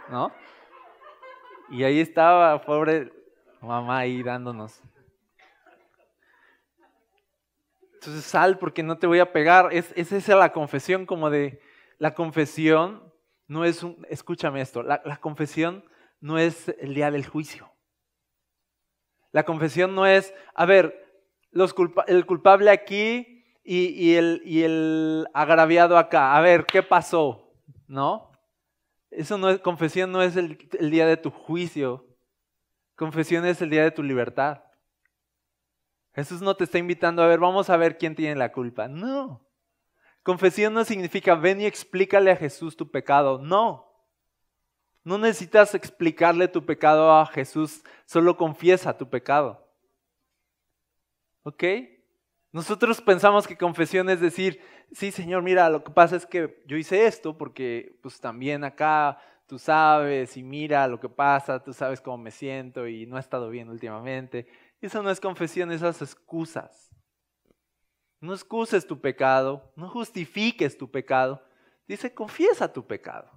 ¿no? 0.09 0.31
Y 1.69 1.83
ahí 1.83 1.99
estaba, 1.99 2.61
pobre 2.61 3.11
mamá 3.61 3.99
ahí 3.99 4.23
dándonos. 4.23 4.81
Entonces 7.93 8.23
sal 8.23 8.57
porque 8.57 8.81
no 8.81 8.97
te 8.97 9.05
voy 9.05 9.19
a 9.19 9.31
pegar. 9.31 9.69
Es, 9.71 9.93
es 9.95 10.11
esa 10.11 10.35
la 10.35 10.51
confesión 10.51 11.05
como 11.05 11.29
de, 11.29 11.61
la 12.01 12.15
confesión 12.15 13.13
no 13.47 13.63
es 13.63 13.83
un, 13.83 14.03
escúchame 14.09 14.59
esto, 14.59 14.81
la, 14.81 15.17
confesión 15.17 15.85
no 16.21 16.37
es 16.37 16.69
el 16.79 16.93
día 16.93 17.11
del 17.11 17.25
juicio. 17.25 17.69
La 19.31 19.43
confesión 19.43 19.93
no 19.95 20.05
es, 20.05 20.33
a 20.55 20.65
ver, 20.65 21.23
el 22.07 22.25
culpable 22.25 22.69
aquí 22.69 23.43
y, 23.63 24.13
el, 24.13 25.27
agraviado 25.33 25.97
acá. 25.97 26.35
A 26.35 26.41
ver, 26.41 26.65
¿qué 26.65 26.81
pasó? 26.81 27.53
¿No? 27.87 28.31
Eso 29.09 29.37
no 29.37 29.49
es, 29.49 29.59
confesión 29.59 30.11
no 30.11 30.21
es 30.21 30.37
el 30.37 30.57
día 30.91 31.05
de 31.05 31.17
tu 31.17 31.29
juicio. 31.29 32.07
Confesión 32.95 33.45
es 33.45 33.61
el 33.61 33.69
día 33.69 33.83
de 33.83 33.91
tu 33.91 34.03
libertad. 34.03 34.63
Jesús 36.13 36.41
no 36.41 36.55
te 36.55 36.65
está 36.65 36.77
invitando 36.77 37.23
a 37.23 37.27
ver, 37.27 37.39
vamos 37.39 37.69
a 37.69 37.77
ver 37.77 37.97
quién 37.97 38.15
tiene 38.15 38.35
la 38.35 38.51
culpa. 38.51 38.87
No. 38.87 39.47
Confesión 40.23 40.73
no 40.73 40.83
significa 40.83 41.35
ven 41.35 41.61
y 41.61 41.65
explícale 41.65 42.31
a 42.31 42.35
Jesús 42.35 42.75
tu 42.75 42.91
pecado. 42.91 43.39
No. 43.39 43.90
No 45.03 45.17
necesitas 45.17 45.73
explicarle 45.73 46.47
tu 46.47 46.65
pecado 46.65 47.11
a 47.11 47.25
Jesús, 47.25 47.83
solo 48.05 48.37
confiesa 48.37 48.97
tu 48.97 49.09
pecado. 49.09 49.67
¿Ok? 51.43 51.63
Nosotros 52.51 53.01
pensamos 53.01 53.47
que 53.47 53.57
confesión 53.57 54.09
es 54.09 54.19
decir, 54.19 54.61
sí 54.91 55.11
Señor, 55.11 55.41
mira, 55.41 55.69
lo 55.69 55.83
que 55.83 55.91
pasa 55.91 56.17
es 56.17 56.25
que 56.25 56.63
yo 56.67 56.77
hice 56.77 57.05
esto 57.05 57.37
porque 57.37 57.97
pues 58.01 58.19
también 58.19 58.63
acá 58.63 59.17
tú 59.47 59.57
sabes 59.57 60.37
y 60.37 60.43
mira 60.43 60.87
lo 60.87 60.99
que 60.99 61.09
pasa, 61.09 61.63
tú 61.63 61.73
sabes 61.73 61.99
cómo 61.99 62.17
me 62.17 62.31
siento 62.31 62.87
y 62.87 63.05
no 63.05 63.17
he 63.17 63.19
estado 63.19 63.49
bien 63.49 63.69
últimamente. 63.69 64.47
Eso 64.81 65.01
no 65.01 65.09
es 65.09 65.19
confesión, 65.19 65.71
esas 65.71 66.01
excusas. 66.01 66.91
No 68.19 68.33
excuses 68.33 68.85
tu 68.85 68.99
pecado, 69.01 69.71
no 69.75 69.89
justifiques 69.89 70.77
tu 70.77 70.91
pecado. 70.91 71.43
Dice, 71.87 72.13
confiesa 72.13 72.71
tu 72.71 72.85
pecado. 72.85 73.31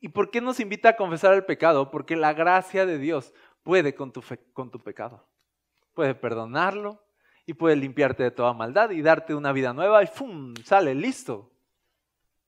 ¿Y 0.00 0.08
por 0.08 0.30
qué 0.30 0.40
nos 0.40 0.60
invita 0.60 0.90
a 0.90 0.96
confesar 0.96 1.34
el 1.34 1.44
pecado? 1.44 1.90
Porque 1.90 2.16
la 2.16 2.32
gracia 2.32 2.86
de 2.86 2.98
Dios 2.98 3.32
puede 3.62 3.94
con 3.94 4.12
tu, 4.12 4.22
pecado. 4.82 5.26
Puede 5.94 6.14
perdonarlo 6.14 7.02
y 7.46 7.54
puede 7.54 7.76
limpiarte 7.76 8.22
de 8.22 8.30
toda 8.30 8.52
maldad 8.52 8.90
y 8.90 9.02
darte 9.02 9.34
una 9.34 9.52
vida 9.52 9.72
nueva 9.72 10.02
y 10.02 10.06
¡fum! 10.06 10.54
sale, 10.64 10.94
listo. 10.94 11.50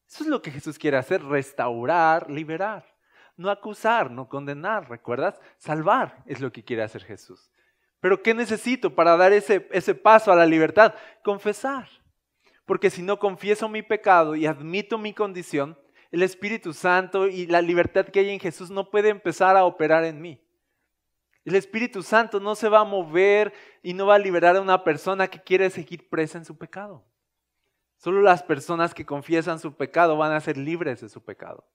Eso 0.06 0.24
es 0.24 0.30
lo 0.30 0.42
que 0.42 0.50
Jesús 0.50 0.78
quiere 0.78 0.96
hacer, 0.96 1.22
restaurar, 1.22 2.30
liberar. 2.30 2.84
No 3.36 3.50
acusar, 3.50 4.10
no 4.10 4.28
condenar, 4.28 4.88
¿recuerdas? 4.88 5.40
Salvar 5.58 6.22
es 6.26 6.40
lo 6.40 6.50
que 6.50 6.64
quiere 6.64 6.82
hacer 6.82 7.04
Jesús. 7.04 7.50
Pero 8.00 8.22
¿qué 8.22 8.34
necesito 8.34 8.94
para 8.94 9.16
dar 9.16 9.32
ese 9.32 9.94
paso 9.94 10.32
a 10.32 10.36
la 10.36 10.46
libertad? 10.46 10.94
Confesar. 11.22 11.88
Porque 12.64 12.90
si 12.90 13.02
no 13.02 13.18
confieso 13.18 13.68
mi 13.68 13.82
pecado 13.82 14.36
y 14.36 14.46
admito 14.46 14.98
mi 14.98 15.14
condición, 15.14 15.78
el 16.10 16.22
Espíritu 16.22 16.72
Santo 16.72 17.28
y 17.28 17.46
la 17.46 17.60
libertad 17.60 18.06
que 18.06 18.20
hay 18.20 18.30
en 18.30 18.40
Jesús 18.40 18.70
no 18.70 18.90
puede 18.90 19.10
empezar 19.10 19.56
a 19.56 19.64
operar 19.64 20.04
en 20.04 20.20
mí. 20.20 20.40
El 21.44 21.54
Espíritu 21.54 22.02
Santo 22.02 22.40
no 22.40 22.54
se 22.54 22.68
va 22.68 22.80
a 22.80 22.84
mover 22.84 23.52
y 23.82 23.94
no 23.94 24.06
va 24.06 24.16
a 24.16 24.18
liberar 24.18 24.56
a 24.56 24.60
una 24.60 24.84
persona 24.84 25.28
que 25.28 25.42
quiere 25.42 25.70
seguir 25.70 26.08
presa 26.08 26.38
en 26.38 26.44
su 26.44 26.56
pecado. 26.56 27.04
Solo 27.96 28.22
las 28.22 28.42
personas 28.42 28.94
que 28.94 29.06
confiesan 29.06 29.58
su 29.58 29.74
pecado 29.74 30.16
van 30.16 30.32
a 30.32 30.40
ser 30.40 30.56
libres 30.56 31.00
de 31.00 31.08
su 31.08 31.24
pecado. 31.24 31.66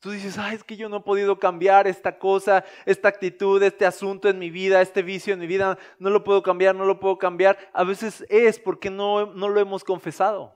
Tú 0.00 0.10
dices, 0.10 0.36
ay, 0.36 0.56
es 0.56 0.64
que 0.64 0.76
yo 0.76 0.88
no 0.88 0.98
he 0.98 1.00
podido 1.00 1.38
cambiar 1.38 1.86
esta 1.86 2.18
cosa, 2.18 2.64
esta 2.84 3.08
actitud, 3.08 3.62
este 3.62 3.86
asunto 3.86 4.28
en 4.28 4.38
mi 4.38 4.50
vida, 4.50 4.82
este 4.82 5.02
vicio 5.02 5.32
en 5.32 5.40
mi 5.40 5.46
vida, 5.46 5.78
no 5.98 6.10
lo 6.10 6.24
puedo 6.24 6.42
cambiar, 6.42 6.74
no 6.74 6.84
lo 6.84 7.00
puedo 7.00 7.16
cambiar. 7.16 7.56
A 7.72 7.84
veces 7.84 8.26
es 8.28 8.58
porque 8.58 8.90
no, 8.90 9.26
no 9.26 9.48
lo 9.48 9.60
hemos 9.60 9.84
confesado. 9.84 10.54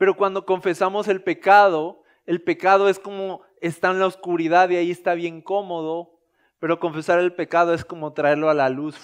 Pero 0.00 0.16
cuando 0.16 0.46
confesamos 0.46 1.08
el 1.08 1.22
pecado, 1.22 2.02
el 2.24 2.40
pecado 2.40 2.88
es 2.88 2.98
como 2.98 3.42
está 3.60 3.90
en 3.90 3.98
la 3.98 4.06
oscuridad 4.06 4.70
y 4.70 4.76
ahí 4.76 4.90
está 4.90 5.12
bien 5.12 5.42
cómodo, 5.42 6.18
pero 6.58 6.80
confesar 6.80 7.18
el 7.18 7.34
pecado 7.34 7.74
es 7.74 7.84
como 7.84 8.14
traerlo 8.14 8.48
a 8.48 8.54
la 8.54 8.70
luz 8.70 8.96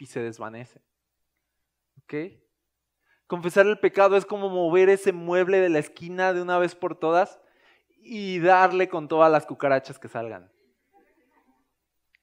y 0.00 0.04
se 0.04 0.20
desvanece. 0.20 0.82
¿Ok? 2.02 2.36
Confesar 3.26 3.66
el 3.66 3.78
pecado 3.78 4.18
es 4.18 4.26
como 4.26 4.50
mover 4.50 4.90
ese 4.90 5.14
mueble 5.14 5.60
de 5.60 5.70
la 5.70 5.78
esquina 5.78 6.34
de 6.34 6.42
una 6.42 6.58
vez 6.58 6.74
por 6.74 6.94
todas 6.94 7.40
y 8.02 8.38
darle 8.40 8.90
con 8.90 9.08
todas 9.08 9.32
las 9.32 9.46
cucarachas 9.46 9.98
que 9.98 10.08
salgan. 10.08 10.52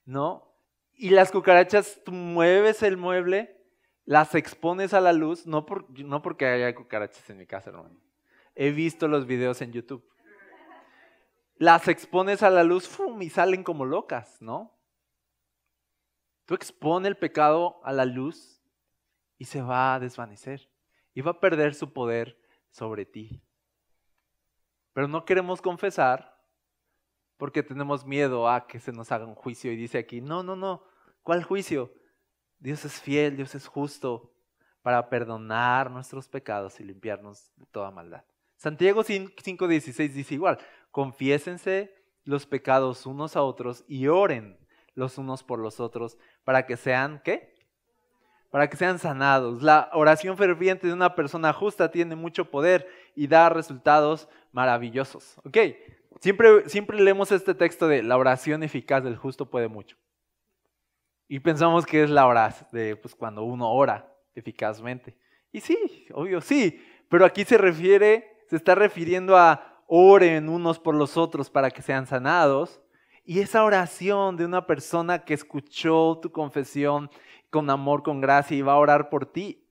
¿No? 0.06 0.54
Y 0.94 1.10
las 1.10 1.32
cucarachas, 1.32 2.00
tú 2.06 2.12
mueves 2.12 2.84
el 2.84 2.98
mueble, 2.98 3.60
las 4.06 4.36
expones 4.36 4.94
a 4.94 5.02
la 5.02 5.12
luz, 5.12 5.48
no, 5.48 5.66
por, 5.66 5.90
no 6.02 6.22
porque 6.22 6.46
haya 6.46 6.76
cucarachas 6.76 7.28
en 7.28 7.38
mi 7.38 7.48
casa, 7.48 7.72
hermano. 7.72 8.11
He 8.56 8.72
visto 8.72 9.08
los 9.08 9.26
videos 9.26 9.62
en 9.62 9.72
YouTube. 9.72 10.08
Las 11.56 11.88
expones 11.88 12.44
a 12.44 12.50
la 12.50 12.64
luz 12.64 12.88
¡fum! 12.88 13.22
y 13.22 13.30
salen 13.30 13.64
como 13.64 13.86
locas, 13.86 14.42
¿no? 14.42 14.78
Tú 16.46 16.56
expones 16.56 17.08
el 17.08 17.18
pecado 17.18 17.80
a 17.84 17.94
la 17.94 18.06
luz 18.06 18.62
y 19.38 19.46
se 19.46 19.62
va 19.62 19.94
a 19.94 20.00
desvanecer 20.00 20.70
y 21.14 21.22
va 21.22 21.32
a 21.32 21.40
perder 21.40 21.76
su 21.76 21.94
poder 21.94 22.40
sobre 22.72 23.06
ti. 23.06 23.44
Pero 24.94 25.08
no 25.08 25.24
queremos 25.24 25.62
confesar 25.62 26.32
porque 27.38 27.64
tenemos 27.64 28.06
miedo 28.06 28.50
a 28.50 28.68
que 28.68 28.80
se 28.80 28.92
nos 28.92 29.12
haga 29.12 29.26
un 29.26 29.36
juicio. 29.36 29.72
Y 29.72 29.76
dice 29.76 29.98
aquí, 29.98 30.22
no, 30.22 30.44
no, 30.44 30.56
no, 30.56 30.84
¿cuál 31.24 31.44
juicio? 31.44 31.94
Dios 32.60 32.86
es 32.86 33.02
fiel, 33.02 33.36
Dios 33.36 33.56
es 33.56 33.66
justo 33.66 34.32
para 34.82 35.10
perdonar 35.10 35.90
nuestros 35.90 36.28
pecados 36.28 36.80
y 36.80 36.84
limpiarnos 36.84 37.52
de 37.56 37.66
toda 37.68 37.90
maldad. 37.92 38.24
Santiago 38.62 39.04
5:16 39.04 40.14
dice 40.14 40.36
igual, 40.36 40.60
confiésense 40.92 41.96
los 42.26 42.46
pecados 42.46 43.08
unos 43.08 43.36
a 43.36 43.42
otros 43.42 43.84
y 43.88 44.06
oren 44.06 44.56
los 44.94 45.18
unos 45.18 45.42
por 45.42 45.58
los 45.58 45.80
otros 45.80 46.16
para 46.44 46.68
que 46.68 46.78
sean, 46.78 47.24
¿qué? 47.24 47.56
Para 48.52 48.70
que 48.70 48.78
sean 48.78 49.00
sanados. 49.00 49.64
La 49.64 49.90
oración 49.94 50.38
ferviente 50.38 50.86
de 50.86 50.94
una 50.94 51.16
persona 51.16 51.54
justa 51.54 51.90
tiene 51.90 52.16
mucho 52.16 52.52
poder 52.52 52.88
y 53.16 53.26
da 53.26 53.50
resultados 53.50 54.30
maravillosos. 54.52 55.40
¿Ok? 55.44 55.58
Siempre, 56.20 56.70
siempre 56.70 57.02
leemos 57.02 57.32
este 57.32 57.56
texto 57.56 57.88
de 57.88 58.04
la 58.04 58.16
oración 58.16 58.62
eficaz 58.62 59.04
del 59.04 59.18
justo 59.18 59.50
puede 59.50 59.70
mucho. 59.70 59.98
Y 61.28 61.40
pensamos 61.40 61.88
que 61.88 62.04
es 62.04 62.12
la 62.12 62.28
oración 62.28 62.70
de 62.72 62.96
pues, 62.96 63.16
cuando 63.16 63.42
uno 63.42 63.72
ora 63.74 64.14
eficazmente. 64.36 65.18
Y 65.52 65.62
sí, 65.62 66.06
obvio, 66.14 66.42
sí. 66.42 66.80
Pero 67.10 67.26
aquí 67.26 67.44
se 67.44 67.58
refiere, 67.58 68.31
se 68.52 68.58
está 68.58 68.76
refiriendo 68.76 69.38
a 69.38 69.82
oren 69.88 70.50
unos 70.50 70.78
por 70.78 70.94
los 70.94 71.16
otros 71.16 71.50
para 71.50 71.72
que 71.72 71.82
sean 71.82 72.06
sanados. 72.06 72.82
Y 73.24 73.40
esa 73.40 73.64
oración 73.64 74.36
de 74.36 74.44
una 74.44 74.68
persona 74.68 75.24
que 75.24 75.34
escuchó 75.34 76.20
tu 76.22 76.34
confesión 76.34 77.10
con 77.50 77.70
amor, 77.70 78.04
con 78.04 78.20
gracia 78.20 78.58
y 78.58 78.62
va 78.62 78.74
a 78.74 78.78
orar 78.78 79.08
por 79.08 79.26
ti, 79.26 79.66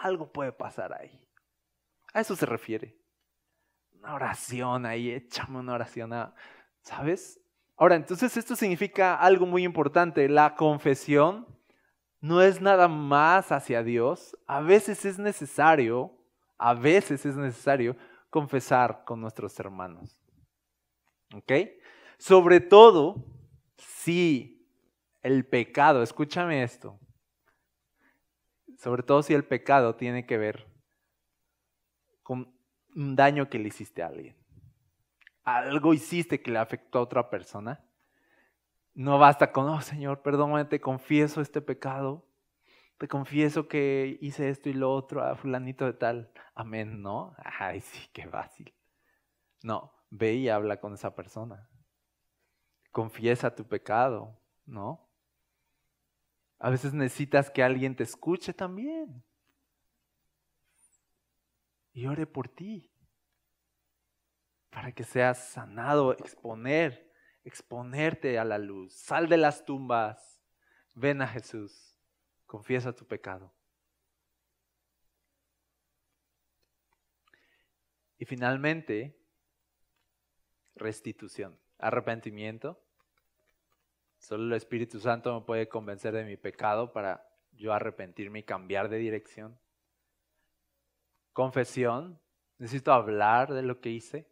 algo 0.00 0.30
puede 0.30 0.52
pasar 0.52 0.92
ahí. 0.92 1.26
A 2.12 2.20
eso 2.20 2.36
se 2.36 2.46
refiere 2.46 2.96
una 3.98 4.14
oración 4.14 4.86
ahí, 4.86 5.10
échame 5.10 5.58
una 5.58 5.74
oración, 5.74 6.12
¿sabes? 6.82 7.40
Ahora, 7.76 7.96
entonces 7.96 8.36
esto 8.36 8.54
significa 8.54 9.16
algo 9.16 9.44
muy 9.44 9.64
importante. 9.64 10.28
La 10.28 10.54
confesión 10.54 11.48
no 12.20 12.42
es 12.42 12.60
nada 12.60 12.86
más 12.86 13.50
hacia 13.50 13.82
Dios. 13.82 14.38
A 14.46 14.60
veces 14.60 15.04
es 15.04 15.18
necesario, 15.18 16.16
a 16.64 16.72
veces 16.72 17.26
es 17.26 17.36
necesario 17.36 17.94
confesar 18.30 19.04
con 19.04 19.20
nuestros 19.20 19.60
hermanos. 19.60 20.18
¿Ok? 21.34 21.52
Sobre 22.16 22.58
todo 22.58 23.22
si 23.76 24.66
el 25.20 25.44
pecado, 25.44 26.02
escúchame 26.02 26.62
esto, 26.62 26.98
sobre 28.78 29.02
todo 29.02 29.22
si 29.22 29.34
el 29.34 29.44
pecado 29.44 29.94
tiene 29.94 30.24
que 30.24 30.38
ver 30.38 30.66
con 32.22 32.50
un 32.96 33.14
daño 33.14 33.50
que 33.50 33.58
le 33.58 33.68
hiciste 33.68 34.02
a 34.02 34.06
alguien. 34.06 34.34
Algo 35.42 35.92
hiciste 35.92 36.40
que 36.40 36.50
le 36.50 36.60
afectó 36.60 36.98
a 36.98 37.02
otra 37.02 37.28
persona. 37.28 37.84
No 38.94 39.18
basta 39.18 39.52
con, 39.52 39.68
oh 39.68 39.82
Señor, 39.82 40.22
perdóname, 40.22 40.64
te 40.64 40.80
confieso 40.80 41.42
este 41.42 41.60
pecado. 41.60 42.26
Te 42.98 43.08
confieso 43.08 43.68
que 43.68 44.18
hice 44.20 44.48
esto 44.48 44.68
y 44.68 44.72
lo 44.72 44.92
otro 44.92 45.22
a 45.22 45.36
fulanito 45.36 45.84
de 45.84 45.94
tal. 45.94 46.32
Amén, 46.54 47.02
¿no? 47.02 47.34
Ay, 47.38 47.80
sí, 47.80 48.08
qué 48.12 48.26
fácil. 48.28 48.72
No, 49.62 49.92
ve 50.10 50.34
y 50.34 50.48
habla 50.48 50.80
con 50.80 50.94
esa 50.94 51.14
persona. 51.14 51.68
Confiesa 52.92 53.54
tu 53.54 53.66
pecado, 53.66 54.40
¿no? 54.64 55.08
A 56.58 56.70
veces 56.70 56.94
necesitas 56.94 57.50
que 57.50 57.62
alguien 57.62 57.96
te 57.96 58.04
escuche 58.04 58.54
también. 58.54 59.24
y 61.94 62.06
ore 62.06 62.26
por 62.26 62.48
ti. 62.48 62.90
Para 64.68 64.92
que 64.92 65.04
seas 65.04 65.38
sanado, 65.38 66.12
exponer, 66.12 67.10
exponerte 67.44 68.38
a 68.38 68.44
la 68.44 68.58
luz. 68.58 68.92
Sal 68.92 69.28
de 69.28 69.36
las 69.36 69.64
tumbas. 69.64 70.40
Ven 70.94 71.22
a 71.22 71.28
Jesús. 71.28 71.93
Confiesa 72.54 72.92
tu 72.92 73.04
pecado. 73.04 73.52
Y 78.16 78.24
finalmente, 78.26 79.18
restitución, 80.76 81.58
arrepentimiento. 81.78 82.80
Solo 84.18 84.44
el 84.44 84.52
Espíritu 84.52 85.00
Santo 85.00 85.34
me 85.34 85.44
puede 85.44 85.68
convencer 85.68 86.14
de 86.14 86.22
mi 86.22 86.36
pecado 86.36 86.92
para 86.92 87.28
yo 87.50 87.72
arrepentirme 87.72 88.38
y 88.38 88.44
cambiar 88.44 88.88
de 88.88 88.98
dirección. 88.98 89.58
Confesión, 91.32 92.20
necesito 92.58 92.92
hablar 92.92 93.52
de 93.52 93.62
lo 93.62 93.80
que 93.80 93.90
hice. 93.90 94.30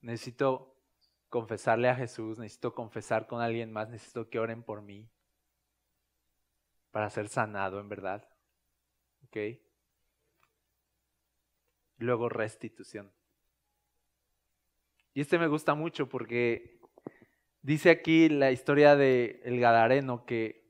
Necesito 0.00 0.74
confesarle 1.28 1.88
a 1.88 1.94
Jesús, 1.94 2.40
necesito 2.40 2.74
confesar 2.74 3.28
con 3.28 3.40
alguien 3.40 3.70
más, 3.70 3.88
necesito 3.90 4.28
que 4.28 4.40
oren 4.40 4.64
por 4.64 4.82
mí 4.82 5.08
para 6.90 7.10
ser 7.10 7.28
sanado 7.28 7.80
en 7.80 7.88
verdad. 7.88 8.28
¿Ok? 9.26 9.36
Luego 11.98 12.28
restitución. 12.28 13.12
Y 15.14 15.20
este 15.20 15.38
me 15.38 15.48
gusta 15.48 15.74
mucho 15.74 16.08
porque 16.08 16.80
dice 17.62 17.90
aquí 17.90 18.28
la 18.28 18.52
historia 18.52 18.94
de 18.96 19.40
el 19.44 19.58
Gadareno 19.58 20.24
que 20.24 20.68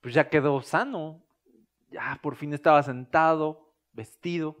pues 0.00 0.14
ya 0.14 0.28
quedó 0.28 0.62
sano, 0.62 1.22
ya 1.90 2.18
por 2.22 2.36
fin 2.36 2.54
estaba 2.54 2.82
sentado, 2.82 3.74
vestido 3.92 4.56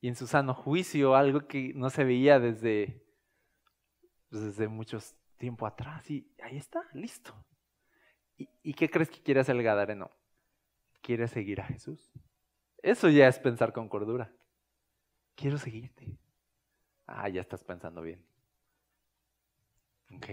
y 0.00 0.08
en 0.08 0.16
su 0.16 0.26
sano 0.26 0.54
juicio, 0.54 1.14
algo 1.14 1.46
que 1.46 1.72
no 1.74 1.90
se 1.90 2.04
veía 2.04 2.38
desde, 2.38 3.04
pues, 4.30 4.42
desde 4.42 4.68
mucho 4.68 4.98
tiempo 5.36 5.66
atrás. 5.66 6.10
Y 6.10 6.32
ahí 6.42 6.56
está, 6.56 6.82
listo. 6.92 7.34
¿Y, 8.38 8.48
¿Y, 8.62 8.74
qué 8.74 8.88
crees 8.88 9.10
que 9.10 9.20
quiere 9.20 9.40
hacer 9.40 9.56
el 9.56 9.62
Gadareno? 9.62 10.10
Quiere 11.02 11.28
seguir 11.28 11.60
a 11.60 11.64
Jesús. 11.64 12.10
Eso 12.82 13.08
ya 13.08 13.28
es 13.28 13.38
pensar 13.38 13.72
con 13.72 13.88
cordura. 13.88 14.32
Quiero 15.34 15.58
seguirte. 15.58 16.16
Ah, 17.06 17.28
ya 17.28 17.40
estás 17.40 17.64
pensando 17.64 18.02
bien. 18.02 18.24
¿Ok? 20.14 20.26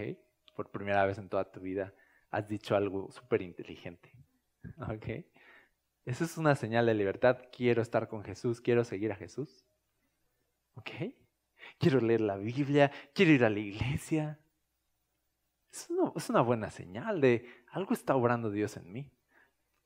Por 0.54 0.70
primera 0.70 1.04
vez 1.04 1.18
en 1.18 1.28
toda 1.28 1.50
tu 1.50 1.60
vida 1.60 1.92
has 2.30 2.48
dicho 2.48 2.76
algo 2.76 3.10
súper 3.10 3.42
inteligente. 3.42 4.12
¿Ok? 4.88 5.24
Eso 6.04 6.24
es 6.24 6.36
una 6.36 6.54
señal 6.54 6.86
de 6.86 6.94
libertad. 6.94 7.38
Quiero 7.50 7.82
estar 7.82 8.08
con 8.08 8.22
Jesús, 8.22 8.60
quiero 8.60 8.84
seguir 8.84 9.12
a 9.12 9.16
Jesús. 9.16 9.64
¿Ok? 10.74 10.90
Quiero 11.78 12.00
leer 12.00 12.20
la 12.20 12.36
Biblia, 12.36 12.90
quiero 13.14 13.32
ir 13.32 13.44
a 13.44 13.50
la 13.50 13.58
iglesia. 13.58 14.38
Es 15.76 15.90
una, 15.90 16.10
es 16.16 16.30
una 16.30 16.40
buena 16.40 16.70
señal 16.70 17.20
de 17.20 17.46
algo 17.70 17.92
está 17.92 18.16
obrando 18.16 18.50
Dios 18.50 18.78
en 18.78 18.90
mí. 18.90 19.12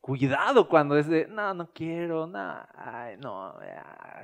Cuidado 0.01 0.69
cuando 0.69 0.97
es 0.97 1.09
de, 1.09 1.27
no, 1.27 1.53
no 1.53 1.73
quiero, 1.73 2.29
no, 2.29 2.65
no, 3.19 3.59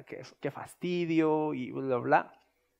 qué, 0.06 0.22
qué 0.40 0.50
fastidio 0.52 1.54
y 1.54 1.72
bla, 1.72 1.96
bla. 1.96 2.32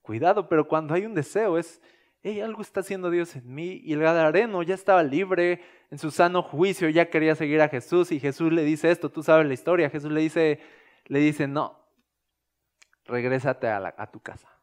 Cuidado, 0.02 0.48
pero 0.48 0.68
cuando 0.68 0.94
hay 0.94 1.04
un 1.04 1.14
deseo 1.14 1.58
es, 1.58 1.82
hey, 2.22 2.40
algo 2.40 2.62
está 2.62 2.78
haciendo 2.78 3.10
Dios 3.10 3.34
en 3.34 3.52
mí. 3.52 3.80
Y 3.82 3.92
el 3.92 4.00
Gadareno 4.00 4.62
ya 4.62 4.76
estaba 4.76 5.02
libre, 5.02 5.62
en 5.90 5.98
su 5.98 6.12
sano 6.12 6.44
juicio, 6.44 6.88
ya 6.88 7.10
quería 7.10 7.34
seguir 7.34 7.60
a 7.62 7.68
Jesús. 7.68 8.12
Y 8.12 8.20
Jesús 8.20 8.52
le 8.52 8.62
dice 8.62 8.92
esto, 8.92 9.10
tú 9.10 9.24
sabes 9.24 9.48
la 9.48 9.54
historia. 9.54 9.90
Jesús 9.90 10.12
le 10.12 10.20
dice, 10.20 10.60
le 11.06 11.18
dice, 11.18 11.48
no, 11.48 11.76
regrésate 13.04 13.66
a, 13.66 13.94
a 13.96 14.10
tu 14.12 14.20
casa. 14.20 14.55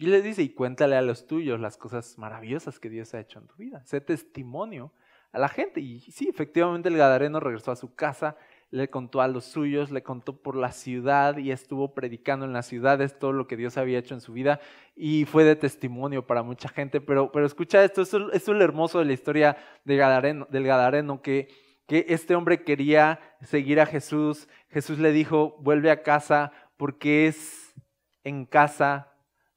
Y 0.00 0.06
le 0.06 0.22
dice, 0.22 0.42
y 0.42 0.48
cuéntale 0.48 0.96
a 0.96 1.02
los 1.02 1.26
tuyos 1.26 1.60
las 1.60 1.76
cosas 1.76 2.16
maravillosas 2.18 2.80
que 2.80 2.88
Dios 2.88 3.12
ha 3.14 3.20
hecho 3.20 3.38
en 3.38 3.46
tu 3.46 3.54
vida. 3.56 3.84
Sé 3.84 4.00
testimonio 4.00 4.92
a 5.30 5.38
la 5.38 5.48
gente. 5.48 5.80
Y 5.80 6.00
sí, 6.00 6.28
efectivamente 6.28 6.88
el 6.88 6.96
Gadareno 6.96 7.38
regresó 7.38 7.70
a 7.70 7.76
su 7.76 7.94
casa 7.94 8.36
le 8.70 8.88
contó 8.88 9.20
a 9.20 9.28
los 9.28 9.44
suyos, 9.44 9.90
le 9.90 10.02
contó 10.02 10.40
por 10.40 10.56
la 10.56 10.72
ciudad 10.72 11.36
y 11.38 11.50
estuvo 11.50 11.92
predicando 11.92 12.46
en 12.46 12.52
las 12.52 12.66
ciudades 12.66 13.18
todo 13.18 13.32
lo 13.32 13.46
que 13.46 13.56
Dios 13.56 13.76
había 13.76 13.98
hecho 13.98 14.14
en 14.14 14.20
su 14.20 14.32
vida 14.32 14.60
y 14.94 15.24
fue 15.24 15.44
de 15.44 15.56
testimonio 15.56 16.26
para 16.26 16.42
mucha 16.42 16.68
gente. 16.68 17.00
Pero, 17.00 17.32
pero 17.32 17.46
escucha 17.46 17.82
esto, 17.82 18.02
esto 18.02 18.30
es 18.32 18.48
lo 18.48 18.62
hermoso 18.62 19.00
de 19.00 19.06
la 19.06 19.12
historia 19.12 19.56
de 19.84 19.96
Gadareno, 19.96 20.46
del 20.50 20.64
Gadareno, 20.64 21.20
que, 21.20 21.48
que 21.86 22.06
este 22.08 22.36
hombre 22.36 22.62
quería 22.62 23.18
seguir 23.42 23.80
a 23.80 23.86
Jesús. 23.86 24.48
Jesús 24.68 24.98
le 24.98 25.12
dijo, 25.12 25.56
vuelve 25.60 25.90
a 25.90 26.02
casa 26.02 26.52
porque 26.76 27.26
es 27.26 27.74
en 28.22 28.46
casa 28.46 29.09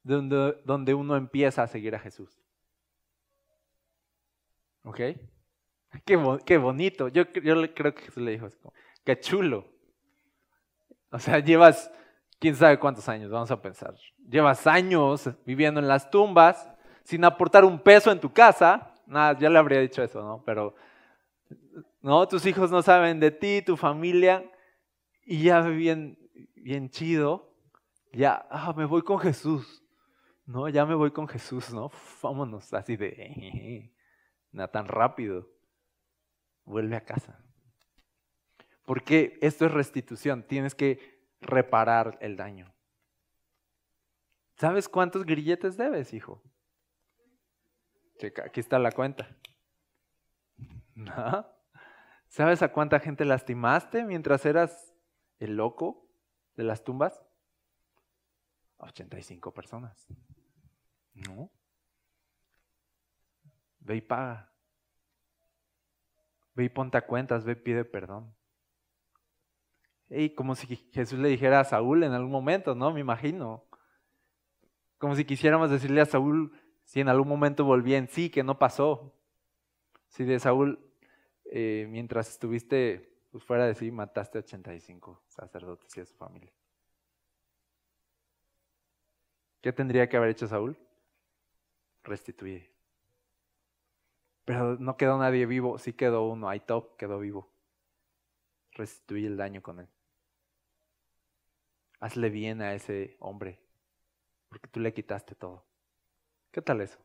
donde, 0.04 0.58
donde 0.66 0.94
uno 0.94 1.16
empieza 1.16 1.64
a 1.64 1.68
seguir 1.68 1.96
a 1.96 2.00
Jesús. 2.00 2.38
¿Ok? 4.84 5.00
Qué, 6.06 6.38
qué 6.46 6.58
bonito. 6.58 7.08
Yo, 7.08 7.24
yo 7.32 7.74
creo 7.74 7.96
que 7.96 8.04
Jesús 8.04 8.24
le 8.24 8.32
dijo 8.32 8.48
Qué 9.04 9.20
chulo. 9.20 9.66
O 11.12 11.20
sea, 11.20 11.40
llevas, 11.40 11.92
quién 12.40 12.56
sabe 12.56 12.80
cuántos 12.80 13.08
años, 13.08 13.30
vamos 13.30 13.52
a 13.52 13.62
pensar. 13.62 13.96
Llevas 14.30 14.66
años 14.66 15.30
viviendo 15.46 15.80
en 15.80 15.88
las 15.88 16.10
tumbas, 16.10 16.70
sin 17.04 17.24
aportar 17.24 17.64
un 17.64 17.80
peso 17.80 18.12
en 18.12 18.20
tu 18.20 18.32
casa. 18.34 18.94
Nada, 19.06 19.38
ya 19.38 19.50
le 19.50 19.60
habría 19.60 19.80
dicho 19.80 20.02
eso, 20.02 20.22
¿no? 20.22 20.44
Pero, 20.46 20.76
¿no? 22.02 22.28
Tus 22.28 22.46
hijos 22.46 22.72
no 22.72 22.82
saben 22.82 23.20
de 23.20 23.32
ti, 23.32 23.62
tu 23.62 23.78
familia, 23.78 24.44
y 25.26 25.44
ya 25.44 25.62
bien, 25.62 26.18
bien 26.56 26.90
chido. 26.90 27.54
Ya, 28.12 28.46
ah, 28.50 28.74
me 28.76 28.86
voy 28.86 29.04
con 29.04 29.20
Jesús. 29.20 29.83
No, 30.46 30.68
ya 30.68 30.86
me 30.86 30.96
voy 30.96 31.12
con 31.12 31.28
Jesús, 31.28 31.74
¿no? 31.74 31.92
vámonos, 32.22 32.74
así 32.74 32.98
de, 32.98 33.92
nada 34.52 34.72
tan 34.72 34.88
rápido. 34.88 35.50
Vuelve 36.66 36.96
a 36.96 37.06
casa. 37.06 37.40
Porque 38.86 39.38
esto 39.42 39.66
es 39.66 39.72
restitución, 39.72 40.44
tienes 40.44 40.76
que 40.76 41.24
reparar 41.40 42.18
el 42.22 42.36
daño. 42.36 42.74
¿Sabes 44.56 44.88
cuántos 44.88 45.26
grilletes 45.26 45.78
debes, 45.78 46.14
hijo? 46.14 46.42
Checa, 48.18 48.46
aquí 48.46 48.60
está 48.60 48.80
la 48.80 48.92
cuenta. 48.92 49.36
¿Sabes 52.28 52.62
a 52.62 52.72
cuánta 52.72 53.00
gente 53.00 53.26
lastimaste 53.26 54.06
mientras 54.06 54.46
eras 54.46 54.94
el 55.40 55.56
loco 55.56 56.08
de 56.56 56.64
las 56.64 56.84
tumbas? 56.84 57.24
85 58.78 59.54
personas. 59.54 60.08
¿No? 61.14 61.50
Ve 63.80 63.98
y 63.98 64.02
paga. 64.02 64.52
Ve 66.56 66.66
y 66.66 66.70
ponte 66.70 66.98
a 66.98 67.06
cuentas, 67.06 67.46
ve 67.46 67.54
y 67.54 67.56
pide 67.56 67.86
perdón. 67.86 68.34
Y 70.10 70.30
como 70.32 70.56
si 70.56 70.76
Jesús 70.92 71.20
le 71.20 71.30
dijera 71.30 71.60
a 71.60 71.64
Saúl 71.64 72.04
en 72.04 72.12
algún 72.12 72.32
momento, 72.32 72.76
¿no? 72.76 72.92
Me 72.92 73.00
imagino. 73.00 73.66
Como 74.98 75.16
si 75.16 75.26
quisiéramos 75.26 75.72
decirle 75.72 76.02
a 76.02 76.06
Saúl 76.06 76.52
si 76.84 77.00
en 77.00 77.10
algún 77.10 77.28
momento 77.28 77.66
volvía 77.66 77.98
en 77.98 78.08
sí, 78.08 78.30
que 78.30 78.44
no 78.44 78.60
pasó. 78.60 79.14
Si 80.08 80.24
de 80.24 80.40
Saúl, 80.40 80.80
eh, 81.46 81.88
mientras 81.90 82.30
estuviste 82.30 83.18
pues, 83.32 83.44
fuera 83.44 83.66
de 83.66 83.74
sí, 83.74 83.90
mataste 83.90 84.38
a 84.38 84.42
85 84.42 85.24
sacerdotes 85.28 85.98
y 85.98 86.02
a 86.02 86.06
su 86.06 86.14
familia. 86.16 86.54
¿Qué 89.62 89.74
tendría 89.74 90.08
que 90.08 90.18
haber 90.18 90.30
hecho 90.30 90.48
Saúl? 90.48 90.78
Restituye. 92.04 92.72
Pero 94.46 94.78
no 94.78 94.98
quedó 94.98 95.18
nadie 95.18 95.46
vivo, 95.46 95.78
sí 95.78 95.94
quedó 95.94 96.28
uno, 96.28 96.50
Aitop 96.50 96.98
quedó 96.98 97.20
vivo. 97.20 97.52
Restituye 98.72 99.28
el 99.28 99.38
daño 99.38 99.62
con 99.62 99.80
él 99.80 99.90
hazle 102.04 102.30
bien 102.30 102.62
a 102.62 102.74
ese 102.74 103.16
hombre, 103.22 103.62
porque 104.50 104.68
tú 104.68 104.82
le 104.82 104.94
quitaste 104.94 105.36
todo. 105.36 105.66
¿Qué 106.52 106.62
tal 106.62 106.82
eso? 106.82 107.00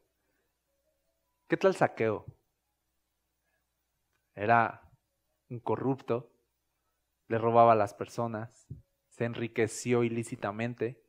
¿Qué 1.47 1.57
tal 1.57 1.77
saqueo? 1.77 2.27
Era 4.35 4.83
un 5.51 5.61
corrupto, 5.61 6.33
le 7.29 7.39
robaba 7.39 7.75
a 7.75 7.77
las 7.77 7.95
personas, 7.95 8.67
se 9.11 9.25
enriqueció 9.25 10.03
ilícitamente 10.03 11.01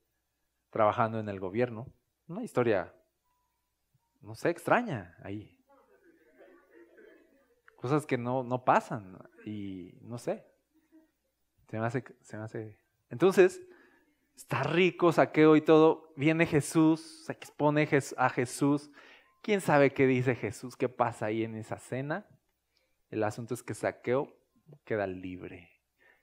trabajando 0.70 1.20
en 1.20 1.28
el 1.28 1.40
gobierno. 1.40 1.92
Una 2.28 2.44
historia, 2.44 2.94
no 4.22 4.36
sé, 4.36 4.50
extraña 4.50 5.16
ahí. 5.24 5.58
Cosas 7.76 8.06
que 8.06 8.18
no, 8.18 8.44
no 8.44 8.66
pasan 8.66 9.18
y 9.46 9.94
no 10.02 10.18
sé. 10.18 10.46
Se 11.70 11.80
me 11.80 11.86
hace, 11.86 12.04
se 12.22 12.38
me 12.38 12.44
hace. 12.44 12.78
Entonces, 13.10 13.62
está 14.36 14.64
rico, 14.64 15.12
saqueo 15.12 15.56
y 15.56 15.62
todo, 15.62 16.14
viene 16.16 16.46
Jesús, 16.46 17.26
se 17.26 17.32
expone 17.32 17.88
a 18.18 18.30
Jesús. 18.30 18.92
¿Quién 19.42 19.62
sabe 19.62 19.94
qué 19.94 20.08
dice 20.08 20.36
Jesús? 20.36 20.76
¿Qué 20.76 20.90
pasa 20.90 21.28
ahí 21.28 21.44
en 21.44 21.56
esa 21.56 21.78
cena? 21.80 22.28
El 23.10 23.24
asunto 23.24 23.54
es 23.54 23.64
que 23.64 23.74
saqueo 23.74 24.36
queda 24.86 25.08
libre, 25.08 25.70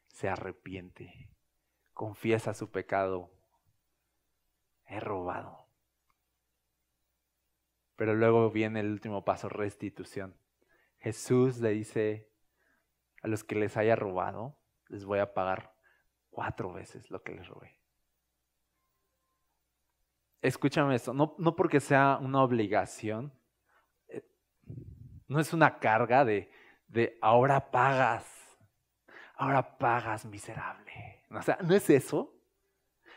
se 0.08 0.28
arrepiente, 0.28 1.30
confiesa 1.92 2.54
su 2.54 2.70
pecado. 2.70 3.32
He 4.86 5.00
robado. 5.00 5.65
Pero 7.96 8.14
luego 8.14 8.50
viene 8.50 8.80
el 8.80 8.90
último 8.90 9.24
paso, 9.24 9.48
restitución. 9.48 10.38
Jesús 10.98 11.58
le 11.58 11.70
dice 11.70 12.30
a 13.22 13.28
los 13.28 13.42
que 13.42 13.54
les 13.56 13.76
haya 13.76 13.96
robado, 13.96 14.58
les 14.88 15.04
voy 15.04 15.18
a 15.18 15.32
pagar 15.32 15.74
cuatro 16.30 16.72
veces 16.72 17.10
lo 17.10 17.22
que 17.22 17.32
les 17.32 17.48
robé. 17.48 17.80
Escúchame 20.42 20.94
esto, 20.94 21.12
no, 21.12 21.34
no 21.38 21.56
porque 21.56 21.80
sea 21.80 22.18
una 22.20 22.42
obligación, 22.42 23.32
eh, 24.08 24.22
no 25.26 25.40
es 25.40 25.52
una 25.52 25.78
carga 25.78 26.24
de, 26.24 26.50
de 26.88 27.18
ahora 27.22 27.70
pagas, 27.70 28.26
ahora 29.34 29.78
pagas 29.78 30.24
miserable. 30.26 31.24
O 31.30 31.42
sea, 31.42 31.58
no 31.62 31.74
es 31.74 31.88
eso, 31.90 32.38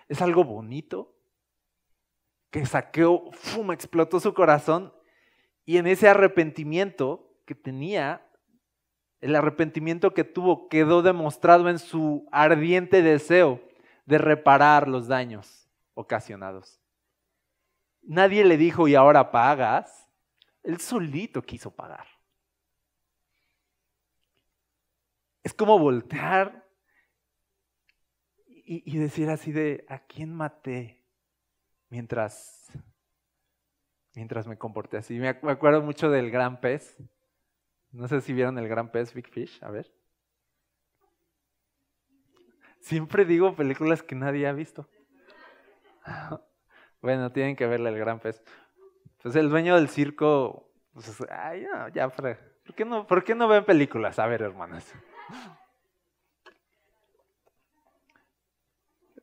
es 0.07 0.21
algo 0.21 0.43
bonito 0.43 1.18
que 2.51 2.65
saqueó, 2.65 3.31
¡fum! 3.31 3.71
explotó 3.71 4.19
su 4.19 4.33
corazón 4.33 4.93
y 5.65 5.77
en 5.77 5.87
ese 5.87 6.09
arrepentimiento 6.09 7.31
que 7.45 7.55
tenía, 7.55 8.25
el 9.21 9.35
arrepentimiento 9.35 10.13
que 10.13 10.23
tuvo 10.23 10.69
quedó 10.69 11.01
demostrado 11.01 11.69
en 11.69 11.77
su 11.77 12.27
ardiente 12.31 13.01
deseo 13.01 13.61
de 14.05 14.17
reparar 14.17 14.87
los 14.87 15.07
daños 15.07 15.69
ocasionados. 15.93 16.79
Nadie 18.01 18.45
le 18.45 18.57
dijo, 18.57 18.87
y 18.87 18.95
ahora 18.95 19.31
pagas. 19.31 20.09
Él 20.63 20.79
solito 20.79 21.41
quiso 21.43 21.69
pagar. 21.69 22.07
Es 25.43 25.53
como 25.53 25.77
voltear 25.77 26.67
y, 28.47 28.97
decir 28.97 29.29
así 29.29 29.51
de, 29.51 29.85
¿a 29.89 29.99
quién 29.99 30.33
maté 30.33 30.98
mientras, 31.89 32.71
mientras 34.15 34.47
me 34.47 34.57
comporté 34.57 34.97
así? 34.97 35.19
Me 35.19 35.29
acuerdo 35.29 35.81
mucho 35.81 36.09
del 36.09 36.31
gran 36.31 36.59
pez. 36.59 36.97
No 37.91 38.07
sé 38.07 38.21
si 38.21 38.33
vieron 38.33 38.57
el 38.57 38.67
gran 38.67 38.91
pez, 38.91 39.13
Big 39.13 39.27
Fish. 39.29 39.63
A 39.63 39.71
ver. 39.71 39.91
Siempre 42.79 43.25
digo 43.25 43.55
películas 43.55 44.03
que 44.03 44.15
nadie 44.15 44.47
ha 44.47 44.53
visto. 44.53 44.87
Bueno, 47.01 47.31
tienen 47.31 47.55
que 47.55 47.65
verle 47.65 47.91
el 47.91 47.97
gran 47.97 48.19
pez. 48.19 48.43
Pues 49.21 49.33
el 49.37 49.49
dueño 49.49 49.75
del 49.75 49.87
circo, 49.87 50.69
pues, 50.91 51.23
ay, 51.29 51.65
ya, 51.93 52.09
¿por 52.09 52.75
qué, 52.75 52.83
no, 52.83 53.07
¿por 53.07 53.23
qué 53.23 53.35
no 53.35 53.47
ven 53.47 53.63
películas? 53.63 54.19
A 54.19 54.27
ver, 54.27 54.41
hermanas. 54.41 54.93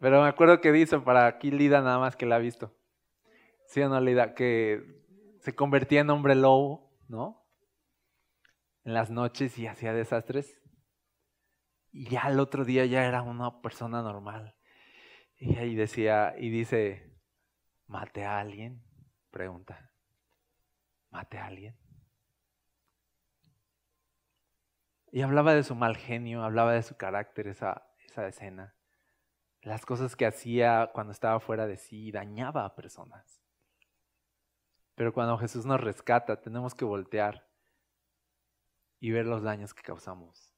Pero 0.01 0.23
me 0.23 0.29
acuerdo 0.29 0.61
que 0.61 0.73
dice 0.73 0.99
para 1.01 1.27
aquí 1.27 1.51
Lida 1.51 1.81
nada 1.81 1.99
más 1.99 2.17
que 2.17 2.27
la 2.27 2.37
ha 2.37 2.39
visto. 2.39 2.77
¿Sí 3.67 3.81
o 3.81 3.89
no, 3.89 4.01
Lida? 4.01 4.35
Que 4.35 4.83
se 5.41 5.55
convertía 5.55 6.01
en 6.01 6.11
hombre 6.11 6.35
lobo, 6.35 6.93
¿no? 7.09 7.47
En 8.85 8.95
las 8.95 9.11
noches 9.11 9.59
y 9.59 9.67
hacía 9.67 9.93
desastres. 9.93 10.61
Y 11.93 12.09
ya 12.11 12.23
el 12.29 12.41
otro 12.41 12.65
día 12.65 12.85
ya 12.87 13.07
era 13.07 13.23
una 13.23 13.61
persona 13.63 14.03
normal. 14.03 14.55
Y 15.39 15.57
ahí 15.57 15.75
decía, 15.75 16.35
y 16.39 16.51
dice, 16.51 17.07
¿Mate 17.87 18.25
a 18.25 18.41
alguien? 18.41 18.83
Pregunta. 19.31 19.93
¿Mate 21.11 21.39
a 21.39 21.47
alguien? 21.47 21.79
Y 25.13 25.23
hablaba 25.23 25.55
de 25.55 25.63
su 25.63 25.75
mal 25.75 25.97
genio, 25.97 26.43
hablaba 26.43 26.73
de 26.73 26.83
su 26.83 26.97
carácter, 26.97 27.47
esa, 27.47 27.87
esa 28.05 28.27
escena. 28.27 28.76
Las 29.67 29.85
cosas 29.85 30.15
que 30.15 30.27
hacía 30.27 30.93
cuando 30.95 31.13
estaba 31.13 31.41
fuera 31.41 31.67
de 31.67 31.77
sí, 31.77 32.13
dañaba 32.13 32.65
a 32.65 32.77
personas. 32.77 33.43
Pero 34.95 35.13
cuando 35.13 35.37
Jesús 35.39 35.67
nos 35.67 35.81
rescata, 35.81 36.41
tenemos 36.41 36.73
que 36.73 36.85
voltear 36.85 37.51
y 39.01 39.11
ver 39.11 39.27
los 39.27 39.43
daños 39.43 39.75
que 39.75 39.83
causamos 39.83 40.55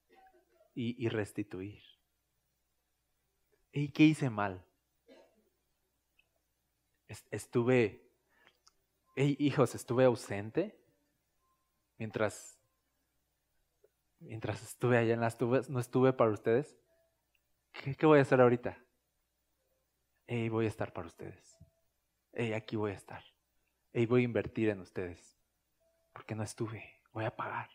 y, 0.74 1.08
restituir. 1.08 1.82
¿Y 3.72 3.92
qué 3.92 4.02
hice 4.02 4.28
mal? 4.28 4.62
estuve, 7.30 8.12
hijos, 9.16 9.74
estuve 9.74 10.04
ausente 10.04 10.78
mientras, 11.96 12.60
mientras 14.18 14.62
estuve 14.62 14.98
allá 14.98 15.14
en 15.14 15.20
las 15.20 15.38
tubes, 15.38 15.70
no 15.70 15.80
estuve 15.80 16.12
para 16.12 16.30
ustedes. 16.30 16.76
¿Qué, 17.72 18.04
voy 18.04 18.18
a 18.18 18.22
hacer 18.22 18.42
ahorita? 18.42 18.84
Hey, 20.28 20.48
voy 20.48 20.66
a 20.66 20.68
estar 20.68 20.92
para 20.92 21.08
ustedes. 21.08 21.58
Hey, 22.32 22.52
aquí 22.52 22.76
voy 22.76 22.92
a 22.92 22.94
estar. 22.94 23.24
Hey, 23.92 24.06
voy 24.06 24.20
a 24.20 24.24
invertir 24.24 24.68
en 24.68 24.78
ustedes. 24.78 25.36
Porque 26.12 26.36
no 26.36 26.44
estuve. 26.44 26.84
Voy 27.12 27.24
a 27.24 27.34
pagar. 27.34 27.68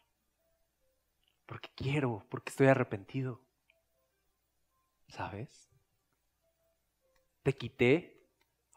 Porque 1.45 1.69
quiero, 1.75 2.25
porque 2.29 2.51
estoy 2.51 2.67
arrepentido. 2.67 3.41
¿Sabes? 5.09 5.69
Te 7.41 7.53
quité 7.53 8.13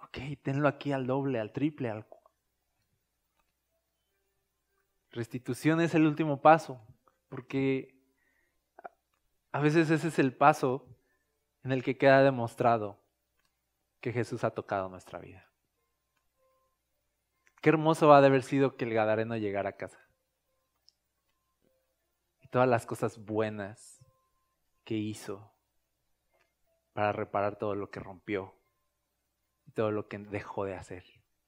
Ok, 0.07 0.19
tenlo 0.43 0.69
aquí 0.69 0.93
al 0.93 1.07
doble, 1.07 1.41
al 1.41 1.53
triple, 1.53 1.91
al... 1.91 2.07
Restitución 5.11 5.81
es 5.81 5.95
el 5.95 6.07
último 6.07 6.41
paso, 6.41 6.81
porque 7.29 7.99
a 9.51 9.61
veces 9.61 9.91
ese 9.91 10.09
es 10.09 10.19
el 10.19 10.35
paso 10.35 10.87
en 11.65 11.73
el 11.73 11.83
que 11.83 11.97
queda 11.97 12.23
demostrado 12.23 13.01
que 14.01 14.13
Jesús 14.13 14.45
ha 14.45 14.51
tocado 14.51 14.89
nuestra 14.89 15.19
vida. 15.19 15.51
Qué 17.61 17.71
hermoso 17.71 18.09
va 18.09 18.19
a 18.19 18.25
haber 18.25 18.43
sido 18.43 18.77
que 18.77 18.85
el 18.85 18.95
Gadareno 18.95 19.37
llegara 19.37 19.71
a 19.71 19.77
casa. 19.77 19.99
Y 22.41 22.49
todas 22.49 22.69
las 22.69 22.87
cosas 22.87 23.19
buenas 23.25 24.05
que 24.85 24.95
hizo 24.95 25.53
para 26.93 27.13
reparar 27.13 27.59
todo 27.59 27.75
lo 27.75 27.91
que 27.91 28.01
rompió 28.01 28.55
y 29.67 29.73
todo 29.73 29.91
lo 29.91 30.09
que 30.09 30.19
dejó 30.19 30.65
de 30.65 30.77
hacer 30.77 31.05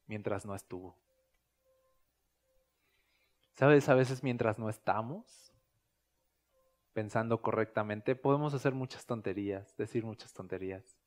mientras 0.07 0.45
no 0.45 0.55
estuvo. 0.55 0.99
¿Sabes? 3.55 3.89
A 3.89 3.95
veces 3.95 4.23
mientras 4.23 4.59
no 4.59 4.69
estamos 4.69 5.53
pensando 6.93 7.41
correctamente, 7.43 8.17
podemos 8.17 8.55
hacer 8.55 8.73
muchas 8.75 9.07
tonterías, 9.07 9.77
decir 9.77 10.05
muchas 10.05 10.33
tonterías. 10.33 10.99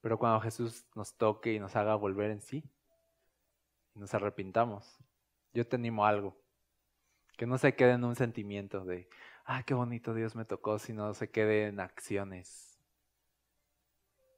Pero 0.00 0.18
cuando 0.18 0.40
Jesús 0.40 0.86
nos 0.94 1.16
toque 1.16 1.52
y 1.52 1.58
nos 1.58 1.76
haga 1.76 1.94
volver 1.94 2.30
en 2.30 2.40
sí, 2.40 2.64
y 3.94 3.98
nos 3.98 4.14
arrepintamos, 4.14 4.98
yo 5.52 5.66
te 5.66 5.76
animo 5.76 6.06
algo. 6.06 6.40
Que 7.36 7.46
no 7.46 7.58
se 7.58 7.74
quede 7.74 7.92
en 7.92 8.04
un 8.04 8.16
sentimiento 8.16 8.84
de, 8.84 9.08
ah, 9.44 9.62
qué 9.62 9.74
bonito 9.74 10.14
Dios 10.14 10.36
me 10.36 10.44
tocó, 10.44 10.78
sino 10.78 11.12
se 11.14 11.30
quede 11.30 11.68
en 11.68 11.80
acciones 11.80 12.70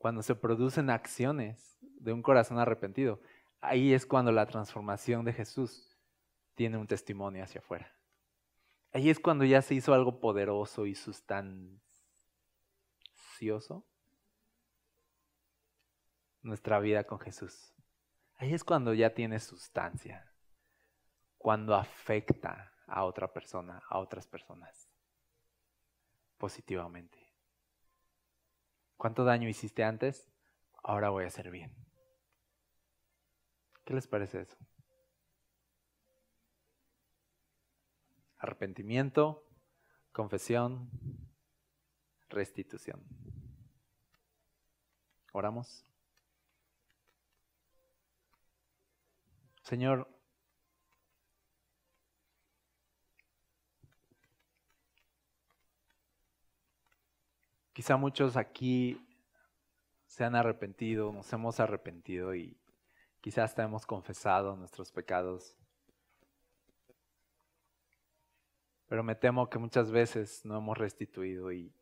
cuando 0.02 0.22
se 0.22 0.34
producen 0.34 0.90
acciones 0.90 1.78
de 1.80 2.12
un 2.12 2.22
corazón 2.22 2.58
arrepentido, 2.58 3.20
ahí 3.60 3.94
es 3.94 4.04
cuando 4.04 4.32
la 4.32 4.46
transformación 4.46 5.24
de 5.24 5.32
Jesús 5.32 5.96
tiene 6.56 6.76
un 6.76 6.88
testimonio 6.88 7.44
hacia 7.44 7.60
afuera. 7.60 7.94
Ahí 8.92 9.10
es 9.10 9.20
cuando 9.20 9.44
ya 9.44 9.62
se 9.62 9.76
hizo 9.76 9.94
algo 9.94 10.18
poderoso 10.18 10.86
y 10.86 10.96
sustancioso 10.96 13.86
nuestra 16.42 16.80
vida 16.80 17.04
con 17.04 17.18
Jesús. 17.18 17.74
Ahí 18.36 18.54
es 18.54 18.64
cuando 18.64 18.92
ya 18.94 19.14
tiene 19.14 19.38
sustancia, 19.38 20.32
cuando 21.38 21.74
afecta 21.74 22.72
a 22.86 23.04
otra 23.04 23.32
persona, 23.32 23.82
a 23.88 23.98
otras 23.98 24.26
personas, 24.26 24.90
positivamente. 26.38 27.18
¿Cuánto 28.96 29.24
daño 29.24 29.48
hiciste 29.48 29.84
antes? 29.84 30.30
Ahora 30.82 31.10
voy 31.10 31.24
a 31.24 31.28
hacer 31.28 31.50
bien. 31.50 31.74
¿Qué 33.84 33.94
les 33.94 34.06
parece 34.06 34.40
eso? 34.40 34.56
Arrepentimiento, 38.38 39.44
confesión, 40.12 40.90
restitución. 42.28 43.04
Oramos. 45.32 45.86
Señor, 49.72 50.06
Quizá 57.72 57.96
muchos 57.96 58.36
aquí 58.36 59.00
se 60.06 60.24
han 60.24 60.34
arrepentido, 60.34 61.10
nos 61.10 61.32
hemos 61.32 61.58
arrepentido 61.58 62.34
y 62.34 62.54
quizás 63.22 63.44
hasta 63.44 63.62
hemos 63.62 63.86
confesado 63.86 64.56
nuestros 64.56 64.92
pecados. 64.92 65.56
Pero 68.88 69.02
me 69.02 69.14
temo 69.14 69.48
que 69.48 69.58
muchas 69.58 69.90
veces 69.90 70.44
no 70.44 70.58
hemos 70.58 70.76
restituido 70.76 71.50
y 71.50 71.72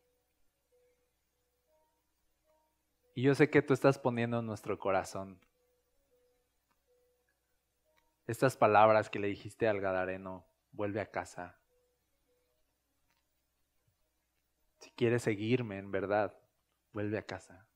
Y 3.17 3.23
yo 3.23 3.35
sé 3.35 3.51
que 3.51 3.63
tú 3.63 3.75
estás 3.75 3.99
poniendo 3.99 4.39
en 4.39 4.47
nuestro 4.47 4.79
corazón 4.79 5.41
estas 8.31 8.57
palabras 8.57 9.11
que 9.11 9.19
le 9.19 9.29
dijiste 9.29 9.67
al 9.67 9.81
Gadareno, 9.81 10.47
vuelve 10.73 11.01
a 11.01 11.11
casa. 11.11 11.59
Si 14.79 14.91
quieres 14.93 15.23
seguirme 15.23 15.79
en 15.79 15.91
verdad, 15.91 16.39
vuelve 16.93 17.19
a 17.19 17.27
casa. 17.27 17.67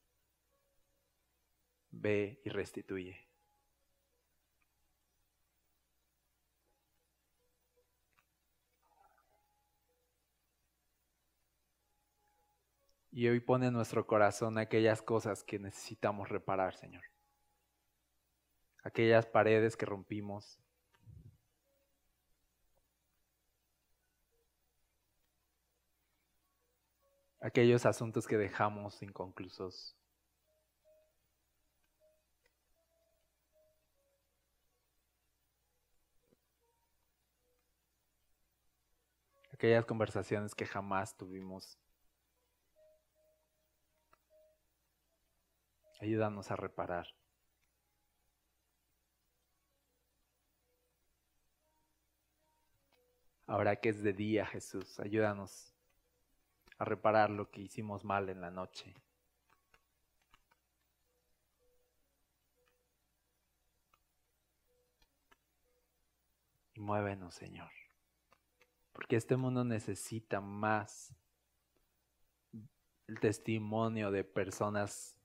Ve 1.90 2.40
y 2.44 2.50
restituye. 2.50 3.28
Y 13.10 13.28
hoy 13.28 13.40
pone 13.40 13.68
en 13.68 13.72
nuestro 13.74 14.06
corazón 14.06 14.58
aquellas 14.58 15.02
cosas 15.02 15.44
que 15.44 15.58
necesitamos 15.58 16.28
reparar, 16.28 16.74
Señor. 16.74 17.13
Aquellas 18.84 19.26
paredes 19.26 19.76
que 19.76 19.86
rompimos. 19.86 20.60
Aquellos 27.40 27.86
asuntos 27.86 28.26
que 28.26 28.36
dejamos 28.36 29.02
inconclusos. 29.02 29.96
Aquellas 39.52 39.86
conversaciones 39.86 40.54
que 40.54 40.66
jamás 40.66 41.16
tuvimos 41.16 41.78
Ayúdanos 46.00 46.50
a 46.50 46.56
reparar. 46.56 47.06
Ahora 53.46 53.76
que 53.76 53.90
es 53.90 54.02
de 54.02 54.12
día, 54.12 54.46
Jesús, 54.46 54.98
ayúdanos 55.00 55.74
a 56.78 56.84
reparar 56.84 57.30
lo 57.30 57.50
que 57.50 57.60
hicimos 57.60 58.04
mal 58.04 58.28
en 58.30 58.40
la 58.40 58.50
noche. 58.50 58.94
Y 66.72 66.80
muévenos, 66.80 67.34
Señor, 67.34 67.70
porque 68.92 69.16
este 69.16 69.36
mundo 69.36 69.62
necesita 69.62 70.40
más 70.40 71.14
el 73.06 73.20
testimonio 73.20 74.10
de 74.10 74.24
personas 74.24 75.20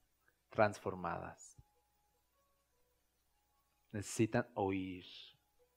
transformadas. 0.50 1.56
Necesitan 3.92 4.46
oír 4.54 5.06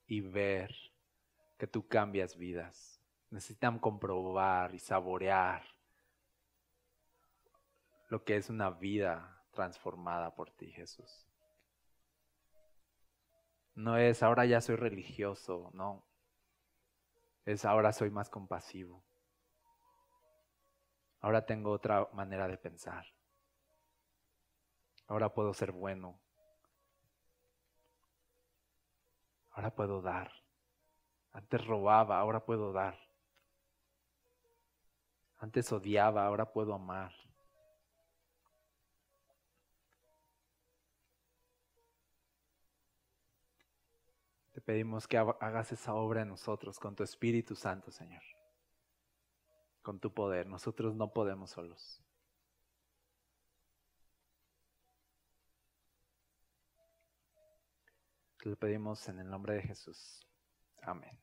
y 0.05 0.21
ver 0.21 0.92
que 1.63 1.67
tú 1.67 1.87
cambias 1.87 2.35
vidas. 2.35 3.01
Necesitan 3.29 3.79
comprobar 3.79 4.75
y 4.75 4.79
saborear 4.79 5.63
lo 8.09 8.25
que 8.25 8.35
es 8.35 8.49
una 8.49 8.69
vida 8.69 9.41
transformada 9.51 10.35
por 10.35 10.51
ti, 10.51 10.73
Jesús. 10.73 11.25
No 13.75 13.95
es 13.95 14.23
ahora 14.23 14.45
ya 14.45 14.59
soy 14.59 14.75
religioso, 14.75 15.71
no. 15.73 16.05
Es 17.45 17.63
ahora 17.63 17.93
soy 17.93 18.09
más 18.09 18.29
compasivo. 18.29 19.01
Ahora 21.21 21.45
tengo 21.45 21.71
otra 21.71 22.09
manera 22.11 22.49
de 22.49 22.57
pensar. 22.57 23.05
Ahora 25.07 25.33
puedo 25.33 25.53
ser 25.53 25.71
bueno. 25.71 26.19
Ahora 29.51 29.73
puedo 29.73 30.01
dar. 30.01 30.42
Antes 31.33 31.65
robaba, 31.65 32.19
ahora 32.19 32.45
puedo 32.45 32.71
dar. 32.71 32.97
Antes 35.37 35.71
odiaba, 35.71 36.25
ahora 36.25 36.51
puedo 36.51 36.73
amar. 36.73 37.11
Te 44.53 44.61
pedimos 44.61 45.07
que 45.07 45.17
hagas 45.17 45.71
esa 45.71 45.95
obra 45.95 46.21
en 46.21 46.29
nosotros 46.29 46.79
con 46.79 46.95
tu 46.95 47.03
Espíritu 47.03 47.55
Santo, 47.55 47.91
Señor. 47.91 48.21
Con 49.81 49.99
tu 49.99 50.13
poder. 50.13 50.47
Nosotros 50.47 50.95
no 50.95 51.11
podemos 51.11 51.49
solos. 51.49 52.01
Te 58.37 58.49
lo 58.49 58.55
pedimos 58.55 59.07
en 59.09 59.19
el 59.19 59.29
nombre 59.29 59.55
de 59.55 59.63
Jesús. 59.63 60.27
Amén. 60.83 61.22